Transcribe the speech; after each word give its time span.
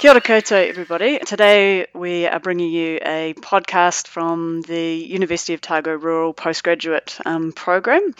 Kia 0.00 0.12
ora 0.12 0.22
koutou, 0.22 0.66
everybody. 0.66 1.18
Today 1.18 1.86
we 1.92 2.26
are 2.26 2.40
bringing 2.40 2.70
you 2.70 2.98
a 3.04 3.34
podcast 3.34 4.08
from 4.08 4.62
the 4.62 4.94
University 4.94 5.52
of 5.52 5.58
Otago 5.58 5.92
Rural 5.94 6.32
Postgraduate 6.32 7.18
um, 7.26 7.52
Program. 7.52 8.14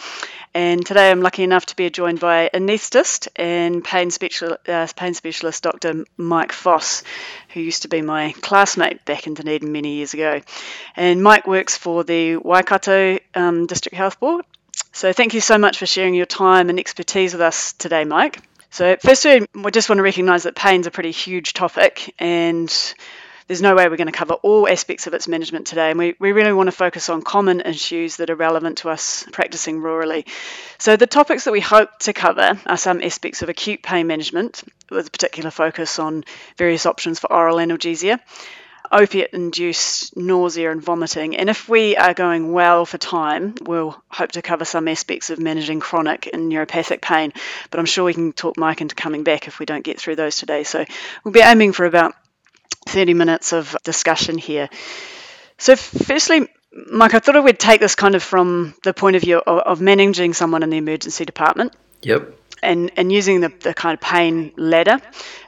And 0.53 0.85
today 0.85 1.09
I'm 1.09 1.21
lucky 1.21 1.41
enough 1.41 1.65
to 1.65 1.75
be 1.75 1.89
joined 1.89 2.19
by 2.19 2.51
anaesthetist 2.53 3.29
and 3.35 3.83
pain, 3.83 4.11
special, 4.11 4.57
uh, 4.67 4.87
pain 4.95 5.15
specialist 5.15 5.63
Dr. 5.63 6.05
Mike 6.17 6.51
Foss, 6.51 7.01
who 7.49 7.61
used 7.61 7.81
to 7.81 7.87
be 7.87 8.03
my 8.03 8.33
classmate 8.41 9.03
back 9.03 9.25
in 9.25 9.33
Dunedin 9.33 9.71
many 9.71 9.95
years 9.95 10.13
ago. 10.13 10.41
And 10.95 11.23
Mike 11.23 11.47
works 11.47 11.77
for 11.77 12.03
the 12.03 12.35
Waikato 12.35 13.17
um, 13.33 13.65
District 13.65 13.97
Health 13.97 14.19
Board. 14.19 14.45
So 14.93 15.13
thank 15.13 15.33
you 15.33 15.41
so 15.41 15.57
much 15.57 15.79
for 15.79 15.87
sharing 15.87 16.13
your 16.13 16.27
time 16.27 16.69
and 16.69 16.77
expertise 16.77 17.33
with 17.33 17.41
us 17.41 17.73
today, 17.73 18.05
Mike. 18.05 18.39
So, 18.71 18.95
firstly, 19.01 19.45
we 19.53 19.71
just 19.71 19.89
want 19.89 19.99
to 19.99 20.03
recognise 20.03 20.43
that 20.43 20.55
pain's 20.55 20.87
a 20.87 20.91
pretty 20.91 21.11
huge 21.11 21.51
topic, 21.51 22.15
and 22.17 22.69
there's 23.47 23.61
no 23.61 23.75
way 23.75 23.89
we're 23.89 23.97
going 23.97 24.07
to 24.07 24.13
cover 24.13 24.35
all 24.35 24.65
aspects 24.65 25.07
of 25.07 25.13
its 25.13 25.27
management 25.27 25.67
today. 25.67 25.89
And 25.89 25.99
we, 25.99 26.15
we 26.19 26.31
really 26.31 26.53
want 26.53 26.67
to 26.67 26.71
focus 26.71 27.09
on 27.09 27.21
common 27.21 27.59
issues 27.59 28.15
that 28.15 28.29
are 28.29 28.35
relevant 28.35 28.77
to 28.79 28.89
us 28.89 29.25
practicing 29.33 29.81
rurally. 29.81 30.25
So, 30.77 30.95
the 30.95 31.05
topics 31.05 31.43
that 31.43 31.51
we 31.51 31.59
hope 31.59 31.89
to 31.99 32.13
cover 32.13 32.57
are 32.65 32.77
some 32.77 33.01
aspects 33.01 33.41
of 33.41 33.49
acute 33.49 33.83
pain 33.83 34.07
management, 34.07 34.63
with 34.89 35.07
a 35.07 35.11
particular 35.11 35.51
focus 35.51 35.99
on 35.99 36.23
various 36.57 36.85
options 36.85 37.19
for 37.19 37.29
oral 37.29 37.57
analgesia 37.57 38.21
opiate 38.91 39.31
induced 39.33 40.15
nausea 40.17 40.71
and 40.71 40.81
vomiting. 40.81 41.35
And 41.37 41.49
if 41.49 41.69
we 41.69 41.95
are 41.95 42.13
going 42.13 42.51
well 42.51 42.85
for 42.85 42.97
time, 42.97 43.55
we'll 43.61 44.01
hope 44.09 44.33
to 44.33 44.41
cover 44.41 44.65
some 44.65 44.87
aspects 44.87 45.29
of 45.29 45.39
managing 45.39 45.79
chronic 45.79 46.29
and 46.31 46.51
neuropathic 46.51 47.01
pain. 47.01 47.33
But 47.69 47.79
I'm 47.79 47.85
sure 47.85 48.05
we 48.05 48.13
can 48.13 48.33
talk 48.33 48.57
Mike 48.57 48.81
into 48.81 48.95
coming 48.95 49.23
back 49.23 49.47
if 49.47 49.59
we 49.59 49.65
don't 49.65 49.83
get 49.83 49.99
through 49.99 50.15
those 50.15 50.35
today. 50.35 50.63
So 50.63 50.85
we'll 51.23 51.33
be 51.33 51.41
aiming 51.41 51.73
for 51.73 51.85
about 51.85 52.13
30 52.87 53.13
minutes 53.13 53.53
of 53.53 53.75
discussion 53.83 54.37
here. 54.37 54.69
So, 55.57 55.75
firstly, 55.75 56.47
Mike, 56.91 57.13
I 57.13 57.19
thought 57.19 57.35
I 57.35 57.39
would 57.39 57.59
take 57.59 57.81
this 57.81 57.95
kind 57.95 58.15
of 58.15 58.23
from 58.23 58.73
the 58.83 58.93
point 58.93 59.15
of 59.15 59.21
view 59.21 59.37
of, 59.37 59.59
of 59.59 59.81
managing 59.81 60.33
someone 60.33 60.63
in 60.63 60.71
the 60.71 60.77
emergency 60.77 61.23
department. 61.23 61.75
Yep 62.01 62.40
and, 62.61 62.91
and 62.97 63.11
using 63.11 63.41
the, 63.41 63.49
the 63.59 63.73
kind 63.73 63.93
of 63.93 64.01
pain 64.01 64.51
ladder, 64.55 64.99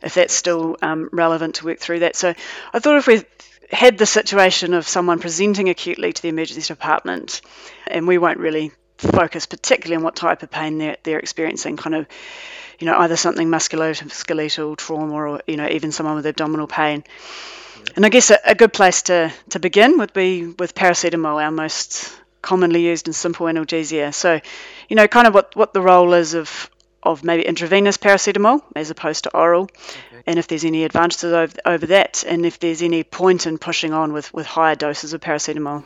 if 0.02 0.14
that's 0.14 0.34
still 0.34 0.78
um, 0.82 1.10
relevant 1.12 1.56
to 1.56 1.66
work 1.66 1.80
through 1.80 2.00
that. 2.00 2.16
So 2.16 2.34
I 2.74 2.80
thought 2.80 2.98
if 2.98 3.08
we 3.08 3.24
had 3.72 3.98
the 3.98 4.06
situation 4.06 4.74
of 4.74 4.88
someone 4.88 5.20
presenting 5.20 5.70
acutely 5.70 6.14
to 6.14 6.22
the 6.22 6.30
emergency 6.30 6.62
department, 6.74 7.42
and 7.88 8.08
we 8.08 8.18
won't 8.18 8.40
really 8.40 8.72
focus 8.98 9.46
particularly 9.46 9.98
on 9.98 10.04
what 10.04 10.16
type 10.16 10.44
of 10.44 10.52
pain 10.52 10.78
they're, 10.78 10.98
they're 11.04 11.20
experiencing, 11.20 11.78
kind 11.78 11.96
of, 11.96 12.08
you 12.80 12.86
know, 12.86 12.98
either 13.00 13.16
something 13.16 13.48
musculoskeletal 13.48 14.78
trauma 14.78 15.14
or, 15.14 15.42
you 15.48 15.58
know, 15.58 15.68
even 15.68 15.92
someone 15.92 16.16
with 16.16 16.26
abdominal 16.26 16.68
pain. 16.68 17.04
And 17.96 18.06
I 18.06 18.10
guess 18.10 18.32
a, 18.32 18.40
a 18.46 18.56
good 18.56 18.72
place 18.72 19.04
to, 19.04 19.34
to 19.50 19.60
begin 19.60 19.98
would 19.98 20.14
be 20.14 20.48
with 20.48 20.76
paracetamol, 20.76 21.44
our 21.44 21.52
most 21.52 22.16
commonly 22.42 22.82
used 22.82 23.08
and 23.08 23.16
simple 23.16 23.48
analgesia. 23.48 24.14
So, 24.14 24.40
you 24.90 24.96
know, 24.96 25.08
kind 25.08 25.28
of 25.28 25.34
what, 25.34 25.56
what 25.56 25.74
the 25.74 25.82
role 25.82 26.14
is 26.14 26.34
of, 26.34 26.70
of 27.04 27.24
maybe 27.24 27.44
intravenous 27.44 27.98
paracetamol 27.98 28.62
as 28.76 28.90
opposed 28.90 29.26
to 29.26 29.36
oral, 29.36 29.64
okay. 29.64 30.24
and 30.26 30.40
if 30.40 30.48
there's 30.48 30.66
any 30.66 30.84
advantages 30.84 31.32
over, 31.32 31.54
over 31.66 31.86
that, 31.88 32.24
and 32.28 32.46
if 32.46 32.60
there's 32.60 32.82
any 32.82 33.04
point 33.04 33.46
in 33.46 33.58
pushing 33.58 33.94
on 33.94 34.14
with, 34.14 34.34
with 34.34 34.46
higher 34.46 34.76
doses 34.76 35.14
of 35.14 35.22
paracetamol. 35.22 35.84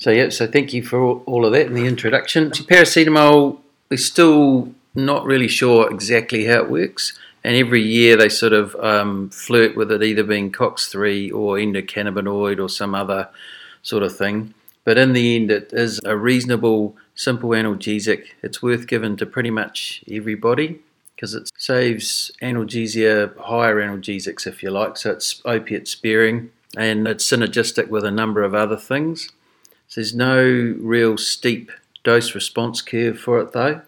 So, 0.00 0.10
yeah, 0.10 0.30
so 0.30 0.46
thank 0.46 0.72
you 0.72 0.82
for 0.82 1.20
all 1.26 1.44
of 1.44 1.52
that 1.52 1.66
in 1.66 1.74
the 1.74 1.86
introduction. 1.86 2.54
So 2.54 2.64
Paracetamol, 2.64 3.58
we're 3.90 3.98
still 3.98 4.74
not 4.94 5.26
really 5.26 5.48
sure 5.48 5.90
exactly 5.90 6.46
how 6.46 6.62
it 6.62 6.70
works, 6.70 7.18
and 7.44 7.54
every 7.54 7.82
year 7.82 8.16
they 8.16 8.30
sort 8.30 8.54
of 8.54 8.74
um, 8.76 9.28
flirt 9.28 9.76
with 9.76 9.92
it 9.92 10.02
either 10.02 10.24
being 10.24 10.52
COX3 10.52 11.34
or 11.34 11.56
endocannabinoid 11.56 12.58
or 12.58 12.70
some 12.70 12.94
other 12.94 13.28
sort 13.82 14.02
of 14.02 14.16
thing. 14.16 14.54
But 14.84 14.96
in 14.96 15.12
the 15.12 15.36
end, 15.36 15.50
it 15.50 15.70
is 15.72 16.00
a 16.04 16.16
reasonable 16.16 16.96
simple 17.20 17.50
analgesic. 17.50 18.28
It's 18.42 18.62
worth 18.62 18.86
giving 18.86 19.14
to 19.18 19.26
pretty 19.26 19.50
much 19.50 20.02
everybody 20.10 20.80
because 21.14 21.34
it 21.34 21.50
saves 21.58 22.30
analgesia, 22.40 23.36
higher 23.36 23.76
analgesics 23.76 24.46
if 24.46 24.62
you 24.62 24.70
like. 24.70 24.96
So 24.96 25.10
it's 25.10 25.42
opiate 25.44 25.86
sparing 25.86 26.50
and 26.78 27.06
it's 27.06 27.30
synergistic 27.30 27.88
with 27.88 28.04
a 28.04 28.10
number 28.10 28.42
of 28.42 28.54
other 28.54 28.78
things. 28.78 29.28
So 29.88 30.00
there's 30.00 30.14
no 30.14 30.74
real 30.80 31.18
steep 31.18 31.70
dose 32.04 32.34
response 32.34 32.80
curve 32.80 33.18
for 33.18 33.38
it 33.40 33.52
though. 33.52 33.82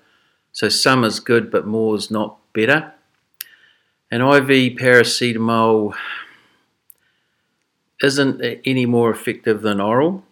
So 0.52 0.68
some 0.68 1.02
is 1.02 1.18
good, 1.18 1.50
but 1.50 1.66
more 1.66 1.96
is 1.96 2.10
not 2.10 2.36
better. 2.52 2.92
And 4.10 4.22
IV 4.22 4.76
paracetamol 4.76 5.94
isn't 8.02 8.42
any 8.66 8.84
more 8.84 9.10
effective 9.10 9.62
than 9.62 9.80
oral. 9.80 10.22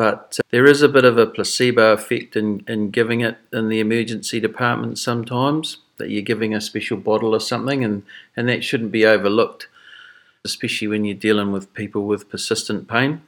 But 0.00 0.38
uh, 0.40 0.48
there 0.50 0.64
is 0.64 0.80
a 0.80 0.88
bit 0.88 1.04
of 1.04 1.18
a 1.18 1.26
placebo 1.26 1.92
effect 1.92 2.34
in, 2.34 2.64
in 2.66 2.90
giving 2.90 3.20
it 3.20 3.36
in 3.52 3.68
the 3.68 3.80
emergency 3.80 4.40
department 4.40 4.98
sometimes, 4.98 5.76
that 5.98 6.08
you're 6.08 6.22
giving 6.22 6.54
a 6.54 6.60
special 6.62 6.96
bottle 6.96 7.34
or 7.34 7.38
something, 7.38 7.84
and, 7.84 8.04
and 8.34 8.48
that 8.48 8.64
shouldn't 8.64 8.92
be 8.92 9.04
overlooked, 9.04 9.68
especially 10.42 10.88
when 10.88 11.04
you're 11.04 11.14
dealing 11.14 11.52
with 11.52 11.74
people 11.74 12.06
with 12.06 12.30
persistent 12.30 12.88
pain. 12.88 13.20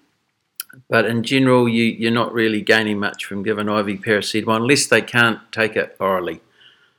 But 0.88 1.05
in 1.05 1.25
general, 1.25 1.69
you, 1.69 1.84
you're 1.84 2.10
not 2.10 2.33
really 2.33 2.62
gaining 2.62 2.99
much 2.99 3.27
from 3.27 3.43
giving 3.43 3.69
IV 3.69 4.00
paracetamol 4.00 4.56
unless 4.56 4.87
they 4.87 5.03
can't 5.03 5.41
take 5.53 5.77
it 5.77 5.94
orally. 6.00 6.41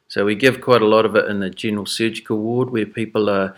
So 0.07 0.23
we 0.23 0.35
give 0.35 0.61
quite 0.61 0.83
a 0.83 0.87
lot 0.87 1.03
of 1.03 1.15
it 1.15 1.25
in 1.25 1.39
the 1.39 1.49
general 1.49 1.87
surgical 1.87 2.37
ward 2.37 2.69
where 2.69 2.85
people 2.85 3.27
are 3.27 3.55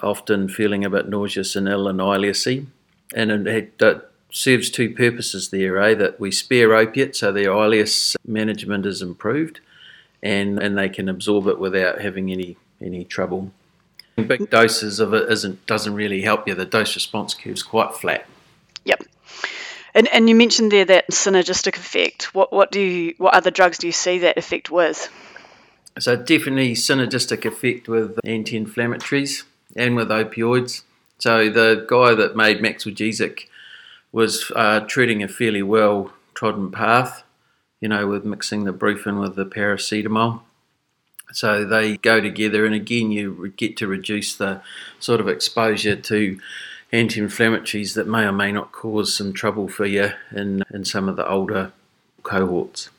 often 0.00 0.48
feeling 0.48 0.84
a 0.84 0.90
bit 0.90 1.08
nauseous 1.08 1.56
and 1.56 1.66
ill 1.66 1.88
and 1.88 1.98
ileusy. 1.98 2.66
And 3.12 3.48
it, 3.48 3.74
it 3.80 4.11
serves 4.32 4.70
two 4.70 4.90
purposes 4.90 5.50
there, 5.50 5.78
eh? 5.78 5.94
That 5.94 6.18
we 6.18 6.32
spare 6.32 6.74
opiate, 6.74 7.14
so 7.14 7.30
their 7.30 7.50
ileus 7.50 8.16
management 8.26 8.86
is 8.86 9.02
improved, 9.02 9.60
and 10.22 10.58
and 10.58 10.76
they 10.76 10.88
can 10.88 11.08
absorb 11.08 11.46
it 11.46 11.60
without 11.60 12.00
having 12.00 12.32
any 12.32 12.56
any 12.80 13.04
trouble. 13.04 13.52
Big 14.16 14.50
doses 14.50 14.98
of 14.98 15.14
it 15.14 15.30
isn't 15.30 15.64
doesn't 15.66 15.94
really 15.94 16.22
help 16.22 16.48
you. 16.48 16.54
The 16.54 16.64
dose 16.64 16.94
response 16.94 17.34
curve 17.34 17.52
is 17.52 17.62
quite 17.62 17.94
flat. 17.94 18.26
Yep. 18.84 19.04
And 19.94 20.08
and 20.08 20.28
you 20.28 20.34
mentioned 20.34 20.72
there 20.72 20.84
that 20.86 21.10
synergistic 21.10 21.76
effect. 21.76 22.34
What 22.34 22.52
what 22.52 22.72
do 22.72 22.80
you 22.80 23.14
what 23.18 23.34
other 23.34 23.50
drugs 23.50 23.78
do 23.78 23.86
you 23.86 23.92
see 23.92 24.18
that 24.18 24.38
effect 24.38 24.70
with? 24.70 25.10
So 25.98 26.16
definitely 26.16 26.72
synergistic 26.72 27.44
effect 27.44 27.86
with 27.86 28.18
anti-inflammatories 28.24 29.42
and 29.76 29.94
with 29.94 30.08
opioids. 30.08 30.82
So 31.18 31.50
the 31.50 31.84
guy 31.86 32.14
that 32.14 32.34
made 32.34 32.60
Maxigesic 32.60 33.46
was 34.12 34.52
uh, 34.54 34.80
treading 34.80 35.22
a 35.22 35.28
fairly 35.28 35.62
well 35.62 36.12
trodden 36.34 36.70
path, 36.70 37.24
you 37.80 37.88
know, 37.88 38.06
with 38.06 38.24
mixing 38.24 38.64
the 38.64 38.72
brufen 38.72 39.20
with 39.20 39.34
the 39.34 39.46
paracetamol. 39.46 40.42
So 41.32 41.64
they 41.64 41.96
go 41.96 42.20
together, 42.20 42.66
and 42.66 42.74
again, 42.74 43.10
you 43.10 43.52
get 43.56 43.78
to 43.78 43.86
reduce 43.86 44.36
the 44.36 44.60
sort 45.00 45.20
of 45.20 45.28
exposure 45.28 45.96
to 45.96 46.38
anti 46.92 47.20
inflammatories 47.20 47.94
that 47.94 48.06
may 48.06 48.24
or 48.24 48.32
may 48.32 48.52
not 48.52 48.70
cause 48.70 49.16
some 49.16 49.32
trouble 49.32 49.66
for 49.68 49.86
you 49.86 50.10
in, 50.30 50.62
in 50.72 50.84
some 50.84 51.08
of 51.08 51.16
the 51.16 51.26
older 51.26 51.72
cohorts. 52.22 52.90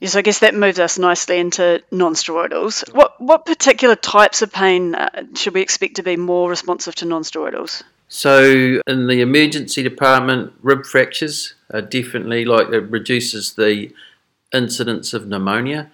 Yes, 0.00 0.16
I 0.16 0.22
guess 0.22 0.38
that 0.38 0.54
moves 0.54 0.78
us 0.78 0.98
nicely 0.98 1.38
into 1.38 1.82
non-steroidals. 1.90 2.94
What 2.94 3.20
what 3.20 3.44
particular 3.44 3.96
types 3.96 4.40
of 4.40 4.50
pain 4.50 4.94
uh, 4.94 5.24
should 5.34 5.52
we 5.52 5.60
expect 5.60 5.96
to 5.96 6.02
be 6.02 6.16
more 6.16 6.48
responsive 6.48 6.94
to 6.96 7.04
non-steroidals? 7.04 7.82
So, 8.12 8.80
in 8.88 9.06
the 9.06 9.20
emergency 9.20 9.84
department, 9.84 10.52
rib 10.62 10.84
fractures 10.84 11.54
are 11.72 11.80
definitely 11.80 12.44
like 12.44 12.66
it 12.70 12.90
reduces 12.90 13.54
the 13.54 13.92
incidence 14.52 15.14
of 15.14 15.28
pneumonia 15.28 15.92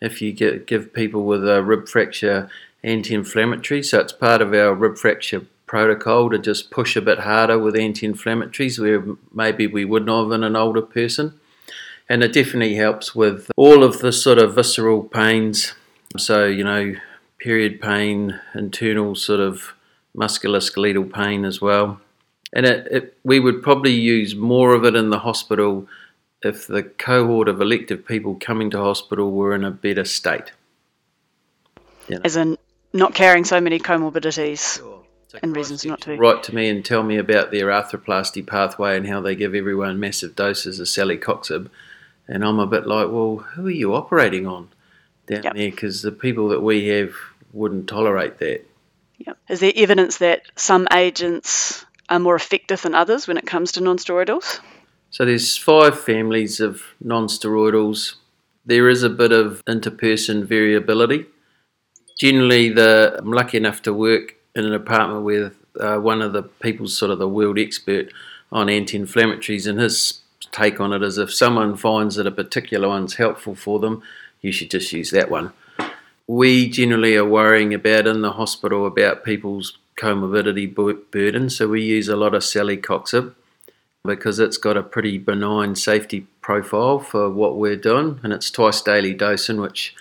if 0.00 0.22
you 0.22 0.32
get, 0.32 0.66
give 0.66 0.94
people 0.94 1.26
with 1.26 1.46
a 1.46 1.62
rib 1.62 1.86
fracture 1.86 2.48
anti 2.82 3.14
inflammatory. 3.14 3.82
So, 3.82 4.00
it's 4.00 4.14
part 4.14 4.40
of 4.40 4.54
our 4.54 4.72
rib 4.72 4.96
fracture 4.96 5.42
protocol 5.66 6.30
to 6.30 6.38
just 6.38 6.70
push 6.70 6.96
a 6.96 7.02
bit 7.02 7.18
harder 7.18 7.58
with 7.58 7.76
anti 7.76 8.08
inflammatories 8.08 8.78
where 8.78 9.04
maybe 9.34 9.66
we 9.66 9.84
wouldn't 9.84 10.10
have 10.10 10.32
in 10.32 10.44
an 10.44 10.56
older 10.56 10.80
person. 10.80 11.38
And 12.08 12.24
it 12.24 12.32
definitely 12.32 12.76
helps 12.76 13.14
with 13.14 13.50
all 13.56 13.84
of 13.84 13.98
the 13.98 14.10
sort 14.10 14.38
of 14.38 14.54
visceral 14.54 15.02
pains. 15.02 15.74
So, 16.16 16.46
you 16.46 16.64
know, 16.64 16.94
period 17.36 17.82
pain, 17.82 18.40
internal 18.54 19.14
sort 19.14 19.40
of 19.40 19.74
musculoskeletal 20.18 21.12
pain 21.12 21.44
as 21.44 21.60
well. 21.60 22.00
And 22.52 22.66
it, 22.66 22.86
it, 22.90 23.18
we 23.24 23.40
would 23.40 23.62
probably 23.62 23.92
use 23.92 24.34
more 24.34 24.74
of 24.74 24.84
it 24.84 24.94
in 24.94 25.10
the 25.10 25.18
hospital 25.18 25.86
if 26.42 26.66
the 26.66 26.82
cohort 26.82 27.48
of 27.48 27.60
elective 27.60 28.06
people 28.06 28.36
coming 28.40 28.70
to 28.70 28.78
hospital 28.78 29.32
were 29.32 29.54
in 29.54 29.64
a 29.64 29.70
better 29.70 30.04
state. 30.04 30.52
As 32.24 32.36
in 32.36 32.56
not 32.92 33.14
carrying 33.14 33.44
so 33.44 33.60
many 33.60 33.78
comorbidities 33.78 34.78
sure. 34.78 35.02
so 35.28 35.38
and 35.42 35.54
reasons 35.54 35.84
not 35.84 36.00
to. 36.02 36.16
Write 36.16 36.42
to 36.44 36.54
me 36.54 36.68
and 36.68 36.84
tell 36.84 37.02
me 37.02 37.18
about 37.18 37.50
their 37.50 37.66
arthroplasty 37.66 38.46
pathway 38.46 38.96
and 38.96 39.06
how 39.06 39.20
they 39.20 39.34
give 39.34 39.54
everyone 39.54 40.00
massive 40.00 40.34
doses 40.34 40.80
of 40.80 40.86
celecoxib. 40.86 41.68
And 42.26 42.44
I'm 42.44 42.58
a 42.58 42.66
bit 42.66 42.86
like, 42.86 43.08
well, 43.10 43.36
who 43.36 43.66
are 43.66 43.70
you 43.70 43.94
operating 43.94 44.46
on 44.46 44.68
down 45.26 45.42
yep. 45.42 45.54
there? 45.54 45.70
Because 45.70 46.02
the 46.02 46.12
people 46.12 46.48
that 46.48 46.60
we 46.60 46.86
have 46.88 47.14
wouldn't 47.52 47.88
tolerate 47.88 48.38
that. 48.38 48.67
Yeah. 49.18 49.34
Is 49.48 49.60
there 49.60 49.72
evidence 49.74 50.18
that 50.18 50.42
some 50.56 50.88
agents 50.92 51.84
are 52.08 52.18
more 52.18 52.36
effective 52.36 52.82
than 52.82 52.94
others 52.94 53.26
when 53.26 53.36
it 53.36 53.46
comes 53.46 53.72
to 53.72 53.80
non-steroidals? 53.80 54.60
So 55.10 55.24
there's 55.24 55.56
five 55.56 55.98
families 55.98 56.60
of 56.60 56.82
non-steroidals. 57.00 58.14
There 58.64 58.88
is 58.88 59.02
a 59.02 59.08
bit 59.08 59.32
of 59.32 59.64
interperson 59.64 60.44
variability. 60.44 61.26
Generally, 62.18 62.70
the 62.70 63.16
I'm 63.18 63.32
lucky 63.32 63.56
enough 63.56 63.82
to 63.82 63.94
work 63.94 64.34
in 64.54 64.64
an 64.64 64.74
apartment 64.74 65.24
with 65.24 65.54
uh, 65.80 65.98
one 65.98 66.20
of 66.20 66.32
the 66.32 66.42
people's 66.42 66.96
sort 66.96 67.10
of 67.10 67.18
the 67.18 67.28
world 67.28 67.58
expert 67.58 68.12
on 68.50 68.68
anti-inflammatories, 68.68 69.66
and 69.66 69.80
his 69.80 70.20
take 70.52 70.80
on 70.80 70.92
it 70.92 71.02
is 71.02 71.18
if 71.18 71.32
someone 71.32 71.76
finds 71.76 72.16
that 72.16 72.26
a 72.26 72.30
particular 72.30 72.88
one's 72.88 73.14
helpful 73.14 73.54
for 73.54 73.78
them, 73.78 74.02
you 74.40 74.52
should 74.52 74.70
just 74.70 74.92
use 74.92 75.10
that 75.10 75.30
one. 75.30 75.52
We 76.28 76.68
generally 76.68 77.16
are 77.16 77.24
worrying 77.24 77.72
about 77.72 78.06
in 78.06 78.20
the 78.20 78.32
hospital 78.32 78.86
about 78.86 79.24
people's 79.24 79.78
comorbidity 79.96 80.74
burden, 81.10 81.48
so 81.48 81.68
we 81.68 81.82
use 81.82 82.06
a 82.06 82.16
lot 82.16 82.34
of 82.34 82.42
celecoxib 82.42 83.34
because 84.04 84.38
it's 84.38 84.58
got 84.58 84.76
a 84.76 84.82
pretty 84.82 85.16
benign 85.16 85.74
safety 85.74 86.26
profile 86.42 86.98
for 86.98 87.30
what 87.30 87.56
we're 87.56 87.76
doing, 87.76 88.20
and 88.22 88.34
it's 88.34 88.50
twice 88.50 88.82
daily 88.82 89.14
dosing, 89.14 89.58
which 89.58 89.94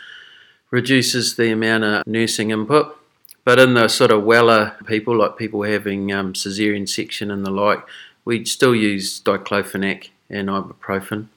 reduces 0.70 1.38
the 1.38 1.50
amount 1.52 1.86
of 1.86 2.06
nursing 2.06 2.52
input. 2.52 2.98
But 3.46 3.60
in 3.60 3.76
the 3.76 3.88
sort 3.88 4.12
of 4.12 4.26
weller 4.26 4.76
people, 4.86 5.18
like 5.18 5.38
people 5.38 5.64
having 5.64 6.12
um, 6.12 6.34
caesarean 6.34 6.88
section 6.88 7.32
and 7.32 7.46
the 7.46 7.52
like, 7.52 7.86
we 8.26 8.44
still 8.44 8.76
use 8.76 9.22
diclofenac 9.22 10.10
and 10.30 10.50
ibuprofen, 10.50 11.28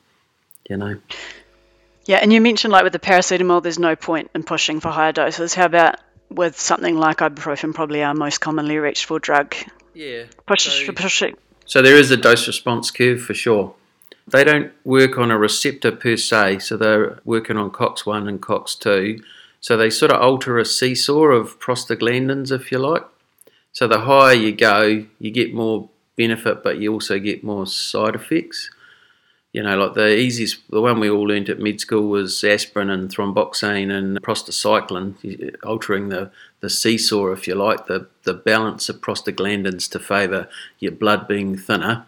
you 0.69 0.77
know. 0.77 0.99
Yeah, 2.11 2.17
and 2.17 2.33
you 2.33 2.41
mentioned 2.41 2.73
like 2.73 2.83
with 2.83 2.93
the 2.93 2.99
paracetamol, 2.99 3.63
there's 3.63 3.79
no 3.79 3.95
point 3.95 4.33
in 4.35 4.43
pushing 4.43 4.81
for 4.81 4.89
higher 4.89 5.13
doses. 5.13 5.55
How 5.55 5.67
about 5.67 6.01
with 6.29 6.59
something 6.59 6.97
like 6.97 7.19
ibuprofen, 7.19 7.73
probably 7.73 8.03
our 8.03 8.15
most 8.15 8.41
commonly 8.41 8.79
reached 8.79 9.05
for 9.05 9.21
drug? 9.21 9.55
Yeah. 9.95 10.25
Push, 10.45 10.65
so, 10.65 10.93
pushing. 10.93 11.37
So 11.67 11.83
there 11.83 11.95
is 11.95 12.11
a 12.11 12.17
dose 12.17 12.49
response 12.49 12.91
curve 12.91 13.23
for 13.23 13.33
sure. 13.33 13.77
They 14.27 14.43
don't 14.43 14.73
work 14.85 15.19
on 15.19 15.31
a 15.31 15.39
receptor 15.39 15.93
per 15.93 16.17
se, 16.17 16.59
so 16.59 16.77
they're 16.77 17.21
working 17.25 17.57
on 17.57 17.71
COX1 17.71 18.29
and 18.29 18.43
COX2. 18.43 19.23
So 19.61 19.77
they 19.77 19.89
sort 19.89 20.11
of 20.11 20.21
alter 20.21 20.59
a 20.59 20.65
seesaw 20.65 21.27
of 21.27 21.61
prostaglandins, 21.61 22.51
if 22.51 22.73
you 22.73 22.79
like. 22.79 23.05
So 23.71 23.87
the 23.87 24.01
higher 24.01 24.35
you 24.35 24.51
go, 24.51 25.07
you 25.21 25.31
get 25.31 25.55
more 25.55 25.89
benefit, 26.17 26.65
but 26.65 26.79
you 26.79 26.93
also 26.93 27.21
get 27.21 27.45
more 27.45 27.69
side 27.69 28.17
effects. 28.17 28.69
You 29.53 29.65
know, 29.65 29.77
like 29.77 29.95
the 29.95 30.17
easiest, 30.17 30.61
the 30.71 30.81
one 30.81 31.01
we 31.01 31.11
all 31.11 31.27
learned 31.27 31.49
at 31.49 31.59
med 31.59 31.81
school 31.81 32.09
was 32.09 32.45
aspirin 32.45 32.89
and 32.89 33.11
thromboxane 33.11 33.93
and 33.93 34.23
prostacyclin, 34.23 35.57
altering 35.65 36.09
the, 36.09 36.31
the 36.61 36.71
seesaw, 36.71 37.33
if 37.33 37.49
you 37.49 37.57
like, 37.57 37.87
the, 37.87 38.07
the 38.23 38.35
balance 38.35 38.89
of 38.89 39.01
prostaglandins 39.01 39.91
to 39.91 39.99
favour 39.99 40.49
your 40.79 40.93
blood 40.93 41.27
being 41.27 41.59
thinner 41.59 42.07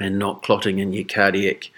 and 0.00 0.18
not 0.18 0.42
clotting 0.42 0.80
in 0.80 0.92
your 0.92 1.04
cardiac 1.04 1.70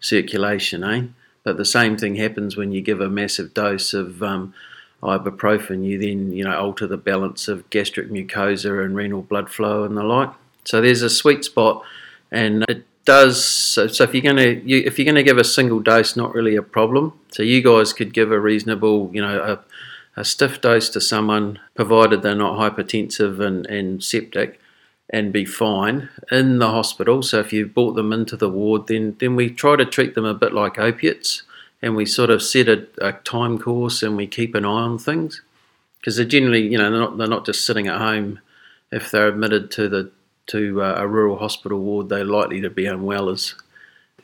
circulation, 0.00 0.82
eh? 0.82 1.04
But 1.44 1.56
the 1.56 1.64
same 1.64 1.96
thing 1.96 2.16
happens 2.16 2.56
when 2.56 2.72
you 2.72 2.80
give 2.80 3.00
a 3.00 3.08
massive 3.08 3.54
dose 3.54 3.94
of 3.94 4.22
um, 4.22 4.54
ibuprofen. 5.02 5.84
You 5.84 5.98
then, 5.98 6.32
you 6.32 6.44
know, 6.44 6.56
alter 6.56 6.86
the 6.86 6.96
balance 6.96 7.48
of 7.48 7.68
gastric 7.70 8.10
mucosa 8.10 8.84
and 8.84 8.96
renal 8.96 9.22
blood 9.22 9.50
flow 9.50 9.84
and 9.84 9.96
the 9.96 10.04
like. 10.04 10.30
So 10.64 10.80
there's 10.80 11.02
a 11.02 11.10
sweet 11.10 11.44
spot, 11.44 11.84
and 12.30 12.64
it 12.68 12.84
does. 13.04 13.44
So, 13.44 13.86
so 13.86 14.04
if 14.04 14.14
you're 14.14 14.22
going 14.22 14.36
to 14.36 14.62
you, 14.64 14.82
if 14.84 14.98
you're 14.98 15.04
going 15.04 15.14
to 15.16 15.22
give 15.22 15.38
a 15.38 15.44
single 15.44 15.80
dose, 15.80 16.16
not 16.16 16.34
really 16.34 16.56
a 16.56 16.62
problem. 16.62 17.18
So 17.30 17.42
you 17.42 17.62
guys 17.62 17.92
could 17.92 18.12
give 18.12 18.30
a 18.32 18.40
reasonable, 18.40 19.10
you 19.12 19.20
know, 19.22 19.40
a, 20.16 20.20
a 20.20 20.24
stiff 20.24 20.60
dose 20.60 20.88
to 20.90 21.00
someone, 21.00 21.58
provided 21.74 22.22
they're 22.22 22.34
not 22.34 22.58
hypertensive 22.58 23.40
and, 23.40 23.66
and 23.66 24.02
septic, 24.02 24.60
and 25.10 25.32
be 25.32 25.44
fine 25.44 26.08
in 26.30 26.58
the 26.58 26.70
hospital. 26.70 27.22
So 27.22 27.40
if 27.40 27.52
you 27.52 27.66
brought 27.66 27.94
them 27.94 28.12
into 28.12 28.36
the 28.36 28.48
ward, 28.48 28.86
then 28.86 29.16
then 29.18 29.36
we 29.36 29.50
try 29.50 29.76
to 29.76 29.84
treat 29.84 30.14
them 30.14 30.24
a 30.24 30.34
bit 30.34 30.52
like 30.52 30.78
opiates, 30.78 31.42
and 31.80 31.96
we 31.96 32.06
sort 32.06 32.30
of 32.30 32.42
set 32.42 32.68
a, 32.68 32.86
a 33.00 33.12
time 33.12 33.58
course 33.58 34.02
and 34.02 34.16
we 34.16 34.26
keep 34.26 34.54
an 34.54 34.64
eye 34.64 34.68
on 34.68 34.98
things 34.98 35.42
because 35.98 36.16
they're 36.16 36.24
generally, 36.26 36.66
you 36.66 36.78
know, 36.78 36.90
they're 36.90 37.00
not 37.00 37.18
they're 37.18 37.26
not 37.26 37.46
just 37.46 37.64
sitting 37.64 37.88
at 37.88 37.98
home 37.98 38.40
if 38.90 39.10
they're 39.10 39.28
admitted 39.28 39.70
to 39.70 39.88
the 39.88 40.10
to 40.48 40.82
uh, 40.82 40.94
a 40.98 41.06
rural 41.06 41.38
hospital 41.38 41.78
ward, 41.78 42.08
they're 42.08 42.24
likely 42.24 42.60
to 42.60 42.70
be 42.70 42.86
unwell 42.86 43.28
as 43.28 43.54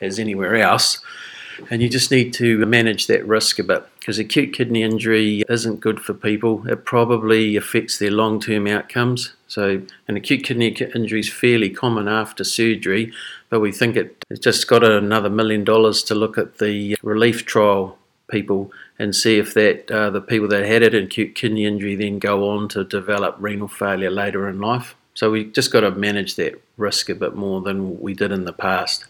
as 0.00 0.18
anywhere 0.18 0.56
else. 0.56 1.00
And 1.70 1.82
you 1.82 1.88
just 1.88 2.10
need 2.10 2.32
to 2.34 2.64
manage 2.66 3.08
that 3.08 3.26
risk 3.26 3.58
a 3.58 3.64
bit 3.64 3.84
because 3.98 4.18
acute 4.18 4.52
kidney 4.52 4.82
injury 4.82 5.42
isn't 5.48 5.80
good 5.80 6.00
for 6.00 6.14
people. 6.14 6.66
It 6.68 6.84
probably 6.84 7.56
affects 7.56 7.98
their 7.98 8.10
long 8.10 8.40
term 8.40 8.66
outcomes. 8.66 9.34
So, 9.48 9.82
an 10.06 10.16
acute 10.16 10.44
kidney 10.44 10.68
injury 10.68 11.20
is 11.20 11.32
fairly 11.32 11.70
common 11.70 12.06
after 12.06 12.44
surgery, 12.44 13.12
but 13.50 13.60
we 13.60 13.72
think 13.72 13.96
it, 13.96 14.24
it's 14.30 14.40
just 14.40 14.68
got 14.68 14.84
another 14.84 15.30
million 15.30 15.64
dollars 15.64 16.02
to 16.04 16.14
look 16.14 16.38
at 16.38 16.58
the 16.58 16.96
relief 17.02 17.44
trial 17.44 17.98
people 18.30 18.70
and 18.98 19.16
see 19.16 19.38
if 19.38 19.54
that 19.54 19.90
uh, 19.90 20.10
the 20.10 20.20
people 20.20 20.48
that 20.48 20.64
had 20.66 20.82
an 20.82 21.04
acute 21.04 21.34
kidney 21.34 21.64
injury 21.64 21.94
then 21.94 22.18
go 22.18 22.50
on 22.50 22.68
to 22.68 22.84
develop 22.84 23.36
renal 23.38 23.68
failure 23.68 24.10
later 24.10 24.48
in 24.48 24.60
life. 24.60 24.94
So 25.18 25.32
we 25.32 25.46
just 25.46 25.72
got 25.72 25.80
to 25.80 25.90
manage 25.90 26.36
that 26.36 26.62
risk 26.76 27.08
a 27.08 27.14
bit 27.16 27.34
more 27.34 27.60
than 27.60 27.98
we 27.98 28.14
did 28.14 28.30
in 28.30 28.44
the 28.44 28.52
past. 28.52 29.06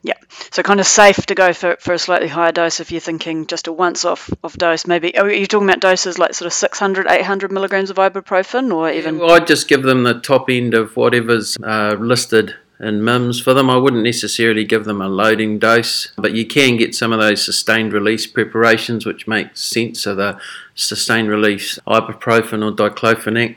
Yeah, 0.00 0.14
so 0.52 0.62
kind 0.62 0.78
of 0.78 0.86
safe 0.86 1.26
to 1.26 1.34
go 1.34 1.52
for, 1.52 1.74
for 1.80 1.92
a 1.92 1.98
slightly 1.98 2.28
higher 2.28 2.52
dose 2.52 2.78
if 2.78 2.92
you're 2.92 3.00
thinking 3.00 3.48
just 3.48 3.66
a 3.66 3.72
once 3.72 4.04
off 4.04 4.30
of 4.44 4.56
dose. 4.56 4.86
Maybe 4.86 5.18
are 5.18 5.28
you 5.28 5.46
talking 5.46 5.68
about 5.68 5.80
doses 5.80 6.20
like 6.20 6.34
sort 6.34 6.46
of 6.46 6.52
600, 6.52 7.08
800 7.10 7.50
milligrams 7.50 7.90
of 7.90 7.96
ibuprofen, 7.96 8.72
or 8.72 8.92
even? 8.92 9.16
Yeah, 9.16 9.22
well, 9.22 9.30
I'd 9.32 9.48
just 9.48 9.66
give 9.66 9.82
them 9.82 10.04
the 10.04 10.20
top 10.20 10.48
end 10.48 10.72
of 10.72 10.96
whatever's 10.96 11.56
uh, 11.64 11.96
listed 11.98 12.54
in 12.78 13.02
MIMS 13.02 13.42
for 13.42 13.52
them. 13.52 13.68
I 13.68 13.76
wouldn't 13.76 14.04
necessarily 14.04 14.64
give 14.64 14.84
them 14.84 15.02
a 15.02 15.08
loading 15.08 15.58
dose, 15.58 16.12
but 16.16 16.32
you 16.32 16.46
can 16.46 16.76
get 16.76 16.94
some 16.94 17.12
of 17.12 17.18
those 17.18 17.44
sustained 17.44 17.92
release 17.92 18.24
preparations, 18.24 19.04
which 19.04 19.26
makes 19.26 19.60
sense. 19.60 20.02
So 20.02 20.14
the 20.14 20.40
sustained 20.76 21.28
release 21.28 21.76
ibuprofen 21.88 22.64
or 22.64 22.70
diclofenac. 22.70 23.56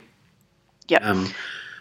Yeah. 0.88 0.98
Um, 0.98 1.32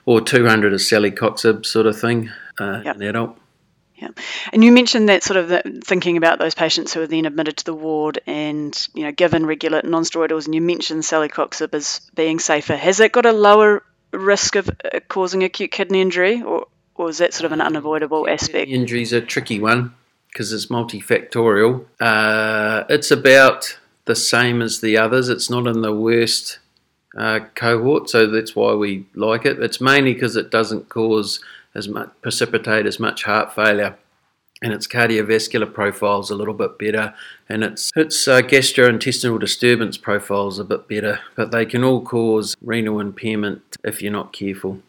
or 0.06 0.22
200 0.22 0.74
of 0.74 0.80
celecoxib 0.80 1.66
sort 1.66 1.86
of 1.86 2.00
thing 2.00 2.30
uh, 2.60 2.82
yep. 2.84 2.96
in 2.96 3.02
adult. 3.04 3.38
Yeah, 3.96 4.10
and 4.52 4.64
you 4.64 4.72
mentioned 4.72 5.10
that 5.10 5.24
sort 5.24 5.38
of 5.38 5.50
the, 5.50 5.82
thinking 5.84 6.18
about 6.18 6.40
those 6.40 6.56
patients 6.56 6.94
who 6.94 7.02
are 7.02 7.08
then 7.08 7.26
admitted 7.26 7.58
to 7.58 7.66
the 7.66 7.74
ward 7.74 8.20
and 8.26 8.88
you 8.94 9.04
know 9.04 9.12
given 9.12 9.46
regular 9.46 9.82
non-steroidals, 9.84 10.46
and 10.46 10.56
you 10.56 10.62
mentioned 10.62 11.04
celecoxib 11.04 11.74
as 11.74 12.02
being 12.16 12.40
safer. 12.40 12.76
Has 12.76 13.00
it 13.00 13.12
got 13.12 13.26
a 13.26 13.32
lower 13.32 13.84
risk 14.12 14.56
of 14.56 14.70
uh, 14.70 15.00
causing 15.08 15.44
acute 15.44 15.72
kidney 15.72 16.02
injury, 16.02 16.42
or 16.42 16.68
or 16.96 17.10
is 17.10 17.20
that 17.20 17.34
sort 17.34 17.46
of 17.46 17.52
an 17.52 17.62
unavoidable 17.62 18.28
aspect? 18.28 18.70
Injury 18.70 19.04
is 19.04 19.14
a 19.14 19.22
tricky 19.22 19.60
one 19.60 19.94
because 20.28 20.52
it's 20.52 20.66
multifactorial. 20.66 21.86
Uh, 22.00 22.84
it's 22.90 23.12
about 23.12 23.78
the 24.06 24.16
same 24.16 24.62
as 24.62 24.82
the 24.82 24.98
others. 24.98 25.30
It's 25.30 25.50
not 25.50 25.68
in 25.68 25.82
the 25.82 25.94
worst 25.94 26.60
uh, 27.18 27.42
cohort, 27.56 28.10
so 28.10 28.28
that's 28.28 28.56
why 28.56 28.74
we 28.74 29.06
like 29.14 29.46
it. 29.46 29.60
It's 29.60 29.82
mainly 29.82 30.14
because 30.14 30.36
it 30.36 30.50
doesn't 30.50 30.90
cause 30.90 31.40
as 31.76 31.88
much 31.88 32.10
precipitate 32.22 32.86
as 32.86 33.00
much 33.00 33.24
heart 33.24 33.54
failure, 33.54 33.98
and 34.62 34.74
its 34.74 34.88
cardiovascular 34.88 35.72
profile 35.72 36.22
is 36.22 36.30
a 36.30 36.36
little 36.36 36.54
bit 36.54 36.78
better, 36.80 37.14
and 37.50 37.64
its 37.64 37.92
its 37.96 38.28
uh, 38.28 38.42
gastrointestinal 38.42 39.40
disturbance 39.40 39.98
profile 39.98 40.48
is 40.48 40.60
a 40.60 40.64
bit 40.64 40.88
better. 40.88 41.20
But 41.36 41.52
they 41.52 41.66
can 41.66 41.84
all 41.84 42.02
cause 42.02 42.56
renal 42.62 43.00
impairment 43.00 43.78
if 43.84 44.02
you're 44.02 44.12
not 44.12 44.34
careful. 44.34 44.80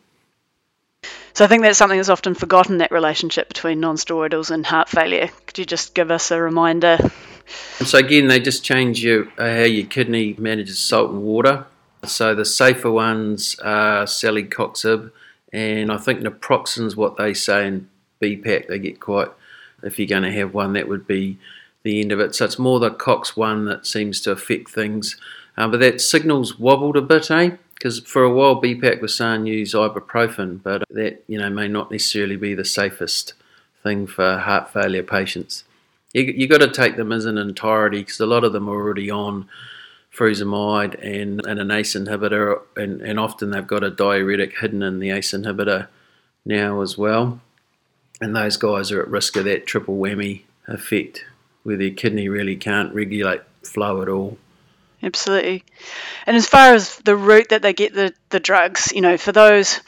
So 1.34 1.44
I 1.44 1.48
think 1.48 1.62
that's 1.62 1.78
something 1.78 1.98
that's 1.98 2.08
often 2.08 2.34
forgotten 2.34 2.78
that 2.78 2.92
relationship 2.92 3.48
between 3.48 3.80
non-steroidals 3.80 4.52
and 4.52 4.64
heart 4.64 4.88
failure. 4.88 5.28
Could 5.46 5.58
you 5.58 5.64
just 5.64 5.92
give 5.92 6.12
us 6.12 6.30
a 6.30 6.40
reminder? 6.40 6.96
So 7.80 7.98
again, 7.98 8.28
they 8.28 8.38
just 8.38 8.62
change 8.62 9.02
your, 9.02 9.26
uh, 9.36 9.52
how 9.52 9.64
your 9.64 9.86
kidney 9.86 10.36
manages 10.38 10.78
salt 10.78 11.10
and 11.10 11.22
water. 11.22 11.66
So 12.08 12.34
the 12.34 12.44
safer 12.44 12.90
ones 12.90 13.56
are 13.60 14.04
celecoxib, 14.04 15.10
and 15.52 15.92
I 15.92 15.96
think 15.96 16.20
naproxen's 16.20 16.96
what 16.96 17.16
they 17.16 17.34
say 17.34 17.66
in 17.66 17.88
BPAC. 18.20 18.68
They 18.68 18.78
get 18.78 19.00
quite, 19.00 19.28
if 19.82 19.98
you're 19.98 20.08
going 20.08 20.22
to 20.22 20.32
have 20.32 20.54
one, 20.54 20.72
that 20.74 20.88
would 20.88 21.06
be 21.06 21.38
the 21.82 22.00
end 22.00 22.12
of 22.12 22.20
it. 22.20 22.34
So 22.34 22.46
it's 22.46 22.58
more 22.58 22.80
the 22.80 22.90
COX1 22.90 23.68
that 23.68 23.86
seems 23.86 24.20
to 24.22 24.32
affect 24.32 24.70
things. 24.70 25.16
Um, 25.56 25.70
but 25.70 25.80
that 25.80 26.00
signal's 26.00 26.58
wobbled 26.58 26.96
a 26.96 27.02
bit, 27.02 27.30
eh? 27.30 27.50
Because 27.74 28.00
for 28.00 28.22
a 28.22 28.32
while 28.32 28.60
BPAC 28.60 29.00
was 29.00 29.14
saying 29.14 29.46
use 29.46 29.74
ibuprofen, 29.74 30.62
but 30.62 30.84
that 30.90 31.22
you 31.28 31.38
know 31.38 31.50
may 31.50 31.68
not 31.68 31.90
necessarily 31.90 32.36
be 32.36 32.54
the 32.54 32.64
safest 32.64 33.34
thing 33.82 34.06
for 34.06 34.38
heart 34.38 34.72
failure 34.72 35.02
patients. 35.02 35.64
You 36.12 36.22
you 36.22 36.48
got 36.48 36.58
to 36.58 36.70
take 36.70 36.96
them 36.96 37.12
as 37.12 37.26
an 37.26 37.36
entirety 37.36 38.00
because 38.00 38.20
a 38.20 38.26
lot 38.26 38.44
of 38.44 38.52
them 38.52 38.68
are 38.68 38.74
already 38.74 39.10
on 39.10 39.48
furosemide 40.16 40.94
and, 41.02 41.44
and 41.44 41.58
an 41.58 41.70
ACE 41.70 41.94
inhibitor, 41.94 42.60
and, 42.76 43.00
and 43.02 43.18
often 43.18 43.50
they've 43.50 43.66
got 43.66 43.82
a 43.82 43.90
diuretic 43.90 44.58
hidden 44.58 44.82
in 44.82 45.00
the 45.00 45.10
ACE 45.10 45.32
inhibitor 45.32 45.88
now 46.44 46.80
as 46.80 46.96
well. 46.96 47.40
And 48.20 48.34
those 48.34 48.56
guys 48.56 48.92
are 48.92 49.02
at 49.02 49.08
risk 49.08 49.36
of 49.36 49.44
that 49.44 49.66
triple 49.66 49.96
whammy 49.96 50.42
effect 50.68 51.24
where 51.64 51.76
their 51.76 51.90
kidney 51.90 52.28
really 52.28 52.56
can't 52.56 52.94
regulate 52.94 53.40
flow 53.62 54.02
at 54.02 54.08
all. 54.08 54.38
absolutely. 55.02 55.64
And 56.26 56.36
as 56.36 56.46
far 56.46 56.74
as 56.74 56.96
the 56.98 57.16
route 57.16 57.48
that 57.48 57.62
they 57.62 57.72
get 57.72 57.94
the, 57.94 58.12
the 58.28 58.40
drugs, 58.40 58.92
you 58.94 59.00
know, 59.00 59.16
for 59.16 59.32
those 59.32 59.80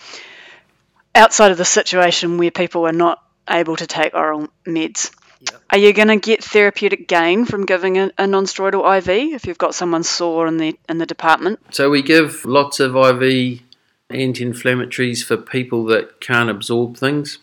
outside 1.14 1.50
of 1.50 1.58
the 1.58 1.64
situation 1.64 2.38
where 2.38 2.50
people 2.50 2.86
are 2.86 2.92
not 2.92 3.22
able 3.48 3.76
to 3.76 3.86
take 3.86 4.14
oral 4.14 4.48
meds, 4.66 5.10
yep. 5.40 5.62
are 5.70 5.78
you 5.78 5.92
going 5.92 6.08
to 6.08 6.16
get 6.16 6.42
therapeutic 6.42 7.08
gain 7.08 7.44
from 7.44 7.66
giving 7.66 7.98
a, 7.98 8.10
a 8.18 8.26
non-steroidal 8.26 8.98
IV 8.98 9.34
if 9.34 9.46
you've 9.46 9.58
got 9.58 9.74
someone 9.74 10.02
sore 10.02 10.46
in 10.46 10.56
the 10.56 10.78
in 10.88 10.98
the 10.98 11.06
department? 11.06 11.60
So 11.70 11.90
we 11.90 12.02
give 12.02 12.44
lots 12.44 12.80
of 12.80 12.96
IV 12.96 13.62
anti-inflammatories 14.10 15.24
for 15.24 15.36
people 15.36 15.84
that 15.86 16.20
can't 16.20 16.50
absorb 16.50 16.96
things, 16.96 17.38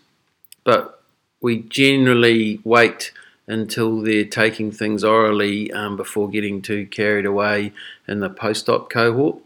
but 0.63 1.03
we 1.41 1.59
generally 1.59 2.59
wait 2.63 3.11
until 3.47 4.01
they're 4.01 4.23
taking 4.23 4.71
things 4.71 5.03
orally 5.03 5.71
um, 5.73 5.97
before 5.97 6.29
getting 6.29 6.61
too 6.61 6.85
carried 6.87 7.25
away 7.25 7.73
in 8.07 8.21
the 8.21 8.29
post-op 8.29 8.89
cohort. 8.89 9.37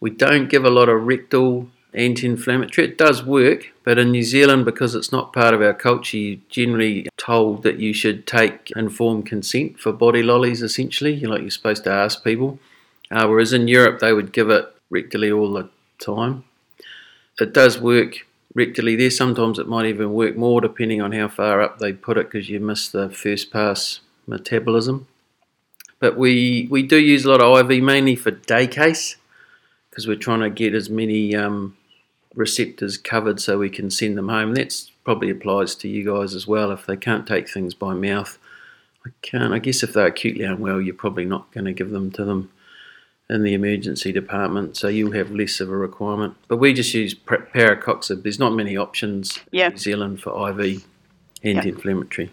We 0.00 0.10
don't 0.10 0.48
give 0.48 0.64
a 0.64 0.70
lot 0.70 0.88
of 0.88 1.06
rectal 1.06 1.68
anti-inflammatory. 1.94 2.88
It 2.88 2.98
does 2.98 3.24
work, 3.24 3.72
but 3.84 3.98
in 3.98 4.10
New 4.10 4.22
Zealand, 4.22 4.64
because 4.64 4.94
it's 4.94 5.12
not 5.12 5.32
part 5.32 5.54
of 5.54 5.62
our 5.62 5.74
culture, 5.74 6.16
you're 6.16 6.40
generally 6.48 7.08
told 7.16 7.62
that 7.62 7.78
you 7.78 7.92
should 7.92 8.26
take 8.26 8.70
informed 8.76 9.26
consent 9.26 9.78
for 9.78 9.92
body 9.92 10.22
lollies. 10.22 10.62
Essentially, 10.62 11.14
you're 11.14 11.30
like 11.30 11.42
you're 11.42 11.50
supposed 11.50 11.84
to 11.84 11.90
ask 11.90 12.22
people. 12.24 12.58
Uh, 13.10 13.26
whereas 13.26 13.52
in 13.52 13.66
Europe, 13.66 14.00
they 14.00 14.12
would 14.12 14.32
give 14.32 14.50
it 14.50 14.72
rectally 14.92 15.36
all 15.36 15.52
the 15.52 15.68
time. 15.98 16.44
It 17.40 17.52
does 17.52 17.80
work 17.80 18.26
rectally 18.56 18.96
there. 18.96 19.10
Sometimes 19.10 19.58
it 19.58 19.68
might 19.68 19.86
even 19.86 20.12
work 20.12 20.36
more 20.36 20.60
depending 20.60 21.00
on 21.00 21.12
how 21.12 21.28
far 21.28 21.60
up 21.60 21.78
they 21.78 21.92
put 21.92 22.18
it 22.18 22.30
because 22.30 22.48
you 22.48 22.60
miss 22.60 22.88
the 22.88 23.10
first 23.10 23.50
pass 23.50 24.00
metabolism. 24.26 25.06
But 25.98 26.16
we, 26.16 26.66
we 26.70 26.82
do 26.82 26.98
use 26.98 27.24
a 27.24 27.30
lot 27.30 27.42
of 27.42 27.70
IV 27.70 27.82
mainly 27.82 28.16
for 28.16 28.30
day 28.30 28.66
case 28.66 29.16
because 29.90 30.06
we're 30.06 30.16
trying 30.16 30.40
to 30.40 30.50
get 30.50 30.74
as 30.74 30.88
many 30.88 31.34
um, 31.34 31.76
receptors 32.34 32.96
covered 32.96 33.40
so 33.40 33.58
we 33.58 33.70
can 33.70 33.90
send 33.90 34.16
them 34.16 34.28
home. 34.28 34.54
That 34.54 34.74
probably 35.04 35.30
applies 35.30 35.74
to 35.76 35.88
you 35.88 36.04
guys 36.04 36.34
as 36.34 36.46
well. 36.46 36.70
If 36.70 36.86
they 36.86 36.96
can't 36.96 37.26
take 37.26 37.48
things 37.48 37.74
by 37.74 37.94
mouth, 37.94 38.38
I 39.06 39.10
can't. 39.22 39.52
I 39.52 39.58
guess 39.58 39.82
if 39.82 39.92
they're 39.92 40.06
acutely 40.06 40.44
unwell, 40.44 40.80
you're 40.80 40.94
probably 40.94 41.24
not 41.24 41.50
going 41.52 41.64
to 41.64 41.72
give 41.72 41.90
them 41.90 42.10
to 42.12 42.24
them 42.24 42.50
in 43.28 43.44
the 43.44 43.54
emergency 43.54 44.10
department, 44.10 44.76
so 44.76 44.88
you'll 44.88 45.12
have 45.12 45.30
less 45.30 45.60
of 45.60 45.70
a 45.70 45.76
requirement. 45.76 46.34
But 46.48 46.56
we 46.56 46.74
just 46.74 46.92
use 46.92 47.14
parecoxib. 47.14 48.24
There's 48.24 48.40
not 48.40 48.52
many 48.52 48.76
options 48.76 49.38
yeah. 49.52 49.66
in 49.66 49.72
New 49.72 49.78
Zealand 49.78 50.20
for 50.20 50.50
IV 50.50 50.84
anti-inflammatory. 51.44 52.30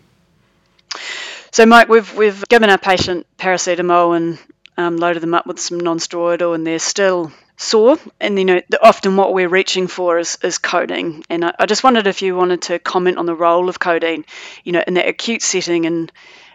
So, 1.52 1.66
Mike, 1.66 1.88
we've 1.88 2.14
we've 2.16 2.48
given 2.50 2.70
our 2.70 2.78
patient 2.78 3.28
paracetamol 3.38 4.18
and 4.18 4.40
um, 4.76 4.98
loaded 4.98 5.22
them 5.22 5.34
up 5.34 5.46
with 5.46 5.60
some 5.60 5.80
non-steroidal, 5.80 6.56
and 6.56 6.66
they're 6.66 6.80
still 6.80 7.32
sore. 7.58 7.98
And 8.20 8.40
you 8.40 8.46
know, 8.46 8.62
often 8.82 9.18
what 9.18 9.34
we're 9.34 9.50
reaching 9.50 9.88
for 9.88 10.18
is, 10.20 10.38
is 10.42 10.58
codeine. 10.58 11.24
And 11.30 11.44
I, 11.44 11.54
I 11.60 11.66
just 11.66 11.84
wondered 11.84 12.08
if 12.08 12.22
you 12.22 12.36
wanted 12.36 12.62
to 12.64 12.80
comment 12.80 13.18
on 13.18 13.26
the 13.26 13.36
role 13.36 13.68
of 13.68 13.80
codeine, 13.80 14.26
you 14.64 14.72
know, 14.72 14.84
in 14.88 14.94
that 14.94 15.08
acute 15.08 15.42
setting 15.42 15.86
and 15.86 16.12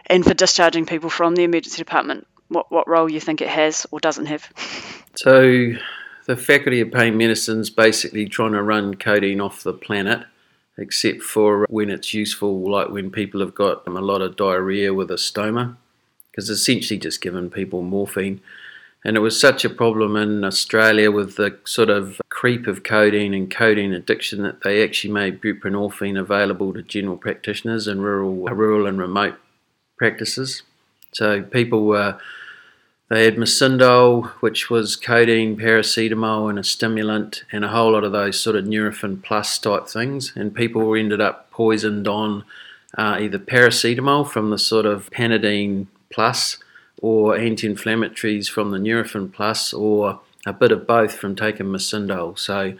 and 0.06 0.24
for 0.24 0.34
discharging 0.34 0.86
people 0.86 1.10
from 1.10 1.34
the 1.34 1.44
emergency 1.44 1.78
department 1.78 2.26
what, 2.52 2.70
what 2.70 2.88
role 2.88 3.10
you 3.10 3.20
think 3.20 3.40
it 3.40 3.48
has 3.48 3.86
or 3.90 4.00
doesn't 4.00 4.26
have. 4.26 4.48
So, 5.16 5.72
the 6.26 6.36
Faculty 6.36 6.80
of 6.80 6.92
Pain 6.92 7.16
Medicine 7.16 7.60
is 7.60 7.70
basically 7.70 8.26
trying 8.26 8.52
to 8.52 8.62
run 8.62 8.94
codeine 8.94 9.40
off 9.40 9.62
the 9.62 9.72
planet, 9.72 10.24
except 10.76 11.22
for 11.22 11.66
when 11.68 11.90
it's 11.90 12.14
useful, 12.14 12.70
like 12.70 12.90
when 12.90 13.10
people 13.10 13.40
have 13.40 13.54
got 13.54 13.86
a 13.86 13.90
lot 13.90 14.22
of 14.22 14.36
diarrhea 14.36 14.94
with 14.94 15.10
a 15.10 15.14
stoma, 15.14 15.76
because 16.30 16.48
essentially 16.48 16.98
just 16.98 17.20
giving 17.20 17.50
people 17.50 17.82
morphine. 17.82 18.40
And 19.04 19.16
it 19.16 19.20
was 19.20 19.40
such 19.40 19.64
a 19.64 19.70
problem 19.70 20.16
in 20.16 20.44
Australia 20.44 21.10
with 21.10 21.36
the 21.36 21.58
sort 21.64 21.90
of 21.90 22.20
creep 22.28 22.66
of 22.68 22.84
codeine 22.84 23.34
and 23.34 23.50
codeine 23.50 23.92
addiction 23.92 24.42
that 24.42 24.62
they 24.62 24.84
actually 24.84 25.12
made 25.12 25.40
buprenorphine 25.40 26.18
available 26.18 26.72
to 26.72 26.82
general 26.82 27.16
practitioners 27.16 27.88
in 27.88 28.00
rural, 28.00 28.34
rural 28.34 28.86
and 28.86 28.98
remote 28.98 29.34
practices. 29.98 30.62
So 31.12 31.42
people 31.42 31.84
were 31.84 32.18
they 33.12 33.26
had 33.26 33.36
Mersyndol, 33.36 34.28
which 34.40 34.70
was 34.70 34.96
codeine, 34.96 35.54
paracetamol, 35.58 36.48
and 36.48 36.58
a 36.58 36.64
stimulant, 36.64 37.44
and 37.52 37.62
a 37.62 37.68
whole 37.68 37.92
lot 37.92 38.04
of 38.04 38.12
those 38.12 38.40
sort 38.40 38.56
of 38.56 38.64
Nurofen 38.64 39.22
Plus 39.22 39.58
type 39.58 39.86
things. 39.86 40.32
And 40.34 40.54
people 40.54 40.94
ended 40.94 41.20
up 41.20 41.50
poisoned 41.50 42.08
on 42.08 42.44
uh, 42.96 43.18
either 43.20 43.38
paracetamol 43.38 44.30
from 44.30 44.48
the 44.48 44.58
sort 44.58 44.86
of 44.86 45.10
Panadine 45.10 45.88
Plus, 46.10 46.56
or 47.02 47.36
anti-inflammatories 47.36 48.48
from 48.48 48.70
the 48.70 48.78
Nurofen 48.78 49.30
Plus, 49.30 49.74
or 49.74 50.20
a 50.46 50.54
bit 50.54 50.72
of 50.72 50.86
both 50.86 51.14
from 51.14 51.36
taking 51.36 51.66
Mersyndol. 51.66 52.38
So 52.38 52.74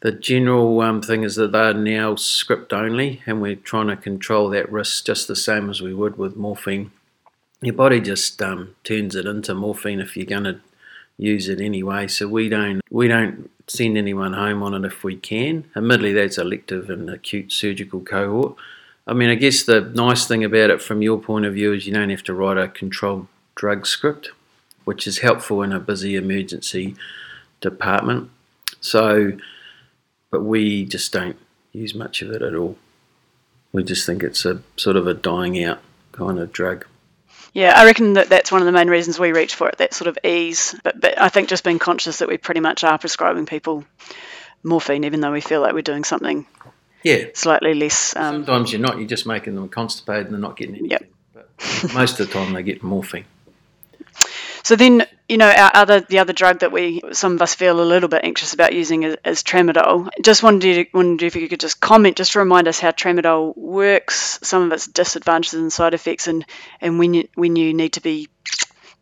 the 0.00 0.12
general 0.12 0.78
um, 0.82 1.00
thing 1.00 1.22
is 1.22 1.36
that 1.36 1.52
they're 1.52 1.72
now 1.72 2.16
script 2.16 2.74
only, 2.74 3.22
and 3.24 3.40
we're 3.40 3.56
trying 3.56 3.86
to 3.86 3.96
control 3.96 4.50
that 4.50 4.70
risk 4.70 5.06
just 5.06 5.26
the 5.28 5.36
same 5.36 5.70
as 5.70 5.80
we 5.80 5.94
would 5.94 6.18
with 6.18 6.36
morphine 6.36 6.90
your 7.62 7.74
body 7.74 8.00
just 8.00 8.42
um, 8.42 8.74
turns 8.84 9.14
it 9.14 9.24
into 9.24 9.54
morphine 9.54 10.00
if 10.00 10.16
you're 10.16 10.26
going 10.26 10.44
to 10.44 10.60
use 11.16 11.48
it 11.48 11.60
anyway. 11.60 12.08
So 12.08 12.28
we 12.28 12.48
don't 12.48 12.82
we 12.90 13.08
don't 13.08 13.50
send 13.68 13.96
anyone 13.96 14.32
home 14.32 14.62
on 14.62 14.74
it 14.74 14.84
if 14.86 15.04
we 15.04 15.16
can. 15.16 15.64
Admittedly, 15.76 16.12
that's 16.12 16.38
elective 16.38 16.90
and 16.90 17.08
acute 17.08 17.52
surgical 17.52 18.00
cohort. 18.00 18.56
I 19.06 19.14
mean, 19.14 19.30
I 19.30 19.36
guess 19.36 19.62
the 19.62 19.80
nice 19.80 20.26
thing 20.26 20.44
about 20.44 20.70
it 20.70 20.82
from 20.82 21.02
your 21.02 21.18
point 21.18 21.46
of 21.46 21.54
view 21.54 21.72
is 21.72 21.86
you 21.86 21.94
don't 21.94 22.10
have 22.10 22.24
to 22.24 22.34
write 22.34 22.58
a 22.58 22.68
controlled 22.68 23.28
drug 23.54 23.86
script, 23.86 24.30
which 24.84 25.06
is 25.06 25.18
helpful 25.18 25.62
in 25.62 25.72
a 25.72 25.80
busy 25.80 26.16
emergency 26.16 26.96
department. 27.60 28.30
So, 28.80 29.32
but 30.30 30.42
we 30.42 30.84
just 30.84 31.12
don't 31.12 31.36
use 31.72 31.94
much 31.94 32.22
of 32.22 32.30
it 32.30 32.42
at 32.42 32.54
all. 32.54 32.76
We 33.72 33.84
just 33.84 34.04
think 34.04 34.22
it's 34.22 34.44
a 34.44 34.62
sort 34.76 34.96
of 34.96 35.06
a 35.06 35.14
dying 35.14 35.62
out 35.62 35.80
kind 36.12 36.38
of 36.38 36.52
drug. 36.52 36.86
Yeah, 37.54 37.74
I 37.76 37.84
reckon 37.84 38.14
that 38.14 38.28
that's 38.28 38.50
one 38.50 38.62
of 38.62 38.66
the 38.66 38.72
main 38.72 38.88
reasons 38.88 39.18
we 39.18 39.32
reach 39.32 39.54
for 39.54 39.68
it, 39.68 39.78
that 39.78 39.94
sort 39.94 40.08
of 40.08 40.18
ease. 40.24 40.74
But, 40.82 41.00
but 41.00 41.20
I 41.20 41.28
think 41.28 41.48
just 41.48 41.64
being 41.64 41.78
conscious 41.78 42.18
that 42.18 42.28
we 42.28 42.38
pretty 42.38 42.60
much 42.60 42.82
are 42.82 42.98
prescribing 42.98 43.46
people 43.46 43.84
morphine, 44.62 45.04
even 45.04 45.20
though 45.20 45.32
we 45.32 45.40
feel 45.40 45.60
like 45.60 45.74
we're 45.74 45.82
doing 45.82 46.04
something 46.04 46.46
yeah 47.02 47.24
slightly 47.34 47.74
less. 47.74 48.14
Um, 48.16 48.44
Sometimes 48.44 48.72
you're 48.72 48.80
not, 48.80 48.98
you're 48.98 49.08
just 49.08 49.26
making 49.26 49.54
them 49.54 49.68
constipated 49.68 50.26
and 50.26 50.34
they're 50.34 50.40
not 50.40 50.56
getting 50.56 50.76
anything. 50.76 50.90
Yep. 50.90 51.10
But 51.34 51.94
most 51.94 52.20
of 52.20 52.28
the 52.28 52.32
time 52.32 52.52
they 52.52 52.62
get 52.62 52.82
morphine. 52.82 53.24
So 54.72 54.76
then, 54.76 55.06
you 55.28 55.36
know, 55.36 55.50
our 55.50 55.70
other 55.74 56.00
the 56.00 56.20
other 56.20 56.32
drug 56.32 56.60
that 56.60 56.72
we 56.72 57.02
some 57.12 57.34
of 57.34 57.42
us 57.42 57.54
feel 57.54 57.78
a 57.78 57.84
little 57.84 58.08
bit 58.08 58.24
anxious 58.24 58.54
about 58.54 58.72
using 58.72 59.02
is, 59.02 59.18
is 59.22 59.42
tramadol. 59.42 60.08
Just 60.22 60.42
wanted 60.42 60.90
to 60.90 61.26
if 61.26 61.36
you 61.36 61.46
could 61.46 61.60
just 61.60 61.78
comment, 61.78 62.16
just 62.16 62.32
to 62.32 62.38
remind 62.38 62.66
us 62.68 62.80
how 62.80 62.90
tramadol 62.90 63.54
works, 63.54 64.38
some 64.42 64.62
of 64.62 64.72
its 64.72 64.86
disadvantages 64.86 65.60
and 65.60 65.70
side 65.70 65.92
effects, 65.92 66.26
and 66.26 66.46
and 66.80 66.98
when 66.98 67.12
you 67.12 67.28
when 67.34 67.54
you 67.54 67.74
need 67.74 67.92
to 67.92 68.00
be 68.00 68.30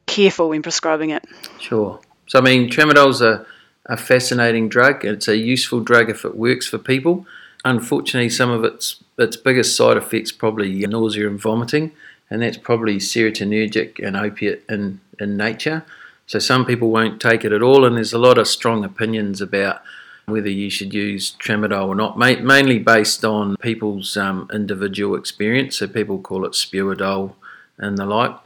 careful 0.06 0.48
when 0.48 0.62
prescribing 0.62 1.10
it. 1.10 1.24
Sure. 1.60 2.00
So 2.26 2.40
I 2.40 2.42
mean, 2.42 2.68
tramadol's 2.68 3.22
a 3.22 3.46
a 3.86 3.96
fascinating 3.96 4.68
drug. 4.68 5.04
It's 5.04 5.28
a 5.28 5.36
useful 5.36 5.78
drug 5.78 6.10
if 6.10 6.24
it 6.24 6.36
works 6.36 6.66
for 6.66 6.78
people. 6.78 7.26
Unfortunately, 7.64 8.28
some 8.28 8.50
of 8.50 8.64
its 8.64 9.04
its 9.20 9.36
biggest 9.36 9.76
side 9.76 9.96
effects 9.96 10.32
probably 10.32 10.84
nausea 10.84 11.28
and 11.28 11.40
vomiting 11.40 11.92
and 12.30 12.42
that's 12.42 12.56
probably 12.56 12.96
serotonergic 12.96 14.04
and 14.04 14.16
opiate 14.16 14.62
in, 14.68 15.00
in 15.18 15.36
nature. 15.36 15.84
So 16.26 16.38
some 16.38 16.64
people 16.64 16.90
won't 16.90 17.20
take 17.20 17.44
it 17.44 17.52
at 17.52 17.62
all, 17.62 17.84
and 17.84 17.96
there's 17.96 18.12
a 18.12 18.18
lot 18.18 18.38
of 18.38 18.46
strong 18.46 18.84
opinions 18.84 19.40
about 19.40 19.82
whether 20.26 20.48
you 20.48 20.70
should 20.70 20.94
use 20.94 21.32
tramadol 21.32 21.88
or 21.88 21.94
not, 21.94 22.16
mainly 22.16 22.78
based 22.78 23.24
on 23.24 23.56
people's 23.56 24.16
um, 24.16 24.48
individual 24.52 25.16
experience. 25.16 25.78
So 25.78 25.88
people 25.88 26.20
call 26.20 26.44
it 26.44 26.52
spuadol 26.52 27.34
and 27.78 27.98
the 27.98 28.06
like. 28.06 28.36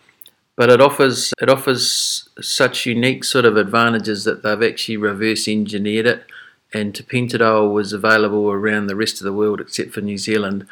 But 0.57 0.71
it 0.71 0.81
offers 0.81 1.33
it 1.43 1.51
offers 1.51 2.29
such 2.41 2.87
unique 2.87 3.25
sort 3.25 3.45
of 3.45 3.57
advantages 3.57 4.25
that 4.25 4.43
they've 4.43 4.63
actually 4.63 4.97
reverse 4.97 5.49
engineered 5.49 6.07
it, 6.07 6.25
and 6.73 6.95
tapentadol 6.95 7.73
was 7.73 7.93
available 7.93 8.51
around 8.51 8.87
the 8.87 8.97
rest 8.97 9.21
of 9.21 9.25
the 9.25 9.33
world 9.33 9.61
except 9.61 9.91
for 9.91 10.01
New 10.01 10.17
Zealand. 10.17 10.67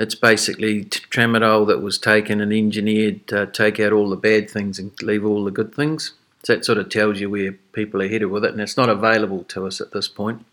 It's 0.00 0.14
basically 0.14 0.86
tramadol 0.86 1.66
that 1.66 1.82
was 1.82 1.98
taken 1.98 2.40
and 2.40 2.54
engineered 2.54 3.26
to 3.26 3.46
take 3.46 3.78
out 3.78 3.92
all 3.92 4.08
the 4.08 4.16
bad 4.16 4.48
things 4.48 4.78
and 4.78 4.90
leave 5.02 5.26
all 5.26 5.44
the 5.44 5.50
good 5.50 5.74
things. 5.74 6.14
So 6.42 6.54
that 6.54 6.64
sort 6.64 6.78
of 6.78 6.88
tells 6.88 7.20
you 7.20 7.28
where 7.28 7.52
people 7.72 8.00
are 8.00 8.08
headed 8.08 8.30
with 8.30 8.46
it, 8.46 8.52
and 8.52 8.62
it's 8.62 8.78
not 8.78 8.88
available 8.88 9.44
to 9.44 9.66
us 9.66 9.78
at 9.78 9.92
this 9.92 10.08
point. 10.08 10.46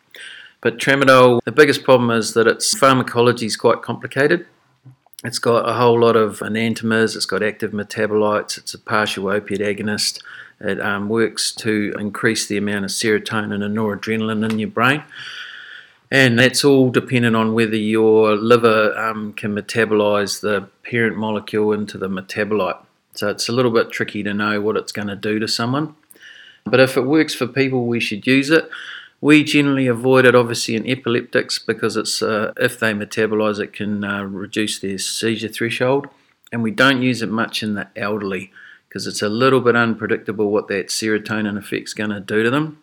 But 0.59 0.79
tramadol, 0.79 1.39
the 1.45 1.53
biggest 1.53 1.85
problem 1.85 2.11
is 2.11 2.33
that 2.33 2.45
its 2.45 2.77
pharmacology 2.77 3.45
is 3.45 3.55
quite 3.55 3.81
complicated. 3.81 4.45
It's 5.23 5.39
got 5.39 5.67
a 5.67 5.75
whole 5.75 6.01
lot 6.01 6.17
of 6.17 6.39
enantiomers, 6.39 7.15
it's 7.15 7.25
got 7.25 7.41
active 7.41 7.71
metabolites, 7.71 8.57
it's 8.57 8.73
a 8.73 8.79
partial 8.79 9.29
opiate 9.29 9.61
agonist. 9.61 10.21
It 10.59 10.81
um, 10.81 11.07
works 11.07 11.53
to 11.53 11.95
increase 11.97 12.47
the 12.47 12.57
amount 12.57 12.83
of 12.83 12.91
serotonin 12.91 13.63
and 13.63 13.77
noradrenaline 13.77 14.51
in 14.51 14.59
your 14.59 14.69
brain. 14.69 15.03
And 16.09 16.39
that's 16.39 16.63
all 16.63 16.89
dependent 16.89 17.35
on 17.35 17.53
whether 17.53 17.75
your 17.75 18.35
liver 18.35 18.97
um, 18.97 19.33
can 19.33 19.53
metabolize 19.53 20.39
the 20.39 20.69
parent 20.83 21.17
molecule 21.17 21.73
into 21.73 21.97
the 21.97 22.07
metabolite. 22.07 22.79
So 23.13 23.29
it's 23.29 23.49
a 23.49 23.51
little 23.51 23.71
bit 23.71 23.91
tricky 23.91 24.23
to 24.23 24.33
know 24.33 24.61
what 24.61 24.77
it's 24.77 24.91
going 24.91 25.09
to 25.09 25.15
do 25.15 25.39
to 25.39 25.47
someone. 25.47 25.95
But 26.65 26.79
if 26.79 26.97
it 26.97 27.01
works 27.01 27.33
for 27.33 27.47
people, 27.47 27.85
we 27.85 27.99
should 27.99 28.27
use 28.27 28.49
it. 28.49 28.69
We 29.19 29.43
generally 29.43 29.87
avoid 29.87 30.25
it, 30.25 30.35
obviously, 30.35 30.75
in 30.75 30.87
epileptics 30.87 31.59
because 31.59 31.97
it's 31.97 32.21
uh, 32.21 32.53
if 32.57 32.79
they 32.79 32.93
metabolize, 32.93 33.59
it 33.59 33.73
can 33.73 34.03
uh, 34.03 34.23
reduce 34.23 34.79
their 34.79 34.99
seizure 34.99 35.47
threshold, 35.47 36.07
and 36.51 36.61
we 36.61 36.69
don't 36.69 37.01
use 37.01 37.23
it 37.23 37.29
much 37.29 37.63
in 37.63 37.73
the 37.73 37.87
elderly 37.95 38.51
because 38.87 39.07
it's 39.07 39.23
a 39.23 39.29
little 39.29 39.59
bit 39.59 39.75
unpredictable 39.75 40.51
what 40.51 40.67
that 40.67 40.87
serotonin 40.87 41.57
effect's 41.57 41.93
going 41.93 42.11
to 42.11 42.19
do 42.19 42.43
to 42.43 42.51
them. 42.51 42.79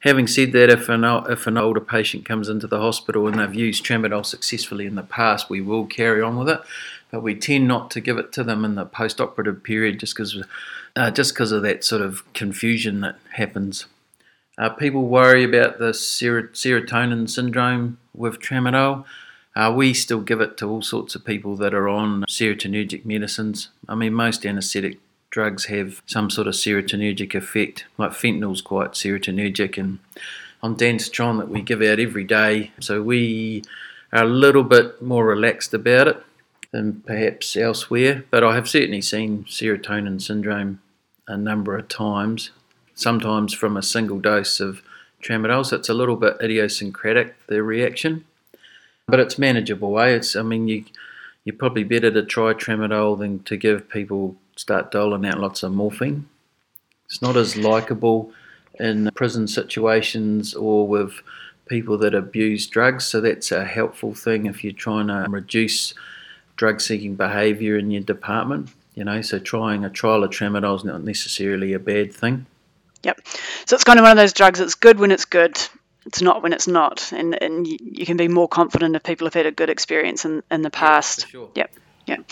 Having 0.00 0.28
said 0.28 0.52
that, 0.52 0.70
if 0.70 0.88
an 0.88 1.02
if 1.28 1.46
an 1.46 1.58
older 1.58 1.80
patient 1.80 2.24
comes 2.24 2.48
into 2.48 2.66
the 2.66 2.78
hospital 2.78 3.26
and 3.26 3.38
they've 3.38 3.54
used 3.54 3.84
tramadol 3.84 4.24
successfully 4.24 4.86
in 4.86 4.94
the 4.94 5.02
past, 5.02 5.50
we 5.50 5.60
will 5.60 5.86
carry 5.86 6.22
on 6.22 6.38
with 6.38 6.48
it, 6.48 6.60
but 7.10 7.22
we 7.22 7.34
tend 7.34 7.66
not 7.66 7.90
to 7.90 8.00
give 8.00 8.16
it 8.16 8.32
to 8.32 8.44
them 8.44 8.64
in 8.64 8.76
the 8.76 8.84
post-operative 8.84 9.64
period 9.64 9.98
just 9.98 10.14
because 10.14 10.36
uh, 11.52 11.56
of 11.56 11.62
that 11.62 11.84
sort 11.84 12.02
of 12.02 12.32
confusion 12.32 13.00
that 13.00 13.16
happens. 13.32 13.86
Uh, 14.56 14.68
people 14.68 15.06
worry 15.06 15.44
about 15.44 15.78
the 15.78 15.94
ser- 15.94 16.48
serotonin 16.48 17.28
syndrome 17.28 17.98
with 18.14 18.40
tramadol. 18.40 19.04
Uh, 19.56 19.72
we 19.74 19.92
still 19.92 20.20
give 20.20 20.40
it 20.40 20.56
to 20.56 20.68
all 20.68 20.82
sorts 20.82 21.16
of 21.16 21.24
people 21.24 21.56
that 21.56 21.74
are 21.74 21.88
on 21.88 22.22
serotonergic 22.28 23.04
medicines. 23.04 23.70
I 23.88 23.96
mean, 23.96 24.14
most 24.14 24.46
anaesthetic 24.46 24.98
drugs 25.30 25.66
have 25.66 26.02
some 26.06 26.30
sort 26.30 26.46
of 26.46 26.54
serotonergic 26.54 27.34
effect, 27.34 27.84
like 27.96 28.12
fentanyl's 28.12 28.62
quite 28.62 28.92
serotonergic, 28.92 29.78
and 29.78 29.98
ondansetron 30.62 31.38
that 31.38 31.48
we 31.48 31.62
give 31.62 31.82
out 31.82 32.00
every 32.00 32.24
day. 32.24 32.72
So 32.80 33.02
we 33.02 33.62
are 34.12 34.24
a 34.24 34.28
little 34.28 34.64
bit 34.64 35.02
more 35.02 35.26
relaxed 35.26 35.74
about 35.74 36.08
it 36.08 36.22
than 36.72 37.02
perhaps 37.06 37.56
elsewhere. 37.56 38.24
But 38.30 38.44
I 38.44 38.54
have 38.54 38.68
certainly 38.68 39.02
seen 39.02 39.44
serotonin 39.44 40.20
syndrome 40.20 40.80
a 41.26 41.36
number 41.36 41.76
of 41.76 41.88
times 41.88 42.50
sometimes 42.98 43.54
from 43.54 43.76
a 43.76 43.82
single 43.82 44.18
dose 44.18 44.58
of 44.58 44.82
tramadol. 45.22 45.64
So 45.64 45.76
it's 45.76 45.88
a 45.88 45.94
little 45.94 46.16
bit 46.16 46.36
idiosyncratic, 46.42 47.46
the 47.46 47.62
reaction. 47.62 48.24
But 49.06 49.20
it's 49.20 49.38
manageable, 49.38 49.98
eh? 50.00 50.08
It's, 50.08 50.34
I 50.36 50.42
mean, 50.42 50.68
you, 50.68 50.84
you're 51.44 51.56
probably 51.56 51.84
better 51.84 52.10
to 52.10 52.24
try 52.24 52.52
tramadol 52.52 53.18
than 53.18 53.42
to 53.44 53.56
give 53.56 53.88
people, 53.88 54.36
start 54.58 54.90
doling 54.90 55.24
out 55.24 55.38
lots 55.38 55.62
of 55.62 55.72
morphine. 55.72 56.28
It's 57.06 57.22
not 57.22 57.36
as 57.36 57.56
likable 57.56 58.32
in 58.78 59.10
prison 59.14 59.48
situations 59.48 60.54
or 60.54 60.86
with 60.86 61.22
people 61.66 61.96
that 61.98 62.14
abuse 62.14 62.66
drugs. 62.66 63.04
So 63.04 63.20
that's 63.20 63.52
a 63.52 63.64
helpful 63.64 64.14
thing 64.14 64.46
if 64.46 64.64
you're 64.64 64.72
trying 64.72 65.06
to 65.08 65.26
reduce 65.28 65.94
drug 66.56 66.80
seeking 66.80 67.14
behaviour 67.14 67.78
in 67.78 67.90
your 67.90 68.02
department. 68.02 68.70
You 68.94 69.04
know, 69.04 69.22
so 69.22 69.38
trying 69.38 69.84
a 69.84 69.90
trial 69.90 70.24
of 70.24 70.30
tramadol 70.30 70.76
is 70.76 70.84
not 70.84 71.04
necessarily 71.04 71.72
a 71.72 71.78
bad 71.78 72.12
thing. 72.12 72.46
Yep. 73.04 73.20
So 73.66 73.76
it's 73.76 73.84
kind 73.84 73.98
of 73.98 74.02
one 74.02 74.10
of 74.10 74.16
those 74.16 74.32
drugs 74.32 74.58
that's 74.58 74.74
good 74.74 74.98
when 74.98 75.12
it's 75.12 75.24
good. 75.24 75.56
It's 76.04 76.20
not 76.20 76.42
when 76.42 76.52
it's 76.52 76.66
not, 76.66 77.12
and 77.12 77.40
and 77.40 77.66
you 77.66 78.06
can 78.06 78.16
be 78.16 78.28
more 78.28 78.48
confident 78.48 78.96
if 78.96 79.02
people 79.02 79.26
have 79.26 79.34
had 79.34 79.46
a 79.46 79.52
good 79.52 79.68
experience 79.68 80.24
in, 80.24 80.42
in 80.50 80.62
the 80.62 80.70
past. 80.70 81.26
Yeah, 81.26 81.30
sure. 81.30 81.50
Yep. 81.54 81.70
Yep. 82.06 82.30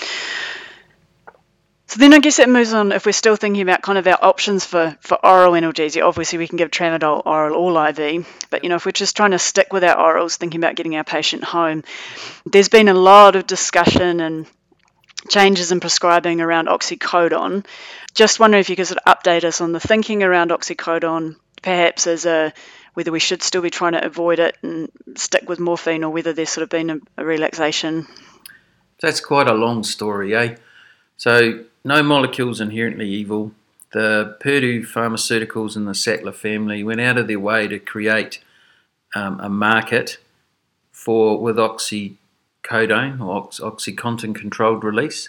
So 1.89 2.01
then 2.01 2.15
I 2.15 2.19
guess 2.19 2.41
it 2.41 2.49
moves 2.49 2.73
on 2.73 2.91
if 2.91 3.07
we're 3.07 3.13
still 3.13 3.37
thinking 3.37 3.63
about 3.63 3.81
kind 3.81 3.97
of 3.97 4.07
our 4.09 4.19
options 4.21 4.65
for, 4.65 4.97
for 5.01 5.25
oral 5.25 5.53
analgesia. 5.53 6.05
Obviously 6.05 6.39
we 6.39 6.49
can 6.49 6.57
give 6.57 6.71
tramadol 6.71 7.23
oral 7.25 7.57
or 7.57 7.89
IV, 7.89 8.27
but 8.51 8.65
you 8.65 8.71
know 8.71 8.77
if 8.77 8.85
we're 8.85 8.93
just 8.93 9.17
trying 9.17 9.31
to 9.31 9.39
stick 9.39 9.73
with 9.73 9.85
our 9.85 9.97
orals, 9.97 10.37
thinking 10.37 10.61
about 10.61 10.75
getting 10.75 10.97
our 10.97 11.05
patient 11.05 11.45
home, 11.45 11.85
there's 12.45 12.69
been 12.69 12.89
a 12.89 12.95
lot 12.95 13.37
of 13.37 13.47
discussion 13.47 14.21
and 14.21 14.47
changes 15.29 15.71
in 15.71 15.79
prescribing 15.79 16.41
around 16.41 16.67
oxycodone. 16.67 17.65
Just 18.15 18.41
wondering 18.41 18.61
if 18.61 18.71
you 18.71 18.77
could 18.77 18.87
sort 18.89 19.01
of 19.05 19.19
update 19.19 19.45
us 19.45 19.61
on 19.61 19.73
the 19.73 19.81
thinking 19.81 20.25
around 20.25 20.51
oxycodone, 20.51 21.37
perhaps 21.63 22.09
as 22.09 22.27
a 22.27 22.53
whether 22.95 23.13
we 23.13 23.21
should 23.21 23.43
still 23.43 23.61
be 23.61 23.71
trying 23.71 23.93
to 23.93 24.05
avoid 24.05 24.39
it 24.39 24.57
and 24.63 24.91
stick 25.17 25.49
with 25.49 25.61
morphine, 25.61 26.03
or 26.03 26.11
whether 26.11 26.33
there's 26.33 26.51
sort 26.51 26.63
of 26.63 26.71
been 26.71 26.91
a, 26.91 26.99
a 27.19 27.25
relaxation. 27.25 28.07
That's 29.01 29.21
quite 29.21 29.49
a 29.49 29.55
long 29.55 29.85
story, 29.85 30.35
eh? 30.35 30.57
So 31.19 31.65
no 31.87 32.03
molecule's 32.03 32.61
inherently 32.61 33.09
evil. 33.09 33.53
The 33.93 34.37
Purdue 34.41 34.83
Pharmaceuticals 34.83 35.77
and 35.77 35.87
the 35.87 35.93
Sackler 35.93 36.35
family 36.35 36.83
went 36.83 37.01
out 37.01 37.17
of 37.17 37.29
their 37.29 37.39
way 37.39 37.69
to 37.69 37.79
create 37.79 38.41
um, 39.15 39.39
a 39.39 39.49
market 39.49 40.19
for 40.91 41.41
with 41.41 41.57
oxycodone 41.57 43.21
or 43.21 43.49
OxyContin 43.49 44.35
controlled 44.35 44.83
release, 44.83 45.29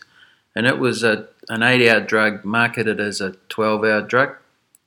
and 0.56 0.65
it 0.65 0.80
was 0.80 1.04
a, 1.04 1.28
an 1.48 1.62
eight 1.62 1.88
hour 1.88 2.00
drug 2.00 2.43
marketed 2.43 3.00
as 3.00 3.22
a 3.22 3.34
12 3.50 3.84
hour 3.84 4.02
drug. 4.02 4.36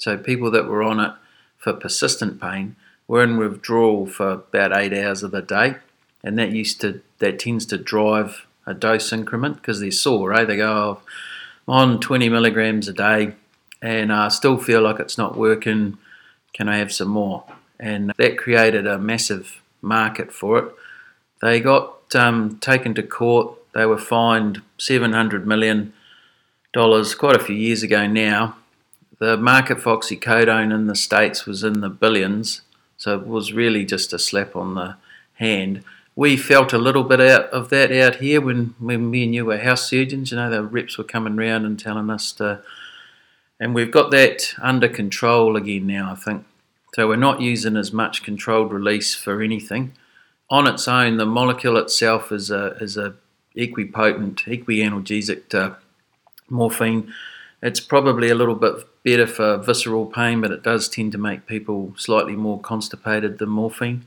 So 0.00 0.18
people 0.18 0.50
that 0.50 0.66
were 0.66 0.82
on 0.82 0.98
it 0.98 1.12
for 1.56 1.72
persistent 1.72 2.40
pain 2.40 2.74
were 3.06 3.22
in 3.22 3.36
withdrawal 3.36 4.06
for 4.06 4.30
about 4.32 4.76
eight 4.76 4.92
hours 4.92 5.22
of 5.22 5.30
the 5.30 5.42
day, 5.42 5.76
and 6.24 6.36
that 6.36 6.50
used 6.50 6.80
to 6.80 7.00
that 7.20 7.38
tends 7.38 7.64
to 7.66 7.78
drive 7.78 8.46
a 8.66 8.74
dose 8.74 9.12
increment 9.12 9.56
because 9.56 9.78
they're 9.78 9.92
sore, 9.92 10.30
right? 10.30 10.48
They 10.48 10.56
go 10.56 10.72
oh, 10.72 11.02
on 11.66 12.00
20 12.00 12.28
milligrams 12.28 12.88
a 12.88 12.92
day, 12.92 13.34
and 13.82 14.12
I 14.12 14.28
still 14.28 14.58
feel 14.58 14.82
like 14.82 15.00
it's 15.00 15.18
not 15.18 15.36
working. 15.36 15.98
Can 16.52 16.68
I 16.68 16.78
have 16.78 16.92
some 16.92 17.08
more? 17.08 17.44
And 17.78 18.12
that 18.18 18.38
created 18.38 18.86
a 18.86 18.98
massive 18.98 19.62
market 19.80 20.32
for 20.32 20.58
it. 20.58 20.74
They 21.40 21.60
got 21.60 22.14
um, 22.14 22.58
taken 22.58 22.94
to 22.94 23.02
court. 23.02 23.56
They 23.72 23.86
were 23.86 23.98
fined 23.98 24.62
$700 24.78 25.44
million 25.44 25.92
quite 26.74 27.36
a 27.36 27.44
few 27.44 27.56
years 27.56 27.82
ago 27.82 28.06
now. 28.06 28.56
The 29.18 29.36
market 29.36 29.80
for 29.80 29.96
oxycodone 29.96 30.74
in 30.74 30.86
the 30.86 30.96
States 30.96 31.46
was 31.46 31.62
in 31.62 31.80
the 31.80 31.90
billions, 31.90 32.62
so 32.96 33.18
it 33.18 33.26
was 33.26 33.52
really 33.52 33.84
just 33.84 34.12
a 34.12 34.18
slap 34.18 34.56
on 34.56 34.74
the 34.74 34.96
hand. 35.34 35.84
We 36.20 36.36
felt 36.36 36.72
a 36.72 36.78
little 36.78 37.04
bit 37.04 37.20
out 37.20 37.44
of 37.50 37.70
that 37.70 37.90
out 37.90 38.16
here 38.16 38.40
when, 38.40 38.74
when 38.78 39.10
me 39.10 39.24
and 39.24 39.34
you 39.34 39.46
were 39.46 39.58
house 39.58 39.88
surgeons. 39.88 40.30
You 40.30 40.36
know, 40.36 40.50
the 40.50 40.62
reps 40.62 40.98
were 40.98 41.04
coming 41.04 41.36
round 41.36 41.64
and 41.64 41.78
telling 41.78 42.10
us 42.10 42.32
to, 42.32 42.62
and 43.58 43.74
we've 43.74 43.90
got 43.90 44.10
that 44.10 44.54
under 44.60 44.88
control 44.88 45.56
again 45.56 45.86
now, 45.86 46.12
I 46.12 46.14
think. 46.16 46.44
So 46.94 47.08
we're 47.08 47.16
not 47.16 47.40
using 47.40 47.76
as 47.76 47.92
much 47.92 48.22
controlled 48.22 48.72
release 48.72 49.14
for 49.14 49.40
anything 49.40 49.94
on 50.50 50.66
its 50.66 50.88
own, 50.88 51.16
the 51.16 51.26
molecule 51.26 51.76
itself 51.76 52.32
is 52.32 52.50
a 52.50 52.76
is 52.80 52.96
a 52.96 53.14
equipotent, 53.56 54.44
equianalgesic 54.44 55.48
to 55.50 55.76
morphine. 56.48 57.12
It's 57.62 57.80
probably 57.80 58.30
a 58.30 58.34
little 58.34 58.54
bit 58.54 58.86
better 59.04 59.26
for 59.26 59.58
visceral 59.58 60.06
pain, 60.06 60.40
but 60.40 60.50
it 60.50 60.62
does 60.62 60.88
tend 60.88 61.12
to 61.12 61.18
make 61.18 61.46
people 61.46 61.94
slightly 61.96 62.34
more 62.34 62.60
constipated 62.60 63.38
than 63.38 63.50
morphine. 63.50 64.06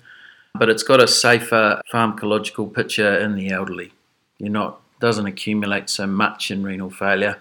But 0.56 0.70
it's 0.70 0.84
got 0.84 1.02
a 1.02 1.08
safer 1.08 1.82
pharmacological 1.92 2.74
picture 2.74 3.18
in 3.18 3.36
the 3.36 3.50
elderly. 3.50 3.92
You're 4.38 4.52
not 4.52 4.80
doesn't 5.00 5.26
accumulate 5.26 5.90
so 5.90 6.08
much 6.08 6.50
in 6.50 6.64
renal 6.64 6.90
failure 6.90 7.38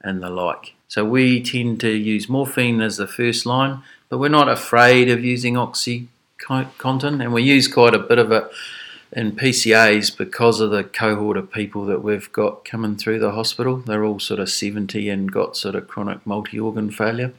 and 0.00 0.20
the 0.20 0.28
like. 0.28 0.74
So 0.88 1.04
we 1.04 1.40
tend 1.40 1.78
to 1.80 1.90
use 1.90 2.28
morphine 2.28 2.80
as 2.80 2.96
the 2.96 3.06
first 3.06 3.46
line, 3.46 3.82
but 4.08 4.18
we're 4.18 4.28
not 4.28 4.48
afraid 4.48 5.08
of 5.08 5.24
using 5.24 5.56
oxy 5.56 6.08
content, 6.38 7.22
and 7.22 7.32
we 7.32 7.42
use 7.42 7.68
quite 7.68 7.94
a 7.94 8.00
bit 8.00 8.18
of 8.18 8.32
it 8.32 8.50
in 9.12 9.32
PCAs 9.32 10.16
because 10.16 10.60
of 10.60 10.72
the 10.72 10.82
cohort 10.82 11.36
of 11.36 11.52
people 11.52 11.86
that 11.86 12.02
we've 12.02 12.32
got 12.32 12.64
coming 12.64 12.96
through 12.96 13.20
the 13.20 13.30
hospital. 13.30 13.76
They're 13.76 14.04
all 14.04 14.18
sort 14.18 14.40
of 14.40 14.50
70 14.50 15.08
and 15.08 15.30
got 15.30 15.56
sort 15.56 15.76
of 15.76 15.86
chronic 15.86 16.26
multi 16.26 16.58
organ 16.58 16.90
failure. 16.90 17.32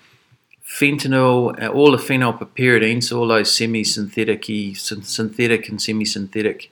Fentanyl, 0.68 1.62
uh, 1.62 1.68
all 1.68 1.92
the 1.92 1.98
phenylpiperidines, 1.98 3.16
all 3.16 3.28
those 3.28 3.56
semi 3.56 3.84
synthetic 3.84 4.50
and 5.70 5.82
semi 5.82 6.06
synthetic 6.06 6.72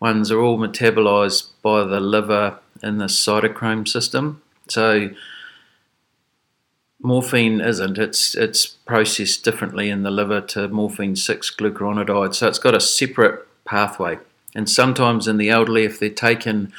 ones 0.00 0.30
are 0.30 0.40
all 0.40 0.58
metabolized 0.58 1.48
by 1.62 1.84
the 1.84 2.00
liver 2.00 2.58
in 2.82 2.98
the 2.98 3.06
cytochrome 3.06 3.86
system. 3.86 4.42
So 4.68 5.10
morphine 7.00 7.60
isn't. 7.60 7.98
It's 7.98 8.34
it's 8.34 8.66
processed 8.66 9.44
differently 9.44 9.90
in 9.90 10.02
the 10.02 10.10
liver 10.10 10.40
to 10.40 10.68
morphine 10.68 11.16
six 11.16 11.54
glucuronidase, 11.54 12.36
so 12.36 12.48
it's 12.48 12.58
got 12.58 12.74
a 12.74 12.80
separate 12.80 13.46
pathway. 13.64 14.18
And 14.54 14.68
sometimes 14.68 15.26
in 15.26 15.38
the 15.38 15.50
elderly, 15.50 15.84
if 15.84 15.98
they're 15.98 16.10
taken 16.10 16.72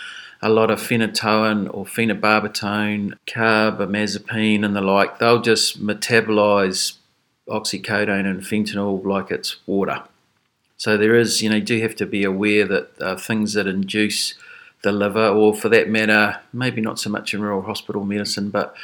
a 0.43 0.49
lot 0.49 0.69
of 0.69 0.79
phenytoin 0.79 1.73
or 1.73 1.85
phenobarbital, 1.85 3.13
carbamazepine, 3.25 4.65
and 4.65 4.75
the 4.75 4.81
like, 4.81 5.17
they'll 5.17 5.41
just 5.41 5.81
metabolize 5.81 6.97
oxycodone 7.47 8.25
and 8.25 8.41
fentanyl 8.41 9.03
like 9.05 9.31
it's 9.31 9.55
water. 9.65 10.03
So 10.75 10.97
there 10.97 11.15
is, 11.15 11.41
you 11.41 11.49
know, 11.49 11.55
you 11.55 11.61
do 11.61 11.79
have 11.81 11.95
to 11.95 12.05
be 12.05 12.25
aware 12.25 12.65
that 12.65 12.89
uh, 12.99 13.15
things 13.15 13.53
that 13.53 13.67
induce 13.67 14.33
the 14.83 14.91
liver, 14.91 15.29
or 15.29 15.55
for 15.55 15.69
that 15.69 15.87
matter, 15.87 16.41
maybe 16.51 16.81
not 16.81 16.99
so 16.99 17.09
much 17.09 17.33
in 17.33 17.41
rural 17.41 17.61
hospital 17.61 18.03
medicine, 18.03 18.49
but 18.49 18.75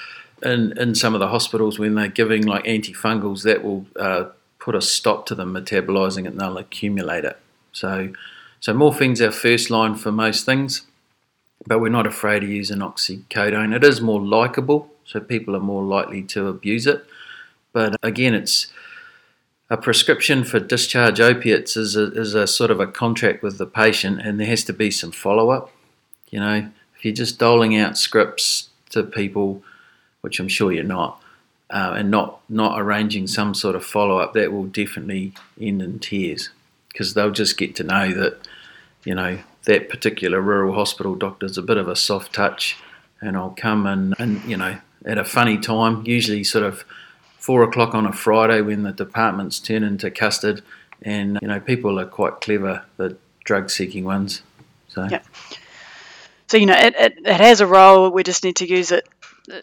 in 0.42 0.78
in 0.78 0.96
some 0.96 1.14
of 1.14 1.20
the 1.20 1.28
hospitals 1.28 1.78
when 1.78 1.96
they're 1.96 2.08
giving 2.08 2.46
like 2.46 2.64
antifungals, 2.64 3.44
that 3.44 3.66
will 3.66 3.86
uh, 4.00 4.30
put 4.60 4.76
a 4.76 4.82
stop 4.82 5.26
to 5.26 5.36
them 5.36 5.54
metabolizing 5.54 6.24
it 6.24 6.28
and 6.28 6.40
they'll 6.40 6.58
accumulate 6.58 7.26
it. 7.26 7.38
So, 7.74 8.14
so 8.62 8.74
morphine's 8.74 9.22
our 9.22 9.32
first 9.32 9.70
line 9.70 9.96
for 9.96 10.12
most 10.12 10.46
things, 10.46 10.88
but 11.66 11.80
we're 11.80 11.90
not 11.90 12.08
afraid 12.08 12.40
to 12.42 12.48
use 12.48 12.72
an 12.72 12.80
oxycodone. 12.80 13.76
It 13.76 13.84
is 13.84 14.02
more 14.02 14.22
likable, 14.22 14.90
so 15.06 15.20
people 15.20 15.56
are 15.56 15.62
more 15.62 15.84
likely 15.84 16.24
to 16.24 16.48
abuse 16.48 16.88
it. 16.88 17.06
But 17.74 17.98
again, 18.02 18.34
it's 18.34 18.68
a 19.70 19.78
prescription 19.78 20.44
for 20.44 20.60
discharge 20.60 21.20
opiates 21.20 21.78
is 21.78 21.96
a, 21.96 22.12
is 22.14 22.34
a 22.34 22.48
sort 22.48 22.72
of 22.72 22.80
a 22.80 22.88
contract 22.88 23.44
with 23.44 23.58
the 23.58 23.68
patient, 23.68 24.22
and 24.22 24.40
there 24.40 24.48
has 24.48 24.64
to 24.66 24.74
be 24.74 24.90
some 24.90 25.12
follow 25.12 25.50
up. 25.52 25.72
You 26.30 26.40
know, 26.40 26.70
if 26.96 27.06
you're 27.06 27.14
just 27.14 27.40
doling 27.40 27.78
out 27.78 27.98
scripts 27.98 28.70
to 28.92 29.04
people, 29.04 29.64
which 30.22 30.40
I'm 30.40 30.48
sure 30.48 30.72
you're 30.72 30.84
not, 30.84 31.22
uh, 31.70 31.94
and 31.98 32.10
not 32.10 32.40
not 32.50 32.80
arranging 32.80 33.28
some 33.28 33.54
sort 33.54 33.76
of 33.76 33.86
follow 33.86 34.18
up, 34.18 34.34
that 34.34 34.52
will 34.52 34.66
definitely 34.66 35.34
end 35.62 35.82
in 35.82 36.00
tears 36.00 36.50
because 36.88 37.14
they'll 37.14 37.32
just 37.32 37.58
get 37.58 37.76
to 37.76 37.84
know 37.84 38.12
that 38.12 38.40
you 39.04 39.14
know 39.14 39.40
that 39.64 39.90
particular 39.90 40.42
rural 40.42 40.74
hospital 40.74 41.16
doctor's 41.16 41.58
a 41.58 41.62
bit 41.62 41.78
of 41.78 41.88
a 41.88 41.96
soft 41.96 42.34
touch, 42.34 42.78
and 43.22 43.36
I'll 43.36 43.56
come 43.58 43.86
and 43.86 44.16
and 44.20 44.44
you 44.46 44.58
know 44.58 44.80
at 45.06 45.18
a 45.18 45.26
funny 45.26 45.58
time, 45.58 46.04
usually 46.06 46.44
sort 46.44 46.64
of 46.64 46.84
four 47.38 47.64
o'clock 47.64 47.96
on 47.96 48.06
a 48.06 48.12
Friday 48.12 48.62
when 48.62 48.84
the 48.84 48.92
departments 48.92 49.60
turn 49.60 49.84
into 49.84 50.12
custard, 50.12 50.62
and 51.02 51.40
you 51.42 51.48
know 51.48 51.60
people 51.60 52.00
are 52.00 52.06
quite 52.06 52.42
clever, 52.42 52.84
the 52.98 53.18
drug-seeking 53.44 54.04
ones. 54.04 54.42
So. 54.88 55.08
Yeah. 55.10 55.22
So 56.48 56.58
you 56.58 56.66
know 56.66 56.78
it, 56.78 56.96
it, 56.98 57.18
it 57.26 57.42
has 57.42 57.62
a 57.62 57.68
role. 57.68 58.10
We 58.10 58.24
just 58.24 58.44
need 58.44 58.58
to 58.58 58.68
use 58.68 58.92
it 58.92 59.08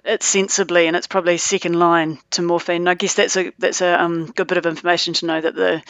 it 0.04 0.22
sensibly, 0.22 0.87
and 0.87 0.96
it's 0.96 1.06
probably 1.06 1.37
second 1.37 1.78
line 1.78 2.18
to 2.30 2.42
morphine. 2.42 2.82
And 2.82 2.88
I 2.88 2.94
guess 2.94 3.14
that's 3.14 3.37
a 3.37 3.52
that's 3.59 3.80
a 3.80 4.02
um, 4.02 4.26
good 4.26 4.46
bit 4.46 4.59
of 4.59 4.66
information 4.66 5.14
to 5.14 5.26
know 5.26 5.40
that 5.40 5.54
the 5.54 5.82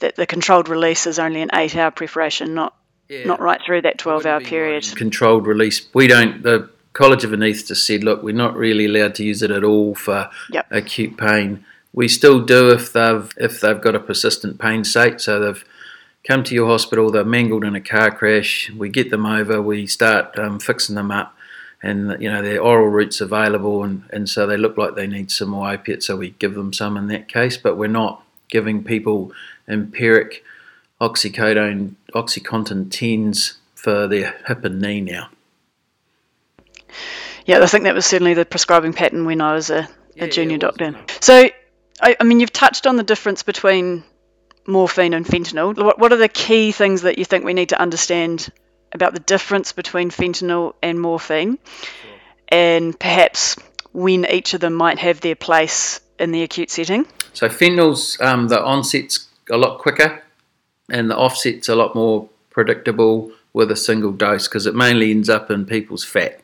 that 0.00 0.16
the 0.16 0.26
controlled 0.26 0.68
release 0.68 1.06
is 1.06 1.18
only 1.18 1.40
an 1.40 1.50
eight-hour 1.54 1.92
preparation, 1.92 2.54
not 2.54 2.74
yeah. 3.08 3.24
not 3.24 3.40
right 3.40 3.60
through 3.64 3.82
that 3.82 3.98
twelve-hour 3.98 4.40
period. 4.40 4.84
Controlled 4.96 5.46
release. 5.46 5.86
We 5.94 6.06
don't. 6.06 6.42
The 6.42 6.70
College 6.92 7.24
of 7.24 7.32
Anaesthetists 7.32 7.86
said, 7.86 8.04
look, 8.04 8.22
we're 8.22 8.34
not 8.34 8.56
really 8.56 8.86
allowed 8.86 9.16
to 9.16 9.24
use 9.24 9.42
it 9.42 9.50
at 9.50 9.64
all 9.64 9.96
for 9.96 10.30
yep. 10.50 10.66
acute 10.70 11.16
pain. 11.16 11.64
We 11.92 12.06
still 12.08 12.40
do 12.40 12.70
if 12.70 12.92
they've 12.92 13.30
if 13.36 13.60
they've 13.60 13.80
got 13.80 13.94
a 13.94 14.00
persistent 14.00 14.60
pain 14.60 14.84
state. 14.84 15.20
So 15.20 15.40
they've 15.40 15.64
come 16.26 16.42
to 16.44 16.54
your 16.54 16.66
hospital, 16.66 17.10
they're 17.10 17.24
mangled 17.24 17.64
in 17.64 17.74
a 17.74 17.80
car 17.80 18.10
crash. 18.10 18.70
We 18.70 18.88
get 18.88 19.10
them 19.10 19.26
over, 19.26 19.60
we 19.60 19.86
start 19.86 20.38
um, 20.38 20.58
fixing 20.58 20.94
them 20.94 21.10
up, 21.10 21.36
and 21.82 22.16
you 22.20 22.30
know 22.30 22.42
their 22.42 22.60
oral 22.60 22.88
routes 22.88 23.20
available, 23.20 23.84
and, 23.84 24.04
and 24.10 24.28
so 24.28 24.46
they 24.46 24.56
look 24.56 24.78
like 24.78 24.94
they 24.94 25.06
need 25.06 25.30
some 25.30 25.50
more 25.50 25.70
opiates, 25.70 26.06
So 26.06 26.16
we 26.16 26.30
give 26.30 26.54
them 26.54 26.72
some 26.72 26.96
in 26.96 27.08
that 27.08 27.28
case, 27.28 27.56
but 27.56 27.76
we're 27.76 27.88
not 27.88 28.24
giving 28.48 28.84
people 28.84 29.32
empiric 29.68 30.44
oxycodone, 31.00 31.94
oxycontin 32.14 32.90
tens 32.90 33.58
for 33.74 34.06
their 34.06 34.34
hip 34.46 34.64
and 34.64 34.80
knee 34.80 35.00
now. 35.00 35.28
Yeah, 37.44 37.62
I 37.62 37.66
think 37.66 37.84
that 37.84 37.94
was 37.94 38.06
certainly 38.06 38.34
the 38.34 38.44
prescribing 38.44 38.94
pattern 38.94 39.26
when 39.26 39.40
I 39.40 39.54
was 39.54 39.70
a, 39.70 39.88
a 40.16 40.28
junior 40.28 40.56
doctor. 40.56 40.96
So, 41.20 41.50
I, 42.00 42.16
I, 42.18 42.24
mean, 42.24 42.40
you've 42.40 42.52
touched 42.52 42.86
on 42.86 42.96
the 42.96 43.02
difference 43.02 43.42
between 43.42 44.02
morphine 44.66 45.12
and 45.12 45.26
fentanyl. 45.26 45.76
What, 45.76 45.98
what 45.98 46.12
are 46.12 46.16
the 46.16 46.28
key 46.28 46.72
things 46.72 47.02
that 47.02 47.18
you 47.18 47.24
think 47.24 47.44
we 47.44 47.52
need 47.52 47.68
to 47.68 47.80
understand 47.80 48.50
about 48.92 49.12
the 49.12 49.20
difference 49.20 49.72
between 49.72 50.10
fentanyl 50.10 50.74
and 50.82 50.98
morphine, 50.98 51.58
sure. 51.58 52.10
and 52.48 52.98
perhaps 52.98 53.56
when 53.92 54.24
each 54.24 54.54
of 54.54 54.60
them 54.60 54.72
might 54.72 54.98
have 54.98 55.20
their 55.20 55.36
place 55.36 56.00
in 56.18 56.30
the 56.30 56.42
acute 56.42 56.70
setting? 56.70 57.06
So, 57.34 57.48
fentanyl's 57.48 58.18
um, 58.20 58.48
the 58.48 58.62
onset's 58.62 59.28
a 59.50 59.58
lot 59.58 59.80
quicker, 59.80 60.23
and 60.90 61.10
the 61.10 61.16
offset's 61.16 61.68
a 61.68 61.74
lot 61.74 61.94
more 61.94 62.28
predictable 62.50 63.32
with 63.52 63.70
a 63.70 63.76
single 63.76 64.12
dose 64.12 64.48
because 64.48 64.66
it 64.66 64.74
mainly 64.74 65.10
ends 65.10 65.28
up 65.28 65.50
in 65.50 65.64
people's 65.64 66.04
fat. 66.04 66.40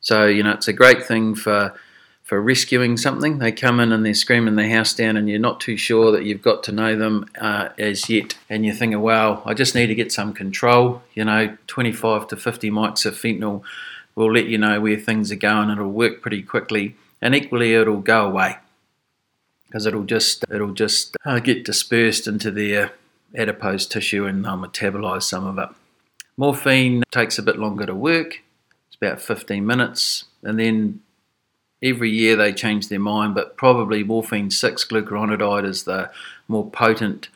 So 0.00 0.26
you 0.26 0.42
know, 0.42 0.52
it's 0.52 0.68
a 0.68 0.72
great 0.72 1.04
thing 1.04 1.34
for 1.34 1.74
for 2.22 2.40
rescuing 2.40 2.96
something. 2.96 3.38
They 3.38 3.52
come 3.52 3.80
in 3.80 3.92
and 3.92 4.04
they're 4.06 4.14
screaming 4.14 4.56
their 4.56 4.68
house 4.68 4.94
down, 4.94 5.16
and 5.16 5.28
you're 5.28 5.38
not 5.38 5.60
too 5.60 5.76
sure 5.76 6.12
that 6.12 6.24
you've 6.24 6.42
got 6.42 6.62
to 6.64 6.72
know 6.72 6.96
them 6.96 7.26
uh, 7.40 7.70
as 7.78 8.08
yet. 8.08 8.36
And 8.50 8.64
you're 8.64 8.74
thinking, 8.74 9.00
"Well, 9.00 9.42
I 9.46 9.54
just 9.54 9.74
need 9.74 9.88
to 9.88 9.94
get 9.94 10.12
some 10.12 10.32
control." 10.32 11.02
You 11.14 11.24
know, 11.24 11.56
25 11.66 12.28
to 12.28 12.36
50 12.36 12.70
mics 12.70 13.06
of 13.06 13.14
fentanyl 13.14 13.62
will 14.14 14.32
let 14.32 14.46
you 14.46 14.58
know 14.58 14.80
where 14.80 14.98
things 14.98 15.32
are 15.32 15.36
going. 15.36 15.70
It'll 15.70 15.88
work 15.88 16.20
pretty 16.20 16.42
quickly, 16.42 16.96
and 17.20 17.34
equally, 17.34 17.74
it'll 17.74 18.00
go 18.00 18.26
away 18.26 18.58
because 19.66 19.86
it'll 19.86 20.04
just 20.04 20.44
it'll 20.50 20.74
just 20.74 21.16
uh, 21.24 21.38
get 21.38 21.64
dispersed 21.64 22.26
into 22.26 22.50
their 22.50 22.92
adipose 23.36 23.86
tissue, 23.86 24.26
and 24.26 24.44
they'll 24.44 24.56
metabolize 24.56 25.24
some 25.24 25.46
of 25.46 25.58
it. 25.58 25.68
Morphine 26.36 27.02
takes 27.10 27.38
a 27.38 27.42
bit 27.42 27.58
longer 27.58 27.86
to 27.86 27.94
work 27.94 28.40
it's 28.92 29.00
about 29.00 29.22
15 29.22 29.64
minutes, 29.64 30.26
and 30.42 30.60
then 30.60 31.00
every 31.82 32.10
year 32.10 32.36
they 32.36 32.52
change 32.52 32.88
their 32.88 33.00
mind, 33.00 33.34
but 33.34 33.56
probably 33.56 34.04
morphine 34.04 34.50
6 34.50 34.84
glucuronidase 34.84 35.66
is 35.66 35.84
the 35.84 36.10
more 36.46 36.70
potent 36.70 37.30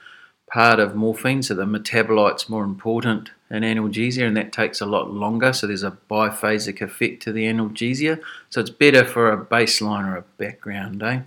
part 0.52 0.78
of 0.78 0.94
morphine, 0.94 1.42
so 1.42 1.54
the 1.54 1.64
metabolite's 1.64 2.50
more 2.50 2.62
important 2.62 3.30
in 3.50 3.62
analgesia, 3.62 4.26
and 4.26 4.36
that 4.36 4.52
takes 4.52 4.82
a 4.82 4.86
lot 4.86 5.10
longer. 5.10 5.54
So 5.54 5.66
there's 5.66 5.82
a 5.82 5.96
biphasic 6.10 6.82
effect 6.82 7.22
to 7.22 7.32
the 7.32 7.44
analgesia. 7.46 8.20
So 8.50 8.60
it's 8.60 8.68
better 8.68 9.06
for 9.06 9.32
a 9.32 9.42
baseline 9.42 10.06
or 10.06 10.16
a 10.16 10.24
background, 10.36 11.02
eh? 11.02 11.20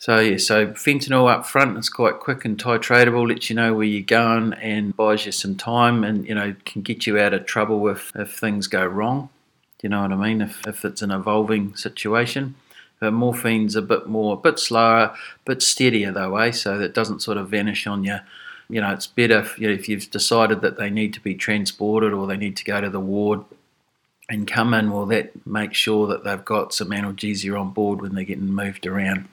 So 0.00 0.20
yeah, 0.20 0.36
so 0.36 0.68
fentanyl 0.68 1.28
up 1.28 1.44
front 1.44 1.76
is 1.76 1.90
quite 1.90 2.20
quick 2.20 2.44
and 2.44 2.56
titratable, 2.56 3.28
lets 3.28 3.50
you 3.50 3.56
know 3.56 3.74
where 3.74 3.84
you're 3.84 4.02
going 4.02 4.52
and 4.54 4.96
buys 4.96 5.26
you 5.26 5.32
some 5.32 5.56
time 5.56 6.04
and 6.04 6.24
you 6.26 6.36
know 6.36 6.54
can 6.64 6.82
get 6.82 7.04
you 7.04 7.18
out 7.18 7.34
of 7.34 7.46
trouble 7.46 7.88
if, 7.88 8.12
if 8.14 8.38
things 8.38 8.68
go 8.68 8.86
wrong. 8.86 9.28
Do 9.78 9.86
you 9.86 9.88
know 9.88 10.02
what 10.02 10.12
I 10.12 10.16
mean? 10.16 10.40
If, 10.40 10.64
if 10.68 10.84
it's 10.84 11.02
an 11.02 11.10
evolving 11.10 11.74
situation. 11.74 12.54
But 13.00 13.12
morphine's 13.12 13.76
a 13.76 13.82
bit 13.82 14.08
more, 14.08 14.34
a 14.34 14.36
bit 14.36 14.58
slower, 14.58 15.02
a 15.02 15.16
bit 15.44 15.62
steadier 15.62 16.12
though, 16.12 16.36
eh? 16.36 16.52
So 16.52 16.78
that 16.78 16.94
doesn't 16.94 17.22
sort 17.22 17.36
of 17.36 17.48
vanish 17.48 17.86
on 17.86 18.04
you. 18.04 18.18
You 18.68 18.80
know, 18.80 18.92
it's 18.92 19.06
better 19.06 19.40
if, 19.40 19.58
you 19.58 19.68
know, 19.68 19.74
if 19.74 19.88
you've 19.88 20.10
decided 20.10 20.60
that 20.60 20.76
they 20.76 20.90
need 20.90 21.14
to 21.14 21.20
be 21.20 21.34
transported 21.34 22.12
or 22.12 22.26
they 22.26 22.36
need 22.36 22.56
to 22.56 22.64
go 22.64 22.80
to 22.80 22.90
the 22.90 23.00
ward 23.00 23.44
and 24.28 24.46
come 24.46 24.74
in, 24.74 24.90
well, 24.92 25.06
that 25.06 25.46
makes 25.46 25.78
sure 25.78 26.06
that 26.08 26.24
they've 26.24 26.44
got 26.44 26.74
some 26.74 26.90
analgesia 26.90 27.58
on 27.58 27.70
board 27.70 28.02
when 28.02 28.14
they're 28.14 28.24
getting 28.24 28.52
moved 28.52 28.86
around. 28.86 29.28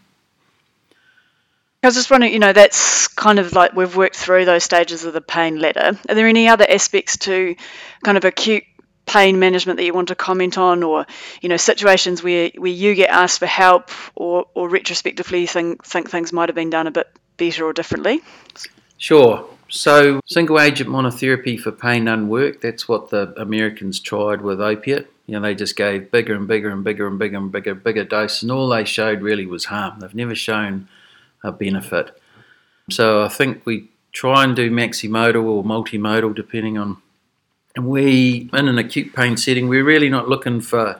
I 1.85 1.87
was 1.87 1.95
just 1.95 2.09
wondering, 2.09 2.33
you 2.33 2.39
know, 2.39 2.51
that's 2.51 3.07
kind 3.09 3.37
of 3.37 3.53
like 3.53 3.73
we've 3.75 3.95
worked 3.95 4.15
through 4.15 4.45
those 4.45 4.63
stages 4.63 5.03
of 5.03 5.13
the 5.13 5.21
pain 5.21 5.59
ladder. 5.59 5.97
Are 6.09 6.15
there 6.15 6.27
any 6.27 6.47
other 6.47 6.65
aspects 6.67 7.17
to 7.19 7.55
kind 8.03 8.17
of 8.17 8.25
acute 8.25 8.63
pain 9.05 9.37
management 9.37 9.77
that 9.77 9.85
you 9.85 9.93
want 9.93 10.07
to 10.07 10.15
comment 10.15 10.57
on, 10.57 10.81
or 10.81 11.05
you 11.41 11.49
know 11.49 11.57
situations 11.57 12.23
where, 12.23 12.49
where 12.57 12.71
you 12.71 12.95
get 12.95 13.11
asked 13.11 13.37
for 13.37 13.45
help, 13.45 13.91
or, 14.15 14.45
or 14.55 14.67
retrospectively 14.67 15.45
think 15.45 15.85
think 15.85 16.09
things 16.09 16.33
might 16.33 16.49
have 16.49 16.55
been 16.55 16.71
done 16.71 16.87
a 16.87 16.91
bit 16.91 17.07
better 17.37 17.65
or 17.65 17.71
differently? 17.71 18.21
Sure. 18.97 19.47
So 19.69 20.21
single 20.25 20.59
agent 20.59 20.89
monotherapy 20.89 21.59
for 21.59 21.71
pain 21.71 22.05
doesn't 22.05 22.29
work. 22.29 22.61
That's 22.61 22.87
what 22.87 23.11
the 23.11 23.39
Americans 23.39 23.99
tried 23.99 24.41
with 24.41 24.59
opiate. 24.59 25.11
You 25.27 25.35
know, 25.35 25.41
they 25.41 25.53
just 25.53 25.75
gave 25.75 26.09
bigger 26.09 26.33
and 26.33 26.47
bigger 26.47 26.69
and 26.69 26.83
bigger 26.83 27.05
and 27.05 27.19
bigger 27.19 27.37
and 27.37 27.51
bigger, 27.51 27.75
bigger 27.75 28.05
doses, 28.05 28.41
and 28.41 28.51
all 28.51 28.69
they 28.69 28.85
showed 28.85 29.21
really 29.21 29.45
was 29.45 29.65
harm. 29.65 29.99
They've 29.99 30.15
never 30.15 30.33
shown 30.33 30.87
a 31.45 31.51
benefit. 31.51 32.19
So 32.89 33.23
I 33.23 33.29
think 33.29 33.65
we 33.65 33.89
try 34.11 34.43
and 34.43 34.55
do 34.55 34.71
maximodal 34.71 35.43
or 35.43 35.63
multimodal, 35.63 36.35
depending 36.35 36.77
on 36.77 36.97
and 37.75 37.87
we, 37.87 38.49
in 38.53 38.67
an 38.69 38.77
acute 38.77 39.13
pain 39.13 39.35
setting, 39.35 39.67
we're 39.67 39.83
really 39.83 40.09
not 40.09 40.29
looking 40.29 40.61
for 40.61 40.99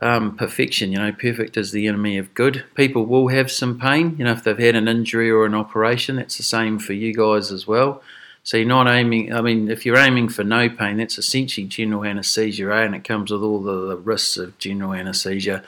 um, 0.00 0.36
perfection. 0.36 0.90
You 0.90 0.98
know, 0.98 1.12
perfect 1.12 1.56
is 1.56 1.72
the 1.72 1.86
enemy 1.86 2.16
of 2.16 2.32
good. 2.34 2.64
People 2.74 3.04
will 3.04 3.28
have 3.28 3.50
some 3.50 3.78
pain. 3.78 4.16
You 4.18 4.24
know, 4.24 4.32
if 4.32 4.42
they've 4.42 4.58
had 4.58 4.74
an 4.74 4.88
injury 4.88 5.30
or 5.30 5.44
an 5.44 5.54
operation, 5.54 6.16
that's 6.16 6.38
the 6.38 6.42
same 6.42 6.78
for 6.78 6.94
you 6.94 7.14
guys 7.14 7.52
as 7.52 7.66
well. 7.66 8.02
So 8.42 8.56
you're 8.56 8.66
not 8.66 8.88
aiming. 8.88 9.32
I 9.32 9.42
mean, 9.42 9.70
if 9.70 9.84
you're 9.84 9.98
aiming 9.98 10.30
for 10.30 10.42
no 10.44 10.68
pain, 10.68 10.96
that's 10.96 11.18
essentially 11.18 11.66
general 11.66 12.04
anaesthesia, 12.04 12.74
eh? 12.74 12.82
and 12.82 12.94
it 12.94 13.04
comes 13.04 13.30
with 13.30 13.42
all 13.42 13.62
the, 13.62 13.88
the 13.88 13.96
risks 13.96 14.36
of 14.38 14.58
general 14.58 14.94
anaesthesia. 14.94 15.62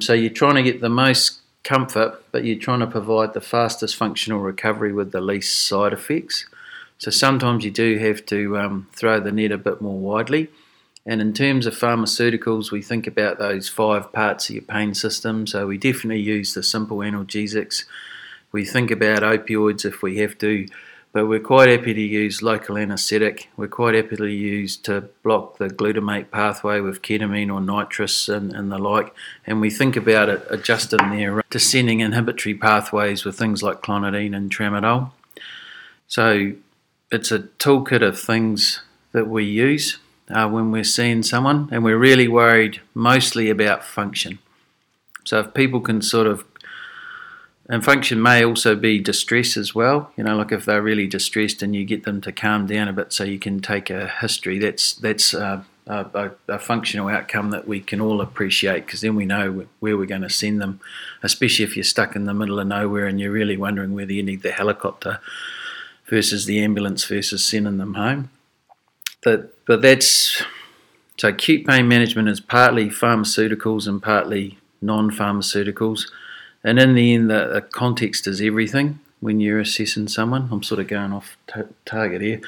So 0.00 0.12
you're 0.12 0.30
trying 0.30 0.54
to 0.54 0.62
get 0.62 0.80
the 0.80 0.88
most 0.88 1.40
comfort, 1.66 2.22
but 2.30 2.44
you're 2.44 2.58
trying 2.58 2.80
to 2.80 2.86
provide 2.86 3.34
the 3.34 3.40
fastest 3.40 3.96
functional 3.96 4.40
recovery 4.40 4.92
with 4.92 5.12
the 5.12 5.20
least 5.20 5.66
side 5.66 5.92
effects. 5.92 6.46
So 6.98 7.10
sometimes 7.10 7.64
you 7.64 7.70
do 7.70 7.98
have 7.98 8.24
to 8.26 8.56
um, 8.56 8.88
throw 8.92 9.20
the 9.20 9.32
net 9.32 9.52
a 9.52 9.58
bit 9.58 9.82
more 9.82 9.98
widely. 9.98 10.48
And 11.04 11.20
in 11.20 11.32
terms 11.32 11.66
of 11.66 11.74
pharmaceuticals, 11.74 12.70
we 12.70 12.82
think 12.82 13.06
about 13.06 13.38
those 13.38 13.68
five 13.68 14.12
parts 14.12 14.48
of 14.48 14.54
your 14.54 14.64
pain 14.64 14.94
system. 14.94 15.46
So 15.46 15.66
we 15.66 15.76
definitely 15.76 16.22
use 16.22 16.54
the 16.54 16.62
simple 16.62 16.98
analgesics. 16.98 17.84
We 18.52 18.64
think 18.64 18.90
about 18.90 19.22
opioids 19.22 19.84
if 19.84 20.02
we 20.02 20.18
have 20.18 20.38
to, 20.38 20.66
but 21.16 21.28
we're 21.28 21.40
quite 21.40 21.70
happy 21.70 21.94
to 21.94 22.00
use 22.02 22.42
local 22.42 22.76
anaesthetic. 22.76 23.48
We're 23.56 23.68
quite 23.68 23.94
happy 23.94 24.16
to 24.16 24.26
use 24.26 24.76
to 24.88 25.08
block 25.22 25.56
the 25.56 25.68
glutamate 25.68 26.30
pathway 26.30 26.80
with 26.80 27.00
ketamine 27.00 27.50
or 27.50 27.58
nitrous 27.58 28.28
and, 28.28 28.52
and 28.52 28.70
the 28.70 28.76
like. 28.76 29.14
And 29.46 29.62
we 29.62 29.70
think 29.70 29.96
about 29.96 30.28
it 30.28 30.46
adjusting 30.50 31.08
their 31.08 31.42
descending 31.48 32.00
inhibitory 32.00 32.54
pathways 32.54 33.24
with 33.24 33.38
things 33.38 33.62
like 33.62 33.80
clonidine 33.80 34.36
and 34.36 34.54
tramadol. 34.54 35.12
So 36.06 36.52
it's 37.10 37.32
a 37.32 37.38
toolkit 37.38 38.06
of 38.06 38.20
things 38.20 38.82
that 39.12 39.26
we 39.26 39.44
use. 39.46 39.98
uh, 40.30 40.48
when 40.48 40.70
we're 40.70 40.84
seeing 40.84 41.22
someone, 41.22 41.68
and 41.70 41.84
we're 41.84 41.98
really 41.98 42.28
worried 42.28 42.80
mostly 42.94 43.50
about 43.50 43.84
function. 43.84 44.38
So 45.24 45.40
if 45.40 45.54
people 45.54 45.80
can 45.80 46.02
sort 46.02 46.26
of 46.26 46.44
and 47.68 47.84
function 47.84 48.22
may 48.22 48.44
also 48.44 48.76
be 48.76 49.00
distress 49.00 49.56
as 49.56 49.74
well. 49.74 50.12
You 50.16 50.24
know, 50.24 50.36
like 50.36 50.52
if 50.52 50.64
they're 50.64 50.82
really 50.82 51.06
distressed 51.06 51.62
and 51.62 51.74
you 51.74 51.84
get 51.84 52.04
them 52.04 52.20
to 52.20 52.32
calm 52.32 52.66
down 52.66 52.86
a 52.88 52.92
bit, 52.92 53.12
so 53.12 53.24
you 53.24 53.38
can 53.38 53.60
take 53.60 53.90
a 53.90 54.08
history. 54.08 54.58
That's 54.58 54.92
that's 54.92 55.34
a, 55.34 55.64
a, 55.86 56.58
functional 56.58 57.08
outcome 57.08 57.50
that 57.50 57.66
we 57.66 57.80
can 57.80 58.00
all 58.00 58.20
appreciate 58.20 58.86
because 58.86 59.00
then 59.00 59.16
we 59.16 59.24
know 59.24 59.66
where 59.80 59.96
we're 59.96 60.06
going 60.06 60.22
to 60.22 60.30
send 60.30 60.60
them. 60.60 60.80
Especially 61.22 61.64
if 61.64 61.76
you're 61.76 61.84
stuck 61.84 62.14
in 62.14 62.24
the 62.24 62.34
middle 62.34 62.60
of 62.60 62.68
nowhere 62.68 63.06
and 63.06 63.18
you're 63.18 63.32
really 63.32 63.56
wondering 63.56 63.94
whether 63.94 64.12
you 64.12 64.22
need 64.22 64.42
the 64.42 64.52
helicopter 64.52 65.20
versus 66.06 66.46
the 66.46 66.60
ambulance 66.62 67.04
versus 67.04 67.44
sending 67.44 67.78
them 67.78 67.94
home. 67.94 68.30
But 69.24 69.54
but 69.66 69.82
that's 69.82 70.40
so 71.18 71.28
acute 71.28 71.66
pain 71.66 71.88
management 71.88 72.28
is 72.28 72.38
partly 72.38 72.90
pharmaceuticals 72.90 73.88
and 73.88 74.00
partly 74.00 74.58
non-pharmaceuticals 74.80 76.10
and 76.66 76.80
in 76.80 76.94
the 76.94 77.14
end, 77.14 77.30
the, 77.30 77.46
the 77.46 77.62
context 77.62 78.26
is 78.26 78.40
everything 78.40 78.98
when 79.20 79.38
you're 79.38 79.60
assessing 79.60 80.08
someone. 80.08 80.48
I'm 80.50 80.64
sort 80.64 80.80
of 80.80 80.88
going 80.88 81.12
off 81.12 81.36
t- 81.46 81.62
target 81.84 82.20
here 82.20 82.40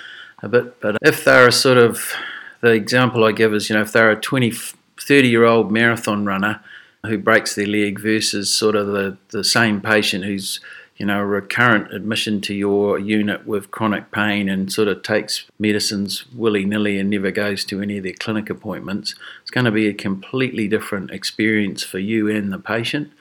a 0.42 0.48
bit, 0.48 0.80
but 0.80 0.98
if 1.02 1.24
they're 1.24 1.46
a 1.46 1.52
sort 1.52 1.78
of 1.78 2.12
the 2.60 2.72
example 2.72 3.22
I 3.22 3.30
give 3.30 3.54
is, 3.54 3.70
you 3.70 3.76
know, 3.76 3.82
if 3.82 3.92
they're 3.92 4.10
a 4.10 4.20
20, 4.20 4.52
30 5.00 5.28
year 5.28 5.44
old 5.44 5.70
marathon 5.70 6.26
runner 6.26 6.60
who 7.06 7.16
breaks 7.16 7.54
their 7.54 7.68
leg 7.68 8.00
versus 8.00 8.52
sort 8.52 8.74
of 8.74 8.88
the, 8.88 9.16
the 9.28 9.44
same 9.44 9.80
patient 9.80 10.24
who's, 10.24 10.58
you 10.96 11.06
know, 11.06 11.20
a 11.20 11.24
recurrent 11.24 11.94
admission 11.94 12.40
to 12.40 12.54
your 12.54 12.98
unit 12.98 13.46
with 13.46 13.70
chronic 13.70 14.10
pain 14.10 14.48
and 14.48 14.72
sort 14.72 14.88
of 14.88 15.04
takes 15.04 15.44
medicines 15.60 16.24
willy 16.34 16.64
nilly 16.64 16.98
and 16.98 17.08
never 17.08 17.30
goes 17.30 17.64
to 17.66 17.80
any 17.80 17.98
of 17.98 18.02
their 18.02 18.14
clinic 18.14 18.50
appointments, 18.50 19.14
it's 19.42 19.52
going 19.52 19.64
to 19.64 19.70
be 19.70 19.86
a 19.86 19.94
completely 19.94 20.66
different 20.66 21.12
experience 21.12 21.84
for 21.84 22.00
you 22.00 22.28
and 22.28 22.52
the 22.52 22.58
patient 22.58 23.12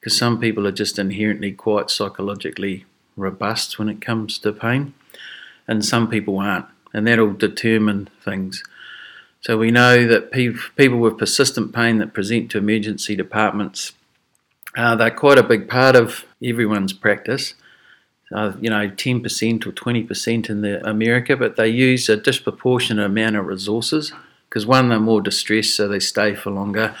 because 0.00 0.16
some 0.16 0.40
people 0.40 0.66
are 0.66 0.72
just 0.72 0.98
inherently 0.98 1.52
quite 1.52 1.90
psychologically 1.90 2.86
robust 3.16 3.78
when 3.78 3.88
it 3.88 4.00
comes 4.00 4.38
to 4.38 4.52
pain, 4.52 4.94
and 5.68 5.84
some 5.84 6.08
people 6.08 6.38
aren't, 6.38 6.66
and 6.94 7.06
that'll 7.06 7.34
determine 7.34 8.08
things. 8.24 8.64
So 9.42 9.58
we 9.58 9.70
know 9.70 10.06
that 10.06 10.32
pe- 10.32 10.54
people 10.76 10.98
with 10.98 11.18
persistent 11.18 11.74
pain 11.74 11.98
that 11.98 12.14
present 12.14 12.50
to 12.50 12.58
emergency 12.58 13.14
departments, 13.14 13.92
uh, 14.76 14.96
they're 14.96 15.10
quite 15.10 15.38
a 15.38 15.42
big 15.42 15.68
part 15.68 15.96
of 15.96 16.24
everyone's 16.42 16.92
practice. 16.92 17.54
Uh, 18.32 18.52
you 18.60 18.70
know, 18.70 18.88
10% 18.88 19.66
or 19.66 19.72
20% 19.72 20.50
in 20.50 20.60
the 20.60 20.88
America, 20.88 21.36
but 21.36 21.56
they 21.56 21.66
use 21.66 22.08
a 22.08 22.16
disproportionate 22.16 23.04
amount 23.04 23.34
of 23.34 23.44
resources 23.44 24.12
because 24.48 24.64
one, 24.64 24.88
they're 24.88 25.00
more 25.00 25.20
distressed, 25.20 25.74
so 25.74 25.88
they 25.88 25.98
stay 25.98 26.34
for 26.34 26.50
longer 26.50 26.94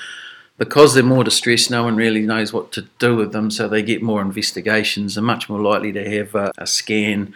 because 0.60 0.92
they're 0.92 1.02
more 1.02 1.24
distressed, 1.24 1.70
no 1.70 1.84
one 1.84 1.96
really 1.96 2.20
knows 2.20 2.52
what 2.52 2.70
to 2.70 2.82
do 2.98 3.16
with 3.16 3.32
them, 3.32 3.50
so 3.50 3.66
they 3.66 3.82
get 3.82 4.02
more 4.02 4.20
investigations. 4.20 5.14
They're 5.14 5.24
much 5.24 5.48
more 5.48 5.58
likely 5.58 5.90
to 5.92 6.18
have 6.18 6.34
a, 6.34 6.52
a 6.58 6.66
scan 6.66 7.32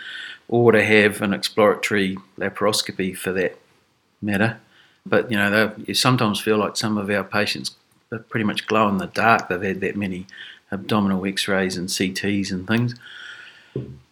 or 0.47 0.73
to 0.73 0.85
have 0.85 1.23
an 1.23 1.33
exploratory 1.33 2.19
laparoscopy 2.39 3.17
for 3.17 3.33
that 3.33 3.59
matter. 4.21 4.61
But 5.07 5.31
you 5.31 5.39
know, 5.39 5.73
you 5.87 5.95
sometimes 5.95 6.39
feel 6.39 6.59
like 6.59 6.77
some 6.77 6.99
of 6.99 7.09
our 7.09 7.25
patients 7.25 7.75
are 8.13 8.19
pretty 8.19 8.45
much 8.45 8.67
glow 8.67 8.91
in 8.91 8.99
the 8.99 9.07
dark. 9.07 9.49
They've 9.49 9.63
had 9.63 9.81
that 9.81 9.97
many 9.97 10.27
abdominal 10.71 11.25
X-rays 11.25 11.79
and 11.79 11.89
CTs 11.89 12.53
and 12.53 12.69
things. 12.69 12.95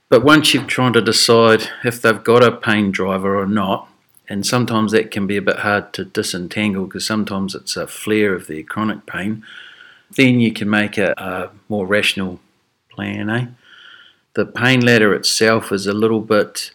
But 0.09 0.25
once 0.25 0.55
you've 0.55 0.67
tried 0.67 0.95
to 0.95 1.03
decide 1.03 1.69
if 1.85 2.01
they've 2.01 2.25
got 2.25 2.43
a 2.43 2.51
pain 2.51 2.91
driver 2.91 3.39
or 3.39 3.47
not, 3.47 3.91
and 4.33 4.47
sometimes 4.47 4.93
that 4.93 5.11
can 5.11 5.27
be 5.27 5.37
a 5.37 5.43
bit 5.43 5.59
hard 5.59 5.93
to 5.93 6.07
disentangle 6.07 6.87
because 6.87 7.07
sometimes 7.07 7.55
it's 7.55 7.77
a 7.77 7.87
flare 7.87 8.35
of 8.35 8.47
the 8.47 8.63
chronic 8.63 9.05
pain. 9.05 9.45
Then 10.17 10.41
you 10.41 10.55
can 10.55 10.71
make 10.71 10.97
a, 10.97 11.13
a 11.19 11.51
more 11.69 11.87
rational 11.87 12.41
plan. 12.89 13.29
Eh? 13.29 13.47
The 14.33 14.47
pain 14.47 14.81
ladder 14.81 15.13
itself 15.13 15.71
is 15.71 15.87
a 15.87 15.93
little 15.93 16.23
bit 16.23 16.71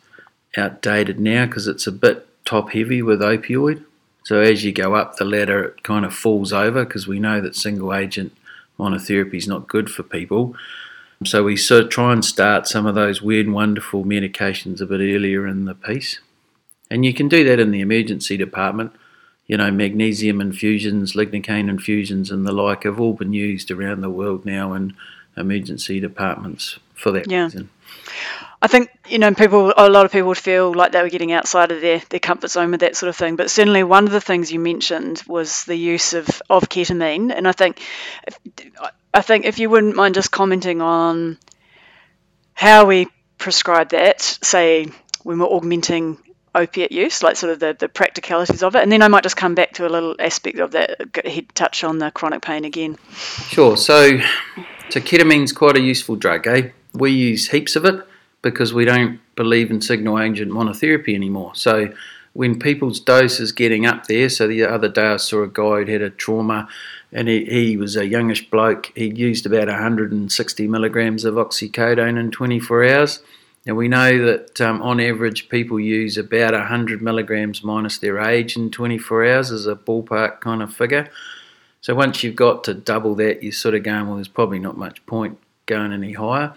outdated 0.55 1.19
now 1.19 1.47
because 1.47 1.67
it's 1.67 1.87
a 1.87 1.91
bit 1.91 2.27
top 2.45 2.73
heavy 2.73 3.01
with 3.01 3.21
opioid. 3.21 3.83
So 4.23 4.39
as 4.39 4.63
you 4.63 4.71
go 4.71 4.93
up 4.93 5.15
the 5.15 5.25
ladder, 5.25 5.63
it 5.63 5.81
kind 5.81 6.05
of 6.05 6.13
falls 6.13 6.53
over 6.53 6.85
because 6.85 7.07
we 7.07 7.19
know 7.19 7.41
that 7.41 7.55
single 7.55 7.91
agent 7.91 8.37
monotherapy 8.77 9.33
is 9.33 9.47
not 9.47 9.67
good 9.67 9.89
for 9.89 10.03
people. 10.03 10.55
So 11.25 11.43
we 11.43 11.57
sort 11.57 11.85
of 11.85 11.89
try 11.89 12.13
and 12.13 12.23
start 12.23 12.67
some 12.67 12.85
of 12.85 12.93
those 12.93 13.23
weird 13.23 13.47
and 13.47 13.55
wonderful 13.55 14.05
medications 14.05 14.79
a 14.79 14.85
bit 14.85 14.99
earlier 14.99 15.47
in 15.47 15.65
the 15.65 15.73
piece. 15.73 16.19
And 16.89 17.05
you 17.05 17.13
can 17.13 17.27
do 17.27 17.43
that 17.45 17.59
in 17.59 17.71
the 17.71 17.81
emergency 17.81 18.37
department. 18.37 18.93
You 19.47 19.57
know, 19.57 19.71
magnesium 19.71 20.41
infusions, 20.41 21.13
lignocaine 21.13 21.69
infusions, 21.69 22.31
and 22.31 22.45
the 22.45 22.51
like 22.51 22.83
have 22.83 22.99
all 22.99 23.13
been 23.13 23.33
used 23.33 23.71
around 23.71 24.01
the 24.01 24.09
world 24.09 24.45
now 24.45 24.73
in 24.73 24.95
emergency 25.37 25.99
departments 25.99 26.79
for 26.93 27.11
that 27.11 27.29
yeah. 27.29 27.43
reason. 27.43 27.69
I 28.61 28.67
think 28.67 28.89
you 29.07 29.19
know 29.19 29.33
people. 29.33 29.71
A 29.77 29.89
lot 29.89 30.05
of 30.05 30.11
people 30.11 30.29
would 30.29 30.37
feel 30.37 30.73
like 30.73 30.91
they 30.91 31.01
were 31.01 31.09
getting 31.09 31.31
outside 31.31 31.71
of 31.71 31.79
their, 31.79 32.01
their 32.09 32.19
comfort 32.19 32.49
zone 32.49 32.71
with 32.71 32.79
that 32.79 32.95
sort 32.95 33.09
of 33.09 33.15
thing. 33.15 33.35
But 33.35 33.51
certainly, 33.51 33.83
one 33.83 34.05
of 34.05 34.11
the 34.11 34.21
things 34.21 34.51
you 34.51 34.59
mentioned 34.59 35.21
was 35.27 35.63
the 35.65 35.75
use 35.75 36.13
of, 36.13 36.41
of 36.49 36.63
ketamine, 36.63 37.31
and 37.31 37.47
I 37.47 37.51
think 37.51 37.79
I 39.13 39.21
think 39.21 39.45
if 39.45 39.59
you 39.59 39.69
wouldn't 39.69 39.95
mind 39.95 40.15
just 40.15 40.31
commenting 40.31 40.81
on 40.81 41.37
how 42.53 42.85
we 42.85 43.07
prescribe 43.37 43.89
that, 43.89 44.21
say 44.21 44.87
when 45.23 45.39
we're 45.39 45.45
augmenting 45.45 46.17
opiate 46.57 46.91
use, 46.91 47.23
like 47.23 47.35
sort 47.35 47.53
of 47.53 47.59
the, 47.59 47.75
the 47.77 47.87
practicalities 47.87 48.63
of 48.63 48.75
it. 48.75 48.83
And 48.83 48.91
then 48.91 49.01
I 49.01 49.07
might 49.07 49.23
just 49.23 49.37
come 49.37 49.55
back 49.55 49.73
to 49.73 49.87
a 49.87 49.89
little 49.89 50.15
aspect 50.19 50.59
of 50.59 50.71
that, 50.71 51.15
head 51.25 51.47
touch 51.55 51.83
on 51.83 51.99
the 51.99 52.11
chronic 52.11 52.41
pain 52.41 52.65
again. 52.65 52.97
Sure. 53.49 53.77
So, 53.77 54.19
so 54.89 54.99
ketamine's 54.99 55.51
quite 55.51 55.77
a 55.77 55.81
useful 55.81 56.15
drug, 56.15 56.47
eh? 56.47 56.69
We 56.93 57.11
use 57.11 57.49
heaps 57.49 57.75
of 57.75 57.85
it 57.85 58.05
because 58.41 58.73
we 58.73 58.85
don't 58.85 59.19
believe 59.35 59.71
in 59.71 59.81
single 59.81 60.19
agent 60.19 60.51
monotherapy 60.51 61.13
anymore. 61.13 61.53
So, 61.55 61.93
when 62.33 62.59
people's 62.59 62.99
dose 62.99 63.39
is 63.39 63.51
getting 63.51 63.87
up 63.87 64.05
there, 64.05 64.29
so 64.29 64.47
the 64.47 64.63
other 64.63 64.87
day 64.87 65.07
I 65.07 65.17
saw 65.17 65.41
a 65.41 65.47
guy 65.47 65.83
who 65.83 65.91
had 65.91 66.03
a 66.03 66.11
trauma 66.11 66.67
and 67.11 67.27
he, 67.27 67.45
he 67.45 67.77
was 67.77 67.95
a 67.95 68.05
youngish 68.05 68.47
bloke. 68.51 68.91
He 68.93 69.07
used 69.07 69.47
about 69.47 69.67
160 69.67 70.67
milligrams 70.67 71.25
of 71.25 71.33
oxycodone 71.33 72.19
in 72.19 72.29
24 72.29 72.85
hours 72.85 73.23
now 73.67 73.73
we 73.73 73.89
know 73.89 74.25
that 74.25 74.61
um, 74.61 74.81
on 74.81 75.01
average 75.01 75.49
people 75.49 75.77
use 75.77 76.17
about 76.17 76.53
100 76.53 77.01
milligrams 77.01 77.63
minus 77.63 77.97
their 77.97 78.17
age 78.17 78.55
in 78.55 78.71
24 78.71 79.25
hours 79.25 79.51
as 79.51 79.67
a 79.67 79.75
ballpark 79.75 80.39
kind 80.39 80.63
of 80.63 80.73
figure. 80.73 81.09
So 81.81 81.93
once 81.93 82.23
you've 82.23 82.37
got 82.37 82.63
to 82.63 82.73
double 82.73 83.13
that, 83.15 83.43
you're 83.43 83.51
sort 83.51 83.75
of 83.75 83.83
going, 83.83 84.07
well, 84.07 84.15
there's 84.15 84.29
probably 84.29 84.59
not 84.59 84.77
much 84.77 85.05
point 85.05 85.37
going 85.65 85.91
any 85.91 86.13
higher. 86.13 86.53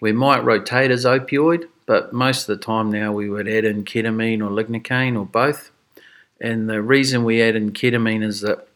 We 0.00 0.12
might 0.12 0.42
rotate 0.42 0.90
as 0.90 1.04
opioid, 1.04 1.68
but 1.84 2.14
most 2.14 2.48
of 2.48 2.58
the 2.58 2.64
time 2.64 2.90
now 2.90 3.12
we 3.12 3.28
would 3.28 3.46
add 3.46 3.66
in 3.66 3.84
ketamine 3.84 4.40
or 4.40 4.50
lignocaine 4.50 5.18
or 5.18 5.26
both. 5.26 5.70
And 6.40 6.68
the 6.68 6.80
reason 6.80 7.24
we 7.24 7.42
add 7.42 7.56
in 7.56 7.72
ketamine 7.72 8.24
is 8.24 8.40
that 8.40 8.66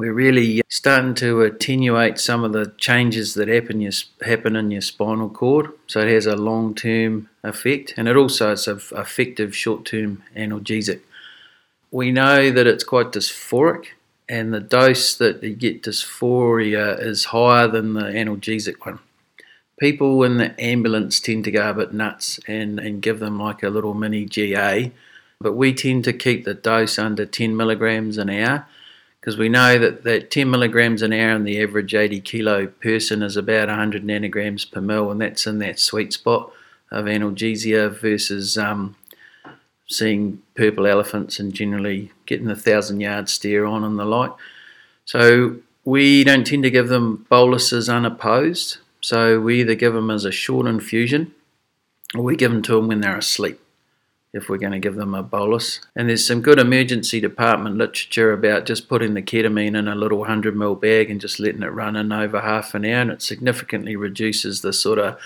we're 0.00 0.14
really 0.14 0.62
starting 0.70 1.14
to 1.14 1.42
attenuate 1.42 2.18
some 2.18 2.42
of 2.42 2.54
the 2.54 2.72
changes 2.78 3.34
that 3.34 3.48
happen, 3.48 3.82
your, 3.82 3.92
happen 4.22 4.56
in 4.56 4.70
your 4.70 4.80
spinal 4.80 5.28
cord. 5.28 5.70
So 5.88 6.00
it 6.00 6.08
has 6.08 6.24
a 6.24 6.36
long 6.36 6.74
term 6.74 7.28
effect 7.44 7.92
and 7.98 8.08
it 8.08 8.16
also 8.16 8.52
is 8.52 8.66
an 8.66 8.80
effective 8.92 9.54
short 9.54 9.84
term 9.84 10.22
analgesic. 10.34 11.00
We 11.90 12.12
know 12.12 12.50
that 12.50 12.66
it's 12.66 12.82
quite 12.82 13.12
dysphoric 13.12 13.88
and 14.26 14.54
the 14.54 14.60
dose 14.60 15.14
that 15.16 15.42
you 15.42 15.54
get 15.54 15.82
dysphoria 15.82 16.98
is 16.98 17.26
higher 17.26 17.68
than 17.68 17.92
the 17.92 18.04
analgesic 18.04 18.86
one. 18.86 19.00
People 19.78 20.22
in 20.22 20.38
the 20.38 20.58
ambulance 20.58 21.20
tend 21.20 21.44
to 21.44 21.50
go 21.50 21.68
a 21.68 21.74
bit 21.74 21.92
nuts 21.92 22.40
and, 22.48 22.80
and 22.80 23.02
give 23.02 23.18
them 23.18 23.38
like 23.38 23.62
a 23.62 23.68
little 23.68 23.92
mini 23.92 24.24
GA, 24.24 24.92
but 25.40 25.52
we 25.52 25.74
tend 25.74 26.04
to 26.04 26.14
keep 26.14 26.44
the 26.44 26.54
dose 26.54 26.98
under 26.98 27.26
10 27.26 27.54
milligrams 27.54 28.16
an 28.16 28.30
hour 28.30 28.66
because 29.20 29.36
we 29.36 29.48
know 29.48 29.78
that, 29.78 30.04
that 30.04 30.30
10 30.30 30.50
milligrams 30.50 31.02
an 31.02 31.12
hour 31.12 31.32
in 31.32 31.44
the 31.44 31.62
average 31.62 31.94
80 31.94 32.20
kilo 32.22 32.66
person 32.66 33.22
is 33.22 33.36
about 33.36 33.68
100 33.68 34.02
nanograms 34.02 34.70
per 34.70 34.80
mil, 34.80 35.10
and 35.10 35.20
that's 35.20 35.46
in 35.46 35.58
that 35.58 35.78
sweet 35.78 36.12
spot 36.12 36.50
of 36.90 37.04
analgesia 37.04 37.90
versus 37.90 38.56
um, 38.56 38.96
seeing 39.86 40.42
purple 40.54 40.86
elephants 40.86 41.38
and 41.38 41.52
generally 41.52 42.12
getting 42.26 42.46
the 42.46 42.56
thousand 42.56 43.00
yard 43.00 43.28
stare 43.28 43.66
on 43.66 43.84
and 43.84 43.98
the 43.98 44.04
like. 44.04 44.32
So 45.04 45.56
we 45.84 46.24
don't 46.24 46.46
tend 46.46 46.62
to 46.62 46.70
give 46.70 46.88
them 46.88 47.26
boluses 47.28 47.88
unopposed. 47.88 48.78
So 49.02 49.40
we 49.40 49.60
either 49.60 49.74
give 49.74 49.92
them 49.92 50.10
as 50.10 50.24
a 50.24 50.32
short 50.32 50.66
infusion 50.66 51.34
or 52.14 52.22
we 52.22 52.36
give 52.36 52.52
them 52.52 52.62
to 52.62 52.76
them 52.76 52.88
when 52.88 53.00
they're 53.00 53.16
asleep 53.18 53.60
if 54.32 54.48
we're 54.48 54.58
going 54.58 54.72
to 54.72 54.78
give 54.78 54.94
them 54.94 55.14
a 55.14 55.22
bolus. 55.22 55.80
And 55.96 56.08
there's 56.08 56.26
some 56.26 56.40
good 56.40 56.58
emergency 56.58 57.20
department 57.20 57.76
literature 57.76 58.32
about 58.32 58.66
just 58.66 58.88
putting 58.88 59.14
the 59.14 59.22
ketamine 59.22 59.76
in 59.76 59.88
a 59.88 59.94
little 59.94 60.18
100 60.18 60.54
ml 60.54 60.80
bag 60.80 61.10
and 61.10 61.20
just 61.20 61.40
letting 61.40 61.62
it 61.62 61.72
run 61.72 61.96
in 61.96 62.12
over 62.12 62.40
half 62.40 62.74
an 62.74 62.84
hour, 62.84 63.00
and 63.00 63.10
it 63.10 63.22
significantly 63.22 63.96
reduces 63.96 64.60
the 64.60 64.72
sort 64.72 64.98
of 64.98 65.18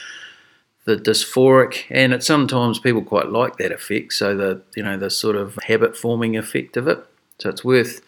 the 0.85 0.97
dysphoric, 0.97 1.85
and 1.91 2.13
it 2.13 2.23
sometimes 2.23 2.79
people 2.79 3.03
quite 3.03 3.31
like 3.31 3.57
that 3.57 3.73
effect. 3.73 4.13
So 4.13 4.37
the 4.37 4.63
you 4.77 4.83
know 4.83 4.97
the 4.97 5.11
sort 5.11 5.37
of 5.37 5.59
habit 5.65 5.97
forming 5.97 6.37
effect 6.37 6.77
of 6.77 6.87
it. 6.89 7.05
So 7.39 7.51
it's 7.51 7.65
worth 7.65 8.01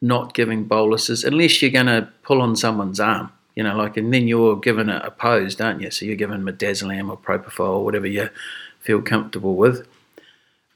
not 0.00 0.34
giving 0.34 0.64
boluses 0.64 1.24
unless 1.24 1.62
you're 1.62 1.70
going 1.70 1.86
to 1.86 2.08
pull 2.22 2.42
on 2.42 2.56
someone's 2.56 3.00
arm. 3.00 3.32
You 3.56 3.62
know, 3.62 3.76
like, 3.76 3.96
and 3.96 4.12
then 4.12 4.26
you're 4.26 4.56
given 4.56 4.90
a, 4.90 4.98
a 5.04 5.10
pose, 5.10 5.54
don't 5.54 5.80
you? 5.80 5.90
So 5.90 6.04
you're 6.04 6.16
given 6.16 6.42
midazolam 6.42 7.08
or 7.08 7.16
propofol 7.16 7.78
or 7.78 7.84
whatever 7.84 8.06
you 8.06 8.28
feel 8.80 9.00
comfortable 9.00 9.54
with. 9.54 9.86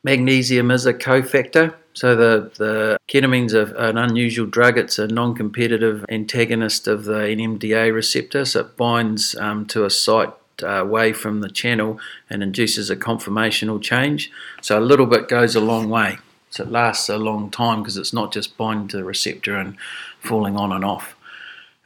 Magnesium 0.09 0.71
is 0.71 0.87
a 0.87 0.95
cofactor. 0.95 1.75
So 1.93 2.17
the, 2.17 2.51
the 2.57 2.99
ketamine's 3.09 3.53
a, 3.53 3.67
an 3.77 3.99
unusual 3.99 4.47
drug. 4.47 4.79
It's 4.79 4.99
a 4.99 5.07
non-competitive 5.07 6.07
antagonist 6.09 6.89
of 6.89 7.05
the 7.05 7.19
NMDA 7.37 7.93
receptor. 7.93 8.47
So 8.47 8.61
it 8.61 8.79
binds 8.79 9.35
um, 9.35 9.67
to 9.67 9.85
a 9.85 9.91
site 9.91 10.33
uh, 10.63 10.67
away 10.69 11.13
from 11.13 11.43
the 11.43 11.51
channel 11.51 12.01
and 12.31 12.43
induces 12.43 12.89
a 12.89 12.97
conformational 12.97 13.83
change. 13.83 14.33
So 14.63 14.79
a 14.79 14.81
little 14.81 15.05
bit 15.05 15.29
goes 15.29 15.55
a 15.55 15.61
long 15.61 15.91
way. 15.91 16.17
So 16.49 16.63
it 16.63 16.71
lasts 16.71 17.11
a 17.11 17.19
long 17.19 17.51
time 17.51 17.83
because 17.83 17.99
it's 17.99 18.15
not 18.15 18.33
just 18.33 18.57
binding 18.57 18.89
to 18.89 18.97
the 18.97 19.05
receptor 19.05 19.57
and 19.57 19.77
falling 20.21 20.57
on 20.57 20.73
and 20.73 20.87
off. 20.87 21.17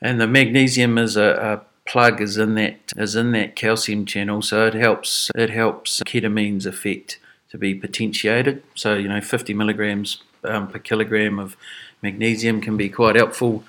And 0.00 0.20
the 0.20 0.28
magnesium 0.28 0.96
is 0.96 1.16
a, 1.16 1.60
a 1.66 1.90
plug 1.90 2.20
is 2.20 2.38
in 2.38 2.54
that 2.54 2.92
is 2.96 3.16
in 3.16 3.32
that 3.32 3.56
calcium 3.56 4.06
channel, 4.06 4.42
so 4.42 4.64
it 4.68 4.74
helps 4.74 5.28
it 5.34 5.50
helps 5.50 6.00
ketamine's 6.04 6.66
effect 6.66 7.18
to 7.52 7.58
be 7.58 7.74
potentiated. 7.74 8.62
So 8.74 8.94
you 8.94 9.08
know, 9.08 9.20
50 9.20 9.52
milligrams 9.54 10.22
um, 10.42 10.68
per 10.68 10.78
kilogram 10.78 11.38
of 11.38 11.56
magnesium 12.00 12.60
can 12.62 12.76
be 12.76 12.88
quite 12.88 13.14
helpful 13.14 13.62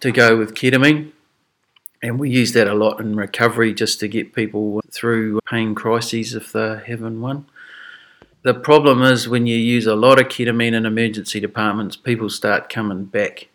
to 0.00 0.10
go 0.10 0.36
with 0.36 0.54
ketamine. 0.54 1.12
And 2.02 2.18
we 2.18 2.30
use 2.30 2.52
that 2.52 2.66
a 2.66 2.74
lot 2.74 3.00
in 3.00 3.14
recovery 3.14 3.72
just 3.72 4.00
to 4.00 4.08
get 4.08 4.34
people 4.34 4.82
through 4.90 5.38
pain 5.48 5.76
crises 5.76 6.34
if 6.34 6.52
they're 6.52 6.80
having 6.80 7.20
one. 7.20 7.46
The 8.42 8.54
problem 8.54 9.02
is 9.02 9.28
when 9.28 9.46
you 9.46 9.56
use 9.56 9.86
a 9.86 9.94
lot 9.94 10.20
of 10.20 10.26
ketamine 10.26 10.74
in 10.74 10.84
emergency 10.84 11.38
departments, 11.38 11.94
people 11.94 12.28
start 12.28 12.68
coming 12.68 13.04
back 13.04 13.46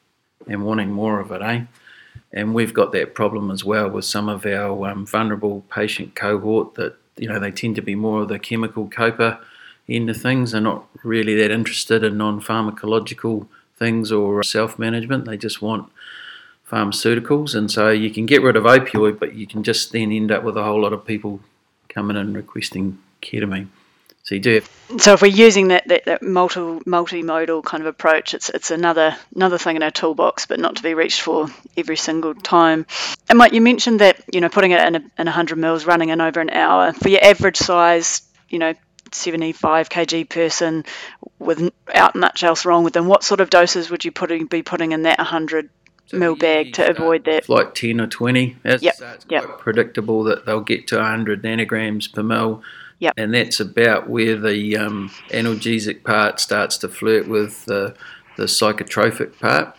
and 0.48 0.64
wanting 0.64 0.94
more 0.94 1.20
of 1.20 1.30
it, 1.32 1.42
eh? 1.42 1.64
And 2.32 2.54
we've 2.54 2.74
got 2.74 2.94
that 2.94 3.14
problem 3.14 3.52
as 3.52 3.66
well 3.66 3.90
with 3.90 4.06
some 4.06 4.30
of 4.30 4.46
our 4.46 4.90
um, 4.90 5.06
vulnerable 5.06 5.66
patient 5.70 6.16
cohort 6.16 6.76
that, 6.76 6.96
you 7.18 7.28
know, 7.28 7.38
they 7.38 7.52
tend 7.52 7.76
to 7.76 7.82
be 7.82 7.96
more 7.96 8.22
of 8.22 8.30
the 8.30 8.40
chemical 8.40 8.88
coper 8.88 9.40
end 9.90 10.10
of 10.10 10.18
things. 10.18 10.52
They're 10.52 10.62
not 10.62 10.88
really 11.04 11.36
that 11.36 11.52
interested 11.52 12.04
in 12.04 12.18
non 12.18 12.42
pharmacological 12.42 13.48
things 13.78 14.12
or 14.12 14.42
self 14.44 14.78
management. 14.78 15.26
They 15.26 15.38
just 15.38 15.62
want 15.62 15.92
pharmaceuticals. 16.70 17.56
And 17.56 17.72
so 17.72 17.90
you 17.90 18.10
can 18.10 18.26
get 18.26 18.42
rid 18.42 18.56
of 18.56 18.64
opioid, 18.64 19.20
but 19.20 19.34
you 19.34 19.48
can 19.48 19.64
just 19.64 19.92
then 19.92 20.12
end 20.12 20.32
up 20.32 20.44
with 20.44 20.58
a 20.58 20.64
whole 20.64 20.82
lot 20.82 20.94
of 20.94 21.06
people 21.06 21.40
coming 21.88 22.18
in 22.18 22.34
requesting 22.34 23.00
ketamine. 23.22 23.68
So 24.24 24.36
you 24.36 24.42
do. 24.42 24.56
Have- 24.56 25.02
so 25.02 25.14
if 25.14 25.22
we're 25.22 25.28
using 25.28 25.70
that, 25.70 25.88
that, 25.88 26.04
that 26.04 26.22
multi 26.22 26.60
multimodal 26.60 27.64
kind 27.64 27.82
of 27.82 27.88
approach, 27.88 28.34
it's 28.34 28.50
it's 28.50 28.72
another 28.72 29.16
another 29.34 29.58
thing 29.58 29.78
in 29.78 29.84
our 29.84 29.92
toolbox, 29.92 30.46
but 30.48 30.60
not 30.60 30.76
to 30.76 30.84
be 30.84 30.94
reached 30.94 31.22
for 31.22 31.48
every 31.78 31.96
single 31.96 32.36
time. 32.36 32.86
And 33.30 33.38
Mike, 33.38 33.54
you 33.54 33.62
mentioned 33.62 34.02
that 34.02 34.22
you 34.34 34.42
know 34.42 34.50
putting 34.50 34.72
it 34.72 34.82
in 34.86 34.96
a, 34.96 35.00
in 35.00 35.28
100 35.28 35.58
mils, 35.58 35.86
running 35.86 36.10
in 36.10 36.20
over 36.20 36.42
an 36.42 36.50
hour 36.50 36.92
for 36.92 37.08
your 37.08 37.24
average 37.24 37.56
size, 37.56 38.22
you 38.50 38.60
know, 38.60 38.74
75 39.16 39.90
kg 39.90 40.30
person 40.30 40.86
without 41.40 42.16
much 42.16 42.44
else 42.44 42.66
wrong 42.66 42.84
with 42.84 42.94
them. 42.94 43.08
What 43.08 43.24
sort 43.24 43.40
of 43.40 43.50
doses 43.50 43.90
would 43.90 44.06
you 44.06 44.12
put, 44.12 44.50
be 44.50 44.64
putting 44.64 44.92
in 44.92 45.04
that 45.04 45.18
100 45.18 45.70
so 46.08 46.18
mil 46.18 46.36
bag 46.36 46.74
to 46.74 46.90
avoid 46.90 47.26
that? 47.26 47.50
Like 47.50 47.74
10 47.74 48.02
or 48.02 48.08
20. 48.08 48.58
That's, 48.64 48.84
yep. 48.84 48.98
that's 48.98 49.26
yep. 49.30 49.44
quite 49.44 49.60
predictable 49.60 50.24
that 50.26 50.46
they'll 50.46 50.62
get 50.62 50.88
to 50.88 50.98
100 50.98 51.44
nanograms 51.44 52.12
per 52.12 52.24
mil 52.24 52.64
Yep. 53.00 53.14
And 53.18 53.34
that's 53.34 53.60
about 53.60 54.10
where 54.10 54.36
the 54.36 54.78
um, 54.78 55.10
analgesic 55.30 56.04
part 56.04 56.40
starts 56.40 56.78
to 56.80 56.88
flirt 56.88 57.28
with 57.28 57.66
the, 57.66 57.96
the 58.38 58.44
psychotropic 58.44 59.40
part. 59.40 59.76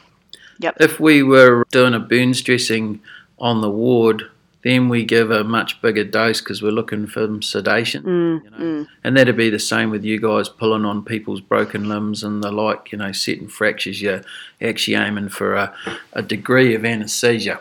Yep. 0.61 0.77
If 0.81 1.01
we 1.01 1.23
were 1.23 1.64
doing 1.71 1.95
a 1.95 1.99
burns 1.99 2.43
dressing 2.43 3.01
on 3.38 3.61
the 3.61 3.71
ward, 3.71 4.31
then 4.64 4.88
we 4.88 5.05
give 5.05 5.31
a 5.31 5.44
much 5.44 5.81
bigger 5.81 6.05
dose 6.05 6.40
because 6.40 6.62
we're 6.62 6.71
looking 6.71 7.07
for 7.07 7.40
sedation. 7.40 8.03
Mm, 8.03 8.44
you 8.44 8.51
know? 8.51 8.57
mm. 8.57 8.88
And 9.05 9.16
that'd 9.16 9.37
be 9.37 9.51
the 9.51 9.59
same 9.59 9.90
with 9.90 10.05
you 10.05 10.21
guys 10.21 10.49
pulling 10.49 10.85
on 10.85 11.05
people's 11.05 11.40
broken 11.40 11.88
limbs 11.88 12.25
and 12.25 12.42
the 12.42 12.51
like, 12.51 12.90
you 12.90 12.99
know, 12.99 13.12
setting 13.12 13.49
fractures. 13.49 14.03
You're 14.03 14.23
actually 14.61 14.97
aiming 14.97 15.29
for 15.29 15.55
a, 15.55 15.75
a 16.12 16.23
degree 16.23 16.75
of 16.75 16.85
anaesthesia. 16.85 17.61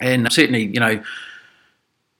And 0.00 0.32
certainly, 0.32 0.64
you 0.64 0.80
know, 0.80 1.02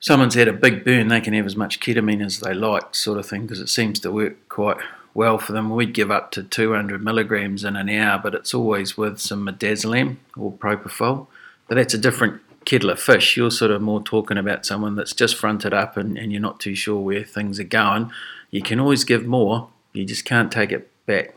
someone's 0.01 0.35
had 0.35 0.49
a 0.49 0.53
big 0.53 0.85
burn, 0.85 1.09
they 1.09 1.21
can 1.21 1.33
have 1.35 1.47
as 1.47 1.57
much 1.57 1.81
ketamine 1.81 2.25
as 2.25 2.41
they 2.41 2.53
like, 2.53 2.95
sort 2.95 3.19
of 3.19 3.27
thing, 3.27 3.43
because 3.43 3.61
it 3.61 3.69
seems 3.69 4.01
to 4.01 4.11
work 4.11 4.49
quite 4.49 4.79
well 5.15 5.39
for 5.39 5.53
them. 5.53 5.71
We'd 5.71 5.95
give 5.95 6.11
up 6.11 6.31
to 6.33 6.43
200 6.43 7.03
milligrams 7.03 7.65
in 7.65 7.77
an 7.77 7.89
hour, 7.89 8.21
but 8.23 8.35
it's 8.35 8.53
always 8.53 8.97
with 8.97 9.19
some 9.19 9.47
midazolam 9.47 10.17
or 10.37 10.53
propofol. 10.53 11.29
But 11.69 11.77
that's 11.77 11.95
a 11.95 11.99
different 11.99 12.41
kettle 12.69 12.91
of 12.91 13.01
fish. 13.01 13.35
You're 13.35 13.51
sort 13.51 13.71
of 13.71 13.81
more 13.81 14.03
talking 14.03 14.37
about 14.37 14.67
someone 14.67 14.95
that's 14.95 15.15
just 15.15 15.37
fronted 15.37 15.73
up 15.73 15.97
and, 15.97 16.19
and 16.19 16.31
you're 16.31 16.43
not 16.43 16.61
too 16.61 16.75
sure 16.75 17.01
where 17.01 17.25
things 17.25 17.59
are 17.59 17.65
going. 17.65 18.13
You 18.51 18.61
can 18.61 18.79
always 18.79 19.05
give 19.05 19.25
more, 19.25 19.71
you 19.95 20.05
just 20.05 20.27
can't 20.27 20.53
take 20.53 20.71
it 20.71 20.91
back. 21.07 21.35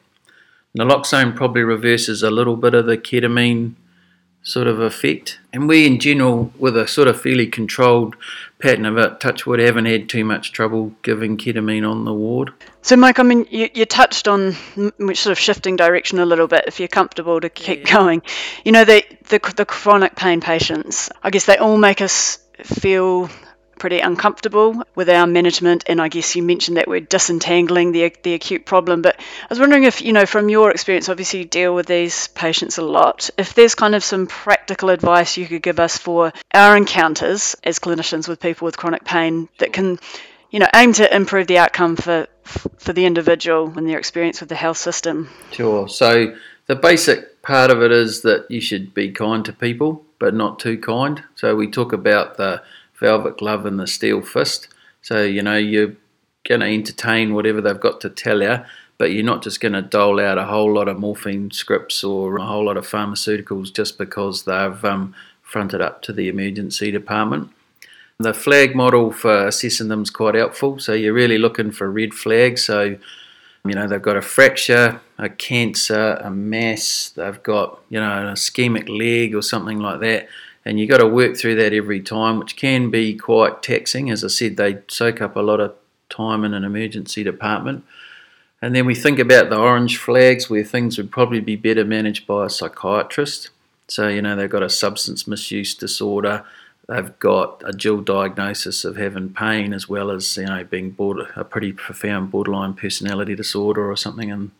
Naloxone 0.77 1.33
probably 1.33 1.63
reverses 1.63 2.21
a 2.21 2.29
little 2.29 2.57
bit 2.57 2.73
of 2.73 2.85
the 2.85 2.97
ketamine 2.97 3.75
sort 4.43 4.67
of 4.67 4.79
effect. 4.79 5.39
And 5.53 5.67
we, 5.67 5.85
in 5.85 5.99
general, 5.99 6.51
with 6.57 6.75
a 6.77 6.87
sort 6.87 7.07
of 7.07 7.21
fairly 7.21 7.47
controlled 7.47 8.15
pattern 8.59 8.85
of 8.85 8.97
it, 8.97 9.19
touchwood, 9.19 9.59
haven't 9.59 9.85
had 9.85 10.09
too 10.09 10.23
much 10.25 10.51
trouble 10.51 10.93
giving 11.03 11.37
ketamine 11.37 11.89
on 11.89 12.05
the 12.05 12.13
ward. 12.13 12.51
So, 12.81 12.95
Mike, 12.95 13.19
I 13.19 13.23
mean, 13.23 13.45
you, 13.49 13.69
you 13.73 13.85
touched 13.85 14.27
on 14.27 14.53
sort 14.53 15.27
of 15.27 15.39
shifting 15.39 15.75
direction 15.75 16.19
a 16.19 16.25
little 16.25 16.47
bit. 16.47 16.65
If 16.67 16.79
you're 16.79 16.87
comfortable 16.87 17.39
to 17.39 17.49
keep 17.49 17.87
yeah. 17.87 17.93
going, 17.93 18.21
you 18.65 18.71
know, 18.71 18.85
the, 18.85 19.03
the 19.29 19.39
the 19.55 19.65
chronic 19.65 20.15
pain 20.15 20.41
patients. 20.41 21.09
I 21.21 21.29
guess 21.29 21.45
they 21.45 21.57
all 21.57 21.77
make 21.77 22.01
us 22.01 22.39
feel 22.63 23.29
pretty 23.81 23.99
uncomfortable 23.99 24.79
with 24.93 25.09
our 25.09 25.25
management. 25.25 25.83
And 25.87 25.99
I 25.99 26.07
guess 26.07 26.35
you 26.35 26.43
mentioned 26.43 26.77
that 26.77 26.87
we're 26.87 26.99
disentangling 26.99 27.91
the, 27.91 28.13
the 28.21 28.35
acute 28.35 28.63
problem. 28.63 29.01
But 29.01 29.15
I 29.19 29.47
was 29.49 29.59
wondering 29.59 29.85
if, 29.85 30.03
you 30.03 30.13
know, 30.13 30.27
from 30.27 30.49
your 30.49 30.69
experience, 30.69 31.09
obviously 31.09 31.39
you 31.39 31.45
deal 31.45 31.73
with 31.73 31.87
these 31.87 32.27
patients 32.27 32.77
a 32.77 32.83
lot, 32.83 33.31
if 33.39 33.55
there's 33.55 33.73
kind 33.73 33.95
of 33.95 34.03
some 34.03 34.27
practical 34.27 34.91
advice 34.91 35.35
you 35.35 35.47
could 35.47 35.63
give 35.63 35.79
us 35.79 35.97
for 35.97 36.31
our 36.53 36.77
encounters 36.77 37.55
as 37.63 37.79
clinicians 37.79 38.27
with 38.27 38.39
people 38.39 38.65
with 38.65 38.77
chronic 38.77 39.03
pain 39.03 39.49
that 39.57 39.73
can, 39.73 39.97
you 40.51 40.59
know, 40.59 40.69
aim 40.75 40.93
to 40.93 41.15
improve 41.15 41.47
the 41.47 41.57
outcome 41.57 41.95
for 41.95 42.27
for 42.77 42.93
the 42.93 43.05
individual 43.05 43.73
and 43.77 43.87
their 43.87 43.97
experience 43.97 44.41
with 44.41 44.49
the 44.49 44.55
health 44.55 44.77
system. 44.77 45.29
Sure. 45.51 45.87
So 45.87 46.35
the 46.67 46.75
basic 46.75 47.41
part 47.41 47.71
of 47.71 47.81
it 47.81 47.91
is 47.91 48.21
that 48.21 48.45
you 48.49 48.61
should 48.61 48.93
be 48.93 49.11
kind 49.11 49.43
to 49.45 49.53
people, 49.53 50.05
but 50.19 50.33
not 50.33 50.59
too 50.59 50.77
kind. 50.77 51.23
So 51.35 51.55
we 51.55 51.67
talk 51.69 51.93
about 51.93 52.37
the 52.37 52.61
velvet 53.01 53.37
glove 53.37 53.65
and 53.65 53.77
the 53.77 53.87
steel 53.87 54.21
fist. 54.21 54.69
So, 55.01 55.23
you 55.23 55.41
know, 55.41 55.57
you're 55.57 55.93
going 56.47 56.61
to 56.61 56.67
entertain 56.67 57.33
whatever 57.33 57.59
they've 57.59 57.79
got 57.79 57.99
to 58.01 58.09
tell 58.09 58.41
you, 58.41 58.59
but 58.97 59.11
you're 59.11 59.25
not 59.25 59.43
just 59.43 59.59
going 59.59 59.73
to 59.73 59.81
dole 59.81 60.21
out 60.21 60.37
a 60.37 60.45
whole 60.45 60.71
lot 60.73 60.87
of 60.87 60.99
morphine 60.99 61.51
scripts 61.51 62.03
or 62.03 62.37
a 62.37 62.45
whole 62.45 62.65
lot 62.65 62.77
of 62.77 62.87
pharmaceuticals 62.87 63.73
just 63.73 63.97
because 63.97 64.43
they've 64.43 64.85
um, 64.85 65.13
fronted 65.41 65.81
up 65.81 66.01
to 66.03 66.13
the 66.13 66.29
emergency 66.29 66.91
department. 66.91 67.49
The 68.19 68.33
flag 68.33 68.75
model 68.75 69.11
for 69.11 69.47
assessing 69.47 69.87
them 69.87 70.03
is 70.03 70.11
quite 70.11 70.35
helpful. 70.35 70.79
So 70.79 70.93
you're 70.93 71.13
really 71.13 71.39
looking 71.39 71.71
for 71.71 71.91
red 71.91 72.13
flags. 72.13 72.63
So, 72.63 72.97
you 73.65 73.73
know, 73.73 73.87
they've 73.87 74.01
got 74.01 74.17
a 74.17 74.21
fracture, 74.21 75.01
a 75.17 75.29
cancer, 75.29 76.19
a 76.21 76.29
mass, 76.29 77.11
they've 77.15 77.41
got, 77.41 77.81
you 77.89 77.99
know, 77.99 78.11
an 78.11 78.33
ischemic 78.33 78.87
leg 78.87 79.33
or 79.33 79.41
something 79.41 79.79
like 79.79 79.99
that 80.01 80.27
and 80.63 80.79
you've 80.79 80.89
got 80.89 80.97
to 80.97 81.07
work 81.07 81.35
through 81.35 81.55
that 81.55 81.73
every 81.73 82.01
time, 82.01 82.39
which 82.39 82.55
can 82.55 82.89
be 82.89 83.15
quite 83.15 83.63
taxing. 83.63 84.11
As 84.11 84.23
I 84.23 84.27
said, 84.27 84.57
they 84.57 84.79
soak 84.87 85.21
up 85.21 85.35
a 85.35 85.41
lot 85.41 85.59
of 85.59 85.73
time 86.09 86.43
in 86.43 86.53
an 86.53 86.63
emergency 86.63 87.23
department. 87.23 87.83
And 88.61 88.75
then 88.75 88.85
we 88.85 88.93
think 88.93 89.17
about 89.17 89.49
the 89.49 89.57
orange 89.57 89.97
flags 89.97 90.49
where 90.49 90.63
things 90.63 90.97
would 90.97 91.11
probably 91.11 91.39
be 91.39 91.55
better 91.55 91.83
managed 91.83 92.27
by 92.27 92.45
a 92.45 92.49
psychiatrist. 92.49 93.49
So, 93.87 94.07
you 94.07 94.21
know, 94.21 94.35
they've 94.35 94.49
got 94.49 94.61
a 94.61 94.69
substance 94.69 95.27
misuse 95.27 95.73
disorder, 95.73 96.45
they've 96.87 97.17
got 97.19 97.63
a 97.65 97.73
dual 97.73 98.01
diagnosis 98.01 98.85
of 98.85 98.97
having 98.97 99.33
pain 99.33 99.73
as 99.73 99.89
well 99.89 100.11
as, 100.11 100.37
you 100.37 100.45
know, 100.45 100.63
being 100.63 100.91
border, 100.91 101.31
a 101.35 101.43
pretty 101.43 101.73
profound 101.73 102.29
borderline 102.29 102.75
personality 102.75 103.33
disorder 103.33 103.89
or 103.89 103.97
something, 103.97 104.31
and 104.31 104.51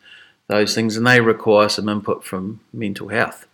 those 0.48 0.74
things. 0.74 0.96
And 0.96 1.06
they 1.06 1.20
require 1.20 1.68
some 1.68 1.88
input 1.88 2.24
from 2.24 2.60
mental 2.72 3.08
health. 3.08 3.46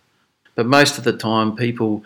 But 0.55 0.65
most 0.65 0.97
of 0.97 1.03
the 1.03 1.13
time, 1.13 1.55
people 1.55 2.03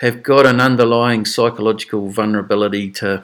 have 0.00 0.22
got 0.22 0.46
an 0.46 0.62
underlying 0.62 1.26
psychological 1.26 2.08
vulnerability 2.08 2.90
to 2.90 3.22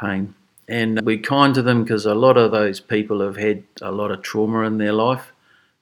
pain. 0.00 0.32
And 0.68 1.00
we're 1.02 1.18
kind 1.18 1.52
to 1.56 1.62
them 1.62 1.82
because 1.82 2.06
a 2.06 2.14
lot 2.14 2.36
of 2.36 2.52
those 2.52 2.78
people 2.78 3.20
have 3.20 3.36
had 3.36 3.64
a 3.82 3.90
lot 3.90 4.12
of 4.12 4.22
trauma 4.22 4.62
in 4.62 4.78
their 4.78 4.92
life. 4.92 5.32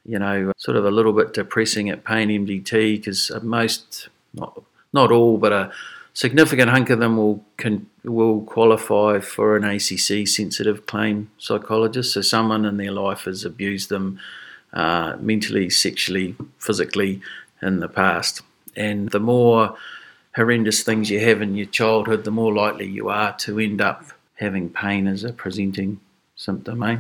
You 0.07 0.19
know, 0.19 0.53
sort 0.57 0.79
of 0.79 0.87
a 0.87 0.91
little 0.91 1.13
bit 1.13 1.35
depressing 1.35 1.91
at 1.91 2.05
Pain 2.05 2.29
MDT 2.29 2.97
because 2.97 3.31
most, 3.43 4.09
not, 4.33 4.63
not 4.93 5.13
all, 5.13 5.37
but 5.37 5.53
a 5.53 5.73
significant 6.15 6.71
hunk 6.71 6.89
of 6.89 6.99
them 6.99 7.19
will 7.19 7.45
can, 7.59 7.87
will 8.05 8.41
qualify 8.43 9.19
for 9.19 9.57
an 9.57 9.65
ACC 9.65 10.27
sensitive 10.27 10.87
claim 10.87 11.31
psychologist. 11.37 12.15
So 12.15 12.23
someone 12.23 12.65
in 12.65 12.79
their 12.79 12.93
life 12.93 13.25
has 13.25 13.45
abused 13.45 13.91
them 13.91 14.19
uh, 14.73 15.17
mentally, 15.21 15.69
sexually, 15.69 16.37
physically 16.59 17.21
in 17.61 17.81
the 17.81 17.89
past, 17.89 18.43
and 18.77 19.11
the 19.11 19.21
more 19.21 19.77
horrendous 20.37 20.83
things 20.83 21.11
you 21.11 21.19
have 21.19 21.41
in 21.41 21.57
your 21.57 21.67
childhood, 21.67 22.25
the 22.25 22.31
more 22.31 22.55
likely 22.55 22.87
you 22.87 23.09
are 23.09 23.35
to 23.39 23.59
end 23.59 23.81
up 23.81 24.05
having 24.35 24.69
pain 24.69 25.07
as 25.07 25.25
a 25.25 25.33
presenting 25.33 25.99
symptom. 26.37 26.83
Eh? 26.83 26.99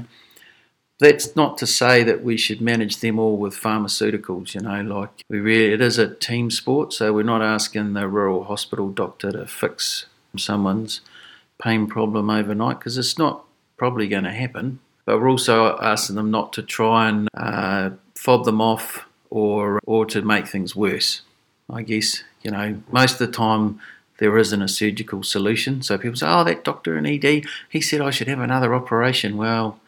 That's 0.99 1.37
not 1.37 1.59
to 1.59 1.67
say 1.67 2.03
that 2.03 2.25
we 2.25 2.39
should 2.39 2.63
manage 2.63 3.01
them 3.01 3.19
all 3.19 3.37
with 3.37 3.55
pharmaceuticals, 3.55 4.55
you 4.55 4.63
know, 4.63 4.81
like 4.81 5.11
we 5.29 5.39
really, 5.39 5.75
it 5.75 5.83
is 5.83 5.99
a 5.99 6.15
team 6.15 6.51
sport, 6.51 6.95
so 6.95 7.13
we're 7.13 7.23
not 7.23 7.43
asking 7.43 7.93
the 7.93 8.09
rural 8.09 8.45
hospital 8.45 8.89
doctor 8.89 9.31
to 9.33 9.47
fix 9.47 10.07
someone's 10.39 11.03
pain 11.63 11.87
problem 11.87 12.31
overnight 12.31 12.79
because 12.79 12.97
it's 12.97 13.19
not 13.19 13.45
probably 13.77 14.09
going 14.09 14.25
to 14.25 14.33
happen. 14.33 14.79
But 15.05 15.21
we're 15.21 15.31
also 15.31 15.79
asking 15.79 16.17
them 16.17 16.31
not 16.31 16.55
to 16.55 16.63
try 16.63 17.11
and 17.11 17.29
uh, 17.37 17.91
fob 18.15 18.47
them 18.47 18.63
off 18.63 19.07
or, 19.29 19.79
or 19.85 20.07
to 20.07 20.23
make 20.23 20.49
things 20.49 20.75
worse. 20.75 21.21
I 21.71 21.83
guess, 21.83 22.23
you 22.43 22.51
know, 22.51 22.81
most 22.91 23.21
of 23.21 23.27
the 23.27 23.33
time 23.33 23.81
there 24.19 24.37
isn't 24.39 24.63
a 24.63 24.69
surgical 24.69 25.23
solution. 25.23 25.83
So 25.83 25.99
people 25.99 26.17
say, 26.17 26.27
oh, 26.29 26.45
that 26.45 26.65
doctor 26.65 26.97
in 26.97 27.07
ED, 27.07 27.45
he 27.69 27.81
said 27.81 28.01
I 28.01 28.11
should 28.11 28.29
have 28.29 28.41
another 28.41 28.75
operation. 28.75 29.37
Well, 29.37 29.79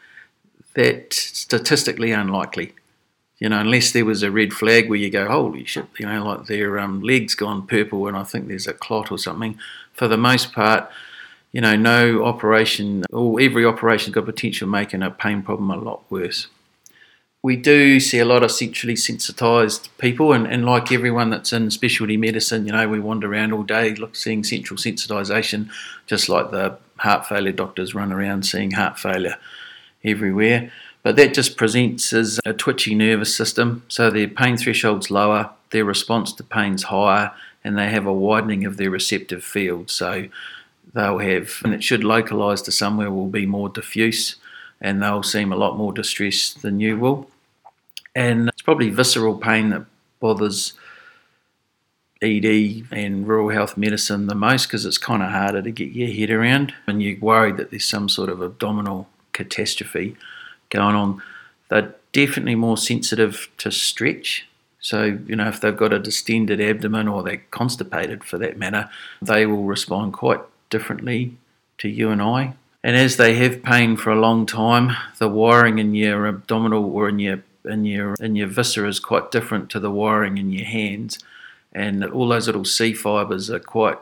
that's 0.74 1.16
statistically 1.39 2.12
unlikely. 2.12 2.74
You 3.39 3.49
know, 3.49 3.61
unless 3.61 3.93
there 3.93 4.05
was 4.05 4.22
a 4.22 4.31
red 4.31 4.53
flag 4.53 4.89
where 4.89 4.99
you 4.99 5.11
go, 5.11 5.29
holy 5.29 5.64
shit, 5.64 5.87
you 5.99 6.07
know, 6.07 6.24
like 6.24 6.47
their 6.47 6.79
um, 6.79 7.01
leg's 7.01 7.37
gone 7.37 7.66
purple 7.66 8.09
and 8.09 8.16
I 8.16 8.24
think 8.24 8.49
there's 8.49 8.66
a 8.66 8.72
clot 8.72 9.12
or 9.12 9.18
something. 9.18 9.57
For 9.93 10.09
the 10.09 10.16
most 10.16 10.53
part, 10.53 10.91
you 11.53 11.61
know, 11.61 11.76
no 11.76 12.24
operation, 12.24 13.05
or 13.12 13.41
every 13.41 13.64
operation's 13.64 14.14
got 14.14 14.26
potential 14.26 14.68
making 14.68 15.03
a 15.03 15.11
pain 15.11 15.43
problem 15.43 15.70
a 15.70 15.76
lot 15.76 16.03
worse. 16.11 16.49
We 17.43 17.55
do 17.55 18.01
see 18.01 18.18
a 18.18 18.24
lot 18.24 18.43
of 18.43 18.51
centrally 18.51 18.97
sensitised 18.97 19.91
people, 19.99 20.32
and, 20.32 20.47
and 20.47 20.64
like 20.64 20.91
everyone 20.91 21.30
that's 21.30 21.53
in 21.53 21.70
specialty 21.70 22.16
medicine, 22.16 22.66
you 22.66 22.72
know, 22.72 22.89
we 22.89 22.99
wander 22.99 23.32
around 23.32 23.53
all 23.53 23.62
day 23.62 23.95
look, 23.95 24.16
seeing 24.16 24.43
central 24.43 24.76
sensitisation, 24.76 25.70
just 26.07 26.28
like 26.28 26.51
the 26.51 26.76
heart 26.97 27.26
failure 27.26 27.53
doctors 27.53 27.95
run 27.95 28.12
around 28.12 28.45
seeing 28.45 28.72
heart 28.72 28.99
failure 28.99 29.36
everywhere. 30.05 30.72
But 31.05 31.14
that 31.14 31.32
just 31.32 31.57
presents 31.57 32.12
as 32.12 32.41
a 32.45 32.53
twitchy 32.53 32.95
nervous 32.95 33.34
system, 33.34 33.84
so 33.86 34.11
their 34.11 34.26
pain 34.26 34.57
threshold's 34.57 35.11
lower, 35.11 35.51
their 35.70 35.84
response 35.84 36.32
to 36.34 36.43
pain's 36.43 36.84
higher, 36.84 37.30
and 37.62 37.78
they 37.78 37.89
have 37.89 38.07
a 38.07 38.12
widening 38.12 38.64
of 38.64 38.78
their 38.78 38.91
receptive 38.91 39.45
field. 39.45 39.91
So 39.91 40.26
they'll 40.93 41.18
have, 41.18 41.61
and 41.64 41.72
it 41.72 41.84
should 41.84 42.03
localise 42.03 42.62
to 42.62 42.72
somewhere, 42.72 43.12
will 43.12 43.28
be 43.28 43.47
more 43.47 43.68
diffuse, 43.68 44.36
and 44.81 45.03
they'll 45.03 45.22
seem 45.22 45.53
a 45.53 45.57
lot 45.57 45.76
more 45.76 45.93
distressed 45.93 46.62
than 46.62 46.81
you 46.81 46.99
will. 46.99 47.29
And 48.14 48.49
it's 48.49 48.62
probably 48.62 48.91
visceral 48.91 49.37
pain 49.37 49.70
that 49.70 49.85
bothers 50.20 50.74
ED 52.20 52.87
and 52.91 53.29
rural 53.29 53.51
health 53.51 53.76
medicine 53.76 54.26
the 54.26 54.35
most 54.35 54.66
because 54.66 54.85
it's 54.85 54.99
kind 54.99 55.22
of 55.22 55.31
harder 55.31 55.62
to 55.62 55.70
get 55.70 55.91
your 55.91 56.09
head 56.09 56.31
around, 56.31 56.74
and 56.87 57.03
you're 57.03 57.18
worried 57.20 57.57
that 57.59 57.70
there's 57.70 57.85
some 57.85 58.09
sort 58.09 58.29
of 58.29 58.43
abdominal 58.43 59.09
catastrophe 59.33 60.16
going 60.70 60.95
on, 60.95 61.22
they're 61.68 61.95
definitely 62.12 62.55
more 62.55 62.76
sensitive 62.76 63.49
to 63.59 63.70
stretch. 63.70 64.47
So, 64.81 65.18
you 65.26 65.37
know, 65.37 65.49
if 65.49 65.61
they've 65.61 65.76
got 65.76 65.93
a 65.93 65.99
distended 65.99 66.61
abdomen 66.61 67.09
or 67.09 67.22
they're 67.22 67.43
constipated 67.51 68.24
for 68.24 68.39
that 68.39 68.59
matter, 68.59 68.91
they 69.20 69.47
will 69.47 69.64
respond 69.64 70.12
quite 70.12 70.41
differently 70.70 71.37
to 71.79 71.89
you 71.89 72.11
and 72.11 72.22
I. 72.22 72.55
And 72.85 72.97
as 72.97 73.16
they 73.16 73.35
have 73.35 73.62
pain 73.62 73.97
for 73.97 74.11
a 74.11 74.20
long 74.20 74.47
time, 74.47 74.97
the 75.18 75.29
wiring 75.29 75.79
in 75.79 75.95
your 75.95 76.26
abdominal 76.26 76.85
or 76.85 77.09
in 77.09 77.18
your 77.18 77.43
in 77.64 77.85
your 77.85 78.14
in 78.20 78.37
your 78.37 78.47
viscera 78.47 78.89
is 78.89 79.01
quite 79.01 79.31
different 79.31 79.68
to 79.70 79.81
the 79.81 79.91
wiring 79.91 80.39
in 80.39 80.53
your 80.53 80.64
hands. 80.64 81.18
And 81.72 82.05
all 82.05 82.29
those 82.29 82.47
little 82.47 82.64
C 82.64 82.93
fibers 82.95 83.51
are 83.51 83.59
quite 83.59 83.99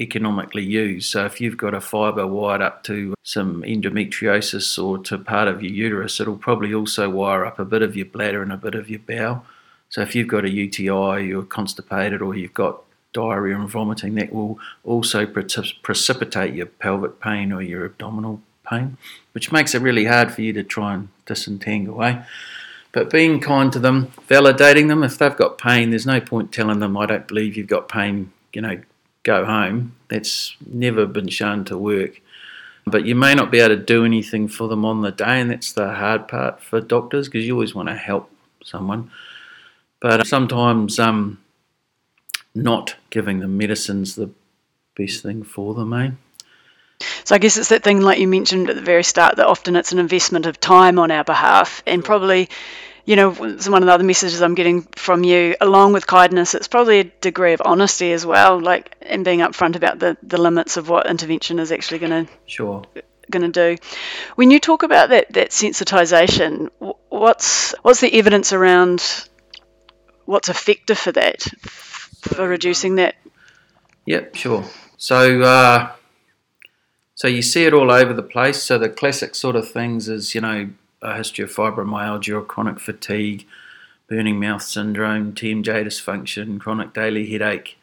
economically 0.00 0.62
used. 0.64 1.10
So 1.10 1.26
if 1.26 1.40
you've 1.40 1.56
got 1.56 1.74
a 1.74 1.80
fibre 1.80 2.26
wired 2.26 2.62
up 2.62 2.82
to 2.84 3.14
some 3.22 3.62
endometriosis 3.62 4.82
or 4.82 4.98
to 5.04 5.18
part 5.18 5.48
of 5.48 5.62
your 5.62 5.72
uterus, 5.72 6.20
it'll 6.20 6.36
probably 6.36 6.72
also 6.72 7.10
wire 7.10 7.44
up 7.44 7.58
a 7.58 7.64
bit 7.64 7.82
of 7.82 7.96
your 7.96 8.06
bladder 8.06 8.42
and 8.42 8.52
a 8.52 8.56
bit 8.56 8.74
of 8.74 8.88
your 8.88 9.00
bowel. 9.00 9.44
So 9.90 10.00
if 10.00 10.14
you've 10.14 10.28
got 10.28 10.46
a 10.46 10.50
UTI, 10.50 11.26
you're 11.26 11.42
constipated, 11.42 12.22
or 12.22 12.34
you've 12.34 12.54
got 12.54 12.82
diarrhea 13.12 13.58
and 13.58 13.68
vomiting, 13.68 14.14
that 14.14 14.32
will 14.32 14.58
also 14.84 15.26
precipitate 15.26 16.54
your 16.54 16.66
pelvic 16.66 17.20
pain 17.20 17.52
or 17.52 17.62
your 17.62 17.84
abdominal 17.84 18.40
pain, 18.68 18.96
which 19.32 19.52
makes 19.52 19.74
it 19.74 19.82
really 19.82 20.04
hard 20.04 20.32
for 20.32 20.42
you 20.42 20.52
to 20.52 20.62
try 20.62 20.94
and 20.94 21.08
disentangle. 21.26 22.02
Eh? 22.02 22.22
But 22.92 23.10
being 23.10 23.40
kind 23.40 23.72
to 23.72 23.78
them, 23.78 24.12
validating 24.28 24.88
them, 24.88 25.02
if 25.02 25.18
they've 25.18 25.36
got 25.36 25.58
pain, 25.58 25.90
there's 25.90 26.06
no 26.06 26.20
point 26.20 26.52
telling 26.52 26.78
them, 26.78 26.96
I 26.96 27.06
don't 27.06 27.26
believe 27.26 27.56
you've 27.56 27.66
got 27.66 27.88
pain, 27.88 28.32
you 28.52 28.60
know, 28.60 28.80
go 29.22 29.44
home. 29.44 29.94
That's 30.08 30.56
never 30.66 31.06
been 31.06 31.28
shown 31.28 31.64
to 31.66 31.78
work. 31.78 32.20
But 32.84 33.06
you 33.06 33.14
may 33.14 33.34
not 33.34 33.50
be 33.50 33.60
able 33.60 33.76
to 33.76 33.82
do 33.82 34.04
anything 34.04 34.48
for 34.48 34.68
them 34.68 34.84
on 34.84 35.02
the 35.02 35.12
day, 35.12 35.40
and 35.40 35.50
that's 35.50 35.72
the 35.72 35.94
hard 35.94 36.28
part 36.28 36.62
for 36.62 36.80
doctors 36.80 37.28
because 37.28 37.46
you 37.46 37.54
always 37.54 37.74
want 37.74 37.88
to 37.88 37.94
help 37.94 38.30
someone. 38.64 39.10
But 40.00 40.26
sometimes 40.26 40.98
um, 40.98 41.38
not 42.54 42.96
giving 43.10 43.40
them 43.40 43.56
medicine's 43.56 44.14
the 44.14 44.30
best 44.96 45.22
thing 45.22 45.42
for 45.42 45.74
them, 45.74 45.92
eh? 45.92 46.10
So 47.24 47.34
I 47.34 47.38
guess 47.38 47.56
it's 47.56 47.70
that 47.70 47.82
thing 47.82 48.00
like 48.00 48.18
you 48.18 48.28
mentioned 48.28 48.70
at 48.70 48.76
the 48.76 48.82
very 48.82 49.02
start 49.02 49.36
that 49.36 49.46
often 49.46 49.74
it's 49.74 49.92
an 49.92 49.98
investment 49.98 50.46
of 50.46 50.60
time 50.60 50.98
on 50.98 51.10
our 51.10 51.24
behalf, 51.24 51.82
and 51.86 52.04
probably 52.04 52.48
you 53.04 53.16
know, 53.16 53.32
one 53.32 53.82
of 53.82 53.86
the 53.86 53.92
other 53.92 54.04
messages 54.04 54.40
I'm 54.42 54.54
getting 54.54 54.82
from 54.82 55.24
you, 55.24 55.56
along 55.60 55.92
with 55.92 56.06
kindness, 56.06 56.54
it's 56.54 56.68
probably 56.68 57.00
a 57.00 57.04
degree 57.04 57.52
of 57.52 57.60
honesty 57.64 58.12
as 58.12 58.24
well, 58.24 58.60
like 58.60 58.96
and 59.00 59.24
being 59.24 59.40
upfront 59.40 59.74
about 59.74 59.98
the, 59.98 60.16
the 60.22 60.40
limits 60.40 60.76
of 60.76 60.88
what 60.88 61.08
intervention 61.08 61.58
is 61.58 61.72
actually 61.72 61.98
going 61.98 62.26
to 62.26 62.32
sure 62.46 62.84
going 63.30 63.50
to 63.50 63.76
do. 63.76 63.82
When 64.34 64.50
you 64.50 64.60
talk 64.60 64.82
about 64.82 65.08
that 65.08 65.32
that 65.32 65.50
sensitization, 65.50 66.68
what's 67.08 67.74
what's 67.82 68.00
the 68.00 68.12
evidence 68.14 68.52
around 68.52 69.02
what's 70.24 70.48
effective 70.48 70.98
for 70.98 71.12
that, 71.12 71.44
for 72.22 72.48
reducing 72.48 72.96
that? 72.96 73.16
Yep, 74.06 74.34
sure. 74.34 74.64
So. 74.96 75.42
Uh, 75.42 75.92
so 77.22 77.28
you 77.28 77.42
see 77.42 77.64
it 77.66 77.72
all 77.72 77.92
over 77.92 78.12
the 78.12 78.22
place. 78.22 78.60
So 78.60 78.78
the 78.78 78.88
classic 78.88 79.36
sort 79.36 79.54
of 79.54 79.70
things 79.70 80.08
is, 80.08 80.34
you 80.34 80.40
know, 80.40 80.70
a 81.02 81.16
history 81.16 81.44
of 81.44 81.54
fibromyalgia 81.54 82.34
or 82.34 82.42
chronic 82.42 82.80
fatigue, 82.80 83.46
burning 84.08 84.40
mouth 84.40 84.62
syndrome, 84.62 85.32
TMJ 85.32 85.84
dysfunction, 85.84 86.58
chronic 86.58 86.92
daily 86.92 87.30
headache. 87.30 87.78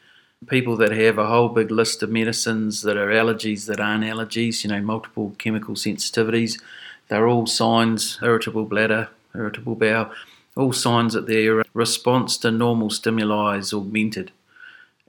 People 0.47 0.75
that 0.75 0.91
have 0.91 1.17
a 1.17 1.27
whole 1.27 1.47
big 1.47 1.71
list 1.71 2.03
of 2.03 2.09
medicines 2.09 2.81
that 2.81 2.97
are 2.97 3.07
allergies 3.07 3.65
that 3.67 3.79
aren't 3.79 4.03
allergies, 4.03 4.65
you 4.65 4.69
know, 4.71 4.81
multiple 4.81 5.33
chemical 5.37 5.75
sensitivities, 5.75 6.61
they're 7.07 7.27
all 7.27 7.47
signs, 7.47 8.19
irritable 8.21 8.65
bladder, 8.65 9.07
irritable 9.33 9.75
bowel, 9.75 10.11
all 10.60 10.74
signs 10.74 11.14
that 11.14 11.26
their 11.26 11.64
response 11.74 12.38
to 12.38 12.51
normal 12.51 12.89
stimuli 12.89 13.57
is 13.57 13.74
augmented. 13.74 14.32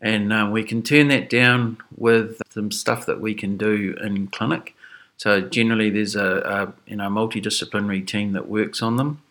And 0.01 0.33
uh, 0.33 0.49
we 0.51 0.63
can 0.63 0.83
turn 0.83 1.09
that 1.09 1.29
down 1.29 1.79
with 1.97 2.41
some 2.51 2.71
stuff 2.71 3.05
that 3.07 3.21
we 3.21 3.35
can 3.35 3.57
do 3.57 3.97
in 4.03 4.29
clinic. 4.29 4.75
So 5.17 5.43
generally, 5.43 5.91
there's 5.91 6.17
a, 6.17 6.75
a 6.87 6.91
you 6.91 6.97
know 6.97 7.11
multidisciplinary 7.11 8.07
team 8.07 8.33
that 8.33 8.49
works 8.49 8.81
on 8.81 8.97
them. 8.97 9.23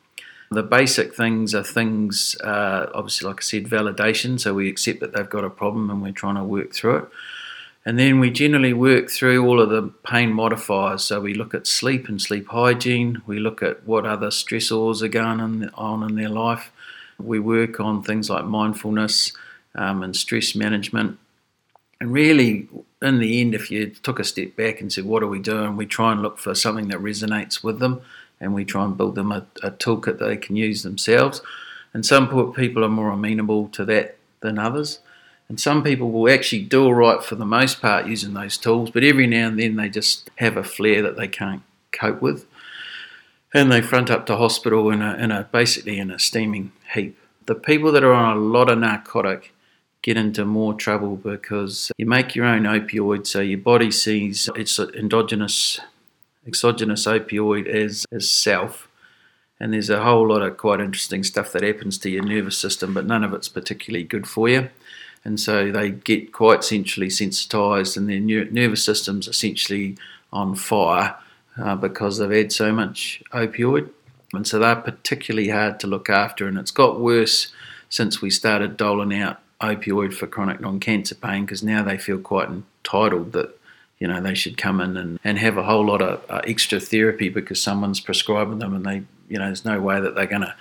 The 0.52 0.62
basic 0.62 1.16
things 1.16 1.56
are 1.56 1.64
things, 1.64 2.36
uh, 2.44 2.88
obviously, 2.94 3.28
like 3.28 3.40
I 3.40 3.44
said, 3.44 3.66
validation. 3.66 4.40
So 4.40 4.54
we 4.54 4.68
accept 4.68 5.00
that 5.00 5.14
they've 5.14 5.30
got 5.30 5.44
a 5.44 5.50
problem 5.50 5.90
and 5.90 6.02
we're 6.02 6.12
trying 6.12 6.36
to 6.36 6.44
work 6.44 6.74
through 6.74 6.98
it. 6.98 7.10
And 7.86 7.98
then 7.98 8.20
we 8.20 8.30
generally 8.30 8.74
work 8.74 9.10
through 9.10 9.46
all 9.46 9.60
of 9.62 9.70
the 9.70 9.92
pain 10.06 10.34
modifiers. 10.34 11.04
So 11.04 11.22
we 11.22 11.34
look 11.34 11.54
at 11.54 11.66
sleep 11.66 12.10
and 12.10 12.22
sleep 12.22 12.48
hygiene. 12.50 13.22
We 13.26 13.40
look 13.40 13.64
at 13.64 13.86
what 13.86 14.06
other 14.06 14.28
stressors 14.28 15.02
are 15.02 15.08
going 15.08 15.70
on 15.74 16.04
in 16.04 16.16
their 16.16 16.30
life. 16.30 16.72
We 17.18 17.40
work 17.40 17.80
on 17.80 18.04
things 18.04 18.30
like 18.30 18.46
mindfulness 18.46 19.34
um, 19.76 20.04
and 20.04 20.16
stress 20.16 20.56
management. 20.56 21.18
And 22.02 22.12
really, 22.14 22.68
in 23.02 23.20
the 23.20 23.42
end, 23.42 23.56
if 23.56 23.72
you 23.72 23.88
took 23.88 24.20
a 24.20 24.24
step 24.24 24.56
back 24.56 24.82
and 24.82 24.92
said, 24.92 25.06
What 25.06 25.24
are 25.24 25.28
we 25.28 25.40
doing? 25.40 25.76
we 25.76 25.86
try 25.86 26.12
and 26.12 26.22
look 26.22 26.38
for 26.38 26.56
something 26.56 26.90
that 26.90 27.00
resonates 27.00 27.64
with 27.64 27.80
them 27.80 28.02
and 28.40 28.54
we 28.54 28.64
try 28.66 28.86
and 28.86 28.98
build 28.98 29.16
them 29.16 29.32
a, 29.32 29.46
a 29.64 29.72
toolkit 29.72 30.20
they 30.20 30.38
can 30.38 30.56
use 30.56 30.84
themselves. 30.84 31.42
And 31.94 32.06
some 32.06 32.54
people 32.54 32.86
are 32.86 32.90
more 32.90 33.12
amenable 33.12 33.68
to 33.70 33.86
that 33.86 34.18
than 34.42 34.60
others. 34.60 35.00
And 35.50 35.60
some 35.60 35.84
people 35.84 36.12
will 36.12 36.32
actually 36.32 36.62
do 36.62 36.86
all 36.86 36.94
right 36.94 37.24
for 37.24 37.36
the 37.36 37.46
most 37.46 37.82
part 37.82 38.06
using 38.06 38.34
those 38.34 38.56
tools, 38.56 38.92
but 38.92 39.04
every 39.04 39.26
now 39.26 39.48
and 39.48 39.60
then 39.60 39.76
they 39.76 39.90
just 39.90 40.30
have 40.36 40.56
a 40.56 40.64
flare 40.64 41.02
that 41.02 41.18
they 41.18 41.28
can't 41.28 41.64
cope 41.92 42.22
with. 42.22 42.46
And 43.52 43.72
they 43.72 43.82
front 43.82 44.12
up 44.12 44.28
to 44.28 44.38
hospital 44.38 44.92
in 44.92 45.02
a, 45.02 45.16
in 45.16 45.32
a 45.32 45.50
basically 45.52 45.98
in 45.98 46.12
a 46.12 46.20
steaming 46.20 46.72
heap. 46.94 47.18
The 47.48 47.56
people 47.56 47.92
that 47.94 48.04
are 48.04 48.14
on 48.14 48.38
a 48.38 48.40
lot 48.40 48.70
of 48.70 48.78
narcotic 48.78 49.52
get 50.04 50.18
into 50.18 50.46
more 50.46 50.76
trouble 50.76 51.16
because 51.16 51.92
you 51.98 52.06
make 52.06 52.36
your 52.36 52.46
own 52.46 52.64
opioid, 52.64 53.26
so 53.26 53.42
your 53.42 53.58
body 53.58 53.90
sees 53.90 54.50
its 54.56 54.80
endogenous, 54.80 55.80
exogenous 56.46 57.08
opioid 57.08 57.68
as, 57.68 58.06
as 58.12 58.30
self. 58.30 58.88
And 59.60 59.74
there's 59.74 59.90
a 59.90 60.04
whole 60.04 60.30
lot 60.30 60.44
of 60.44 60.58
quite 60.58 60.80
interesting 60.80 61.24
stuff 61.24 61.52
that 61.52 61.64
happens 61.64 61.98
to 61.98 62.10
your 62.10 62.24
nervous 62.24 62.58
system, 62.58 62.94
but 62.94 63.08
none 63.08 63.24
of 63.24 63.34
it's 63.34 63.50
particularly 63.50 64.06
good 64.06 64.28
for 64.28 64.48
you. 64.48 64.70
And 65.24 65.40
so 65.40 65.72
they 65.72 65.92
get 65.92 66.32
quite 66.32 66.64
centrally 66.64 67.10
sensitized, 67.10 67.98
and 67.98 68.10
their 68.10 68.20
nervous 68.20 68.84
system's 68.84 69.28
essentially 69.28 69.98
on 70.32 70.56
fire 70.56 71.16
uh, 71.58 71.76
because 71.76 72.18
they've 72.18 72.30
had 72.32 72.52
so 72.52 72.72
much 72.72 73.22
opioid. 73.32 73.90
And 74.34 74.48
so 74.48 74.60
they're 74.60 74.76
particularly 74.76 75.50
hard 75.50 75.80
to 75.82 75.88
look 75.88 76.10
after, 76.10 76.48
and 76.48 76.58
it's 76.58 76.72
got 76.72 77.00
worse 77.00 77.52
since 77.90 78.22
we 78.22 78.30
started 78.30 78.78
doling 78.78 79.20
out 79.20 79.40
opioid 79.62 80.14
for 80.14 80.28
chronic 80.28 80.62
non-cancer 80.62 81.16
pain 81.16 81.46
because 81.46 81.62
now 81.62 81.84
they 81.84 81.98
feel 81.98 82.18
quite 82.18 82.48
entitled 82.48 83.34
that 83.34 83.60
you 84.00 84.08
know 84.08 84.22
they 84.22 84.34
should 84.34 84.58
come 84.58 84.80
in 84.80 84.96
and, 84.96 85.20
and 85.24 85.38
have 85.38 85.58
a 85.58 85.64
whole 85.64 85.86
lot 85.86 86.02
of 86.02 86.24
uh, 86.30 86.40
extra 86.48 86.80
therapy 86.80 87.28
because 87.28 87.62
someone's 87.62 88.00
prescribing 88.00 88.60
them 88.60 88.74
and 88.74 88.86
they 88.86 89.04
you 89.28 89.38
know 89.38 89.48
there's 89.48 89.66
no 89.66 89.80
way 89.82 90.00
that 90.00 90.16
they're 90.16 90.26
going 90.26 90.42
to 90.42 90.56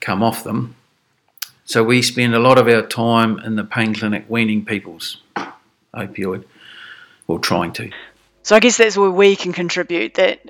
come 0.00 0.22
off 0.22 0.42
them 0.42 0.74
so 1.70 1.84
we 1.84 2.02
spend 2.02 2.34
a 2.34 2.40
lot 2.40 2.58
of 2.58 2.66
our 2.66 2.82
time 2.82 3.38
in 3.38 3.54
the 3.54 3.62
pain 3.62 3.94
clinic 3.94 4.24
weaning 4.28 4.64
people's 4.64 5.18
opioid 5.94 6.44
or 7.28 7.38
trying 7.38 7.72
to. 7.74 7.92
So 8.42 8.56
i 8.56 8.60
guess 8.60 8.76
that's 8.76 8.96
where 8.96 9.10
we 9.10 9.36
can 9.36 9.52
contribute 9.52 10.14
that 10.14 10.40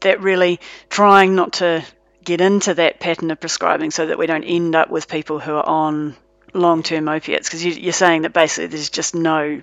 that 0.00 0.20
really 0.20 0.58
trying 0.88 1.36
not 1.36 1.52
to 1.54 1.84
get 2.24 2.40
into 2.40 2.74
that 2.74 2.98
pattern 2.98 3.30
of 3.30 3.38
prescribing 3.38 3.92
so 3.92 4.06
that 4.06 4.18
we 4.18 4.26
don't 4.26 4.42
end 4.42 4.74
up 4.74 4.90
with 4.90 5.06
people 5.06 5.38
who 5.38 5.52
are 5.52 5.66
on 5.66 6.16
long 6.52 6.82
term 6.82 7.08
opiates 7.08 7.48
because 7.48 7.64
you, 7.64 7.88
are 7.88 7.92
saying 7.92 8.22
that 8.22 8.32
basically 8.32 8.66
there's 8.66 8.90
just 8.90 9.14
no 9.14 9.62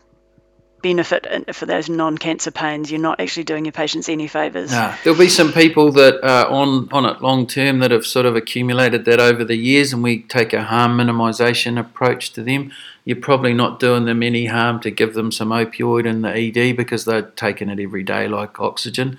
benefit 0.84 1.56
for 1.56 1.66
those 1.66 1.90
non-cancer 1.90 2.52
pains. 2.52 2.92
You're 2.92 3.02
not 3.02 3.20
actually 3.20 3.46
doing 3.46 3.66
your 3.66 3.72
patients 3.72 4.08
any 4.08 4.28
favours. 4.28 4.72
No. 4.72 4.94
There'll 5.04 5.18
be 5.18 5.30
some 5.30 5.52
people 5.52 5.92
that 5.94 6.24
are 6.24 6.46
on, 6.48 6.88
on 6.92 7.06
it 7.06 7.22
long 7.24 7.48
term 7.48 7.80
that 7.80 7.90
have 7.90 8.06
sort 8.06 8.28
of 8.28 8.36
accumulated 8.36 9.06
that 9.06 9.20
over 9.20 9.44
the 9.44 9.56
years, 9.56 9.92
and 9.92 10.04
we 10.04 10.22
take 10.22 10.54
a 10.54 10.64
harm 10.64 10.98
minimisation 10.98 11.80
approach 11.80 12.34
to 12.34 12.44
them. 12.44 12.72
You're 13.06 13.18
probably 13.18 13.54
not 13.54 13.80
doing 13.80 14.06
them 14.06 14.22
any 14.22 14.46
harm 14.46 14.80
to 14.82 14.92
give 14.92 15.16
them 15.16 15.32
some 15.32 15.50
opioid 15.50 16.06
in 16.06 16.22
the 16.22 16.30
ED 16.30 16.78
because 16.78 17.06
they're 17.06 17.24
taking 17.24 17.70
it 17.70 17.80
every 17.80 18.04
day 18.04 18.28
like 18.28 18.60
oxygen. 18.60 19.18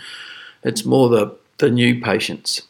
It's 0.62 0.84
more 0.84 1.08
the, 1.08 1.36
the 1.58 1.70
new 1.70 2.00
patients 2.00 2.62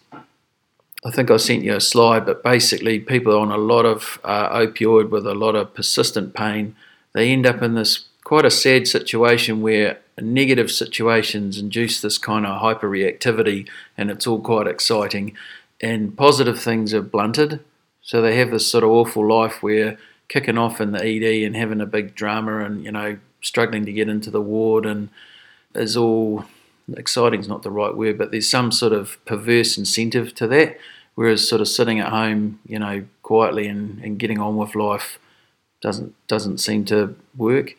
I 1.07 1.11
think 1.11 1.31
I 1.31 1.37
sent 1.37 1.65
you 1.65 1.75
a 1.75 1.81
slide, 1.81 2.25
but 2.25 2.43
basically, 2.43 2.99
people 2.99 3.39
on 3.39 3.51
a 3.51 3.59
lot 3.59 3.85
of 3.85 4.19
uh, 4.25 4.49
opioid 4.59 5.11
with 5.11 5.27
a 5.27 5.35
lot 5.35 5.55
of 5.55 5.75
persistent 5.75 6.33
pain, 6.33 6.75
they 7.13 7.31
end 7.31 7.47
up 7.47 7.61
in 7.61 7.75
this 7.75 8.07
quite 8.25 8.47
a 8.47 8.51
sad 8.51 8.89
situation 8.89 9.61
where 9.61 9.99
negative 10.21 10.71
situations 10.71 11.59
induce 11.59 12.01
this 12.01 12.19
kind 12.19 12.47
of 12.47 12.61
hyperreactivity, 12.63 13.69
and 13.97 14.11
it's 14.11 14.27
all 14.27 14.41
quite 14.41 14.67
exciting. 14.67 15.37
And 15.81 16.17
positive 16.17 16.61
things 16.61 16.95
are 16.95 17.03
blunted, 17.03 17.61
so 18.01 18.21
they 18.21 18.37
have 18.37 18.51
this 18.51 18.71
sort 18.71 18.85
of 18.85 18.91
awful 18.91 19.27
life 19.27 19.63
where 19.63 19.99
kicking 20.29 20.57
off 20.57 20.81
in 20.81 20.93
the 20.93 21.05
ED 21.05 21.45
and 21.45 21.55
having 21.55 21.81
a 21.81 21.87
big 21.87 22.15
drama, 22.15 22.65
and 22.65 22.85
you 22.85 22.91
know, 22.91 23.19
struggling 23.43 23.85
to 23.87 23.93
get 23.93 24.09
into 24.09 24.31
the 24.31 24.41
ward, 24.41 24.87
and 24.87 25.11
is 25.75 25.97
all 25.97 26.45
exciting 26.97 27.41
is 27.41 27.49
not 27.49 27.63
the 27.63 27.71
right 27.71 27.97
word, 27.97 28.19
but 28.19 28.31
there's 28.31 28.49
some 28.49 28.71
sort 28.73 28.93
of 28.93 29.23
perverse 29.25 29.77
incentive 29.77 30.35
to 30.35 30.47
that. 30.49 30.79
Whereas 31.15 31.49
sort 31.49 31.61
of 31.61 31.69
sitting 31.69 32.01
at 32.01 32.09
home, 32.09 32.59
you 32.67 32.79
know, 32.79 33.05
quietly 33.23 33.69
and, 33.69 34.03
and 34.03 34.19
getting 34.19 34.41
on 34.41 34.57
with 34.57 34.75
life 34.75 35.19
doesn't 35.81 36.15
doesn't 36.27 36.59
seem 36.59 36.85
to 36.87 37.15
work. 37.37 37.77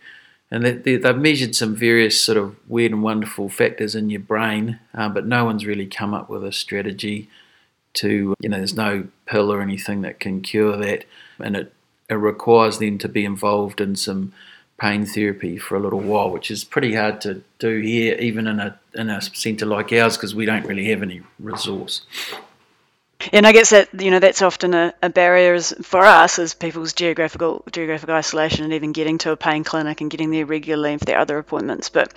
And 0.51 0.63
they, 0.63 0.99
have 1.01 1.17
measured 1.17 1.55
some 1.55 1.75
various 1.75 2.21
sort 2.21 2.37
of 2.37 2.55
weird 2.69 2.91
and 2.91 3.01
wonderful 3.01 3.49
factors 3.49 3.95
in 3.95 4.09
your 4.09 4.19
brain, 4.19 4.79
um, 4.93 5.13
but 5.13 5.25
no 5.25 5.43
one's 5.43 5.65
really 5.65 5.87
come 5.87 6.13
up 6.13 6.29
with 6.29 6.43
a 6.43 6.51
strategy 6.51 7.29
to, 7.95 8.35
you 8.39 8.49
know, 8.49 8.57
there's 8.57 8.75
no 8.75 9.07
pill 9.25 9.51
or 9.51 9.61
anything 9.61 10.01
that 10.01 10.19
can 10.19 10.41
cure 10.41 10.77
that. 10.77 11.05
And 11.39 11.55
it, 11.55 11.73
it 12.09 12.15
requires 12.15 12.77
them 12.77 12.97
to 12.99 13.09
be 13.09 13.25
involved 13.25 13.81
in 13.81 13.95
some 13.95 14.33
pain 14.77 15.05
therapy 15.05 15.57
for 15.57 15.75
a 15.75 15.79
little 15.79 15.99
while, 16.01 16.29
which 16.29 16.51
is 16.51 16.63
pretty 16.63 16.93
hard 16.95 17.21
to 17.21 17.41
do 17.59 17.79
here, 17.79 18.15
even 18.15 18.47
in 18.47 18.59
a 18.59 18.79
in 18.93 19.09
a 19.09 19.21
centre 19.21 19.65
like 19.65 19.91
ours, 19.91 20.17
because 20.17 20.35
we 20.35 20.45
don't 20.45 20.65
really 20.65 20.89
have 20.89 21.01
any 21.01 21.21
resource. 21.39 22.05
And 23.31 23.47
I 23.47 23.53
guess 23.53 23.69
that 23.69 23.89
you 23.99 24.11
know 24.11 24.19
that's 24.19 24.41
often 24.41 24.73
a, 24.73 24.93
a 25.01 25.09
barrier 25.09 25.59
for 25.59 26.03
us 26.05 26.37
as 26.37 26.53
people's 26.53 26.93
geographical 26.93 27.63
geographic 27.71 28.09
isolation 28.09 28.65
and 28.65 28.73
even 28.73 28.91
getting 28.91 29.17
to 29.19 29.31
a 29.31 29.37
pain 29.37 29.63
clinic 29.63 30.01
and 30.01 30.11
getting 30.11 30.31
there 30.31 30.45
regularly 30.45 30.97
for 30.97 31.05
their 31.05 31.19
other 31.19 31.37
appointments. 31.37 31.89
But 31.89 32.13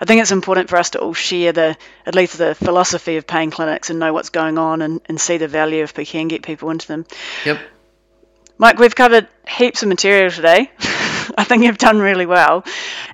I 0.00 0.04
think 0.04 0.20
it's 0.20 0.30
important 0.30 0.68
for 0.68 0.76
us 0.76 0.90
to 0.90 1.00
all 1.00 1.14
share 1.14 1.52
the 1.52 1.76
at 2.06 2.14
least 2.14 2.38
the 2.38 2.54
philosophy 2.54 3.16
of 3.16 3.26
pain 3.26 3.50
clinics 3.50 3.90
and 3.90 3.98
know 3.98 4.12
what's 4.12 4.28
going 4.28 4.58
on 4.58 4.82
and, 4.82 5.00
and 5.06 5.20
see 5.20 5.38
the 5.38 5.48
value 5.48 5.82
if 5.82 5.96
we 5.96 6.04
can 6.04 6.28
get 6.28 6.42
people 6.42 6.70
into 6.70 6.86
them. 6.86 7.06
Yep. 7.44 7.58
Mike, 8.58 8.78
we've 8.78 8.94
covered 8.94 9.26
heaps 9.48 9.82
of 9.82 9.88
material 9.88 10.30
today. 10.30 10.70
I 11.38 11.44
think 11.44 11.64
you've 11.64 11.78
done 11.78 12.00
really 12.00 12.26
well. 12.26 12.64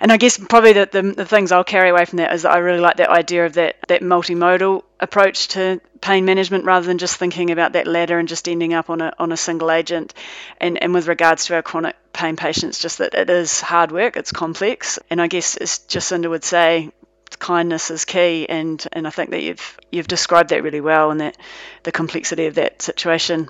And 0.01 0.13
I 0.13 0.17
guess 0.17 0.39
probably 0.39 0.73
the, 0.73 0.89
the, 0.91 1.03
the, 1.03 1.25
things 1.25 1.53
I'll 1.53 1.65
carry 1.65 1.91
away 1.91 2.05
from 2.05 2.19
that 2.19 2.33
is 2.33 2.43
that 2.43 2.53
I 2.53 2.59
really 2.59 2.81
like 2.81 2.97
that 2.97 3.11
idea 3.11 3.47
of 3.47 3.55
that, 3.55 3.77
that 3.89 4.03
multimodal 4.03 4.83
approach 5.01 5.49
to 5.49 5.81
pain 6.01 6.25
management 6.25 6.65
rather 6.65 6.87
than 6.87 6.99
just 6.99 7.17
thinking 7.17 7.51
about 7.51 7.73
that 7.73 7.87
ladder 7.87 8.19
and 8.19 8.29
just 8.29 8.49
ending 8.49 8.75
up 8.75 8.91
on 8.91 9.01
a, 9.01 9.13
on 9.19 9.33
a 9.33 9.37
single 9.37 9.71
agent. 9.71 10.15
And, 10.61 10.83
and 10.83 10.95
with 10.95 11.09
regards 11.09 11.47
to 11.47 11.55
our 11.55 11.63
chronic 11.63 11.97
pain 12.13 12.37
patients, 12.37 12.79
just 12.79 12.99
that 12.99 13.15
it 13.15 13.31
is 13.31 13.61
hard 13.61 13.93
work, 13.93 14.17
it's 14.17 14.33
complex. 14.33 14.99
And 15.11 15.21
I 15.21 15.27
guess 15.27 15.57
as 15.57 15.81
Jacinda 15.89 16.29
would 16.29 16.45
say, 16.45 16.91
kindness 17.39 17.91
is 17.91 18.05
key 18.05 18.47
and, 18.49 18.85
and 18.93 19.07
I 19.07 19.11
think 19.11 19.31
that 19.31 19.43
you've 19.43 19.79
you've 19.93 20.09
described 20.09 20.51
that 20.51 20.63
really 20.63 20.81
well 20.81 21.11
and 21.11 21.21
that 21.21 21.37
the 21.83 21.93
complexity 21.93 22.47
of 22.47 22.55
that 22.57 22.83
situation. 22.83 23.49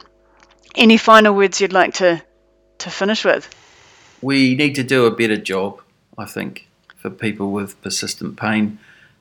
Any 0.74 0.96
final 0.96 1.34
words 1.34 1.60
you'd 1.60 1.72
like 1.72 1.94
to, 1.94 2.22
to 2.78 2.90
finish 2.90 3.24
with? 3.24 3.48
We 4.20 4.54
need 4.54 4.74
to 4.76 4.82
do 4.82 5.06
a 5.06 5.10
better 5.10 5.36
job, 5.36 5.80
I 6.16 6.24
think, 6.24 6.68
for 6.96 7.10
people 7.10 7.52
with 7.52 7.80
persistent 7.82 8.36
pain, 8.36 8.78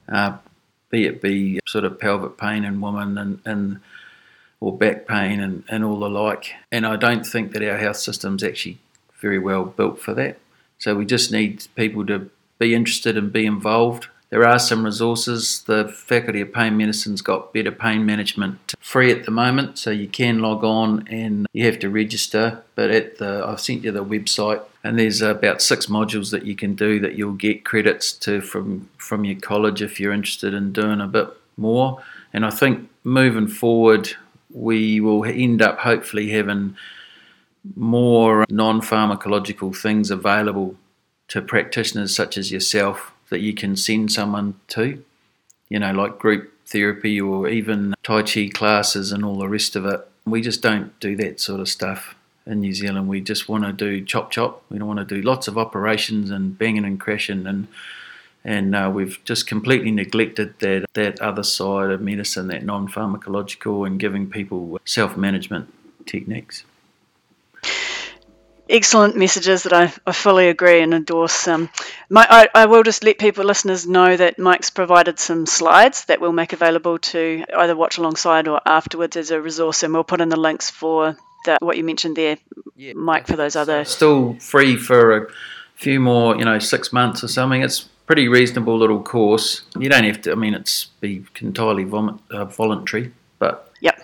uh, 0.09 0.37
be 0.89 1.05
it 1.05 1.21
be 1.21 1.59
sort 1.67 1.83
of 1.83 1.99
pelvic 1.99 2.37
pain 2.37 2.63
in 2.63 2.81
women 2.81 3.17
and, 3.17 3.41
and 3.45 3.79
or 4.59 4.75
back 4.75 5.07
pain 5.07 5.39
and, 5.39 5.63
and 5.69 5.83
all 5.83 5.99
the 5.99 6.09
like. 6.09 6.53
And 6.71 6.85
I 6.85 6.95
don't 6.95 7.25
think 7.25 7.51
that 7.51 7.63
our 7.63 7.77
health 7.77 7.97
system's 7.97 8.43
actually 8.43 8.79
very 9.19 9.39
well 9.39 9.65
built 9.65 9.99
for 9.99 10.13
that. 10.13 10.39
So 10.79 10.95
we 10.95 11.05
just 11.05 11.31
need 11.31 11.67
people 11.75 12.05
to 12.07 12.29
be 12.57 12.73
interested 12.73 13.17
and 13.17 13.31
be 13.31 13.45
involved 13.45 14.07
there 14.29 14.45
are 14.45 14.59
some 14.59 14.83
resources. 14.83 15.63
The 15.63 15.87
Faculty 15.87 16.41
of 16.41 16.53
Pain 16.53 16.75
Medicine's 16.75 17.21
got 17.21 17.53
better 17.53 17.71
pain 17.71 18.05
management 18.05 18.73
free 18.79 19.11
at 19.11 19.23
the 19.23 19.31
moment, 19.31 19.77
so 19.77 19.89
you 19.89 20.07
can 20.07 20.39
log 20.39 20.63
on 20.63 21.07
and 21.07 21.47
you 21.53 21.65
have 21.65 21.79
to 21.79 21.89
register. 21.89 22.63
But 22.75 22.91
at 22.91 23.19
the 23.19 23.45
I've 23.47 23.61
sent 23.61 23.83
you 23.83 23.91
the 23.91 24.03
website, 24.03 24.63
and 24.87 24.97
there's 24.97 25.21
about 25.21 25.61
six 25.61 25.87
modules 25.87 26.31
that 26.31 26.45
you 26.45 26.55
can 26.55 26.73
do 26.73 26.97
that 27.01 27.15
you'll 27.15 27.33
get 27.33 27.65
credits 27.65 28.13
to 28.13 28.39
from 28.39 28.89
from 28.97 29.25
your 29.25 29.37
college 29.39 29.81
if 29.81 29.99
you're 29.99 30.13
interested 30.13 30.53
in 30.53 30.71
doing 30.71 31.01
a 31.01 31.07
bit 31.07 31.27
more. 31.57 32.01
And 32.31 32.45
I 32.45 32.51
think 32.51 32.89
moving 33.03 33.49
forward, 33.49 34.09
we 34.49 35.01
will 35.01 35.25
end 35.25 35.61
up 35.61 35.79
hopefully 35.79 36.29
having 36.29 36.77
more 37.75 38.45
non-pharmacological 38.49 39.75
things 39.75 40.09
available 40.09 40.75
to 41.27 41.41
practitioners 41.41 42.15
such 42.15 42.37
as 42.37 42.49
yourself 42.49 43.11
that 43.29 43.41
you 43.41 43.53
can 43.53 43.75
send 43.75 44.13
someone 44.13 44.55
to, 44.69 45.03
you 45.67 45.79
know, 45.79 45.91
like 45.91 46.17
group 46.17 46.53
therapy 46.65 47.19
or 47.19 47.49
even 47.49 47.93
Tai 48.03 48.21
Chi 48.21 48.49
classes 48.53 49.11
and 49.11 49.25
all 49.25 49.37
the 49.37 49.49
rest 49.49 49.75
of 49.75 49.85
it. 49.85 50.07
We 50.25 50.41
just 50.41 50.61
don't 50.61 50.97
do 51.01 51.17
that 51.17 51.41
sort 51.41 51.59
of 51.59 51.67
stuff 51.67 52.15
in 52.47 52.61
New 52.61 52.73
Zealand. 52.73 53.07
We 53.07 53.21
just 53.21 53.47
want 53.49 53.63
to 53.65 53.73
do 53.73 54.03
chop 54.03 54.31
chop. 54.31 54.63
We 54.69 54.79
don't 54.79 54.87
want 54.87 55.07
to 55.07 55.15
do 55.15 55.21
lots 55.21 55.47
of 55.47 55.57
operations 55.57 56.31
and 56.31 56.57
banging 56.57 56.85
and 56.85 56.99
crashing 56.99 57.45
and 57.47 57.67
and 58.43 58.75
uh, 58.75 58.89
we've 58.93 59.19
just 59.25 59.45
completely 59.45 59.91
neglected 59.91 60.57
that 60.59 60.85
that 60.93 61.19
other 61.19 61.43
side 61.43 61.91
of 61.91 62.01
medicine, 62.01 62.47
that 62.47 62.63
non-pharmacological 62.63 63.85
and 63.85 63.99
giving 63.99 64.29
people 64.29 64.79
self-management 64.85 65.73
techniques 66.05 66.63
excellent 68.69 69.15
messages 69.15 69.63
that 69.63 69.73
I, 69.73 69.93
I 70.05 70.11
fully 70.11 70.49
agree 70.49 70.81
and 70.81 70.93
endorse. 70.93 71.47
Um, 71.47 71.69
my, 72.09 72.25
I, 72.29 72.47
I, 72.53 72.65
will 72.65 72.83
just 72.83 73.03
let 73.03 73.17
people, 73.17 73.45
listeners, 73.45 73.87
know 73.87 74.15
that 74.15 74.39
Mike's 74.39 74.69
provided 74.69 75.19
some 75.19 75.45
slides 75.45 76.05
that 76.05 76.21
we'll 76.21 76.33
make 76.33 76.53
available 76.53 76.99
to 76.99 77.45
either 77.55 77.75
watch 77.75 77.97
alongside 77.97 78.47
or 78.47 78.61
afterwards 78.65 79.15
as 79.17 79.31
a 79.31 79.41
resource, 79.41 79.83
and 79.83 79.93
we'll 79.93 80.03
put 80.03 80.21
in 80.21 80.29
the 80.29 80.39
links 80.39 80.69
for 80.69 81.17
the, 81.47 81.57
what 81.61 81.75
you 81.75 81.83
mentioned 81.83 82.15
there, 82.15 82.37
yeah. 82.75 82.93
Mike, 82.93 83.27
for 83.27 83.35
those 83.35 83.55
other. 83.55 83.83
Still 83.83 84.35
free 84.35 84.77
for 84.77 85.17
a 85.17 85.27
few 85.75 85.99
more, 85.99 86.37
you 86.37 86.45
know, 86.45 86.59
six 86.59 86.93
months 86.93 87.23
or 87.23 87.27
something. 87.27 87.61
It's 87.61 87.81
pretty 88.05 88.27
reasonable 88.27 88.77
little 88.77 89.01
course. 89.01 89.63
You 89.77 89.89
don't 89.89 90.03
have 90.03 90.21
to. 90.21 90.31
I 90.31 90.35
mean, 90.35 90.53
it's 90.53 90.85
be 91.01 91.25
entirely 91.41 91.83
vomit, 91.83 92.15
uh, 92.31 92.45
voluntary, 92.45 93.11
but 93.39 93.73
yep, 93.81 93.99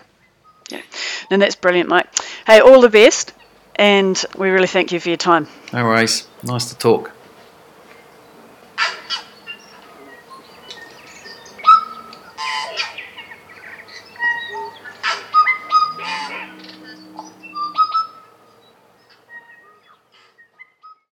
yeah, 0.70 0.82
and 1.30 1.40
that's 1.40 1.54
brilliant, 1.54 1.88
Mike. 1.88 2.08
Hey, 2.46 2.60
all 2.60 2.80
the 2.80 2.90
best 2.90 3.32
and 3.76 4.24
we 4.36 4.50
really 4.50 4.66
thank 4.66 4.92
you 4.92 5.00
for 5.00 5.08
your 5.08 5.16
time. 5.16 5.48
No 5.72 5.84
worries. 5.84 6.26
Nice 6.42 6.68
to 6.70 6.78
talk. 6.78 7.13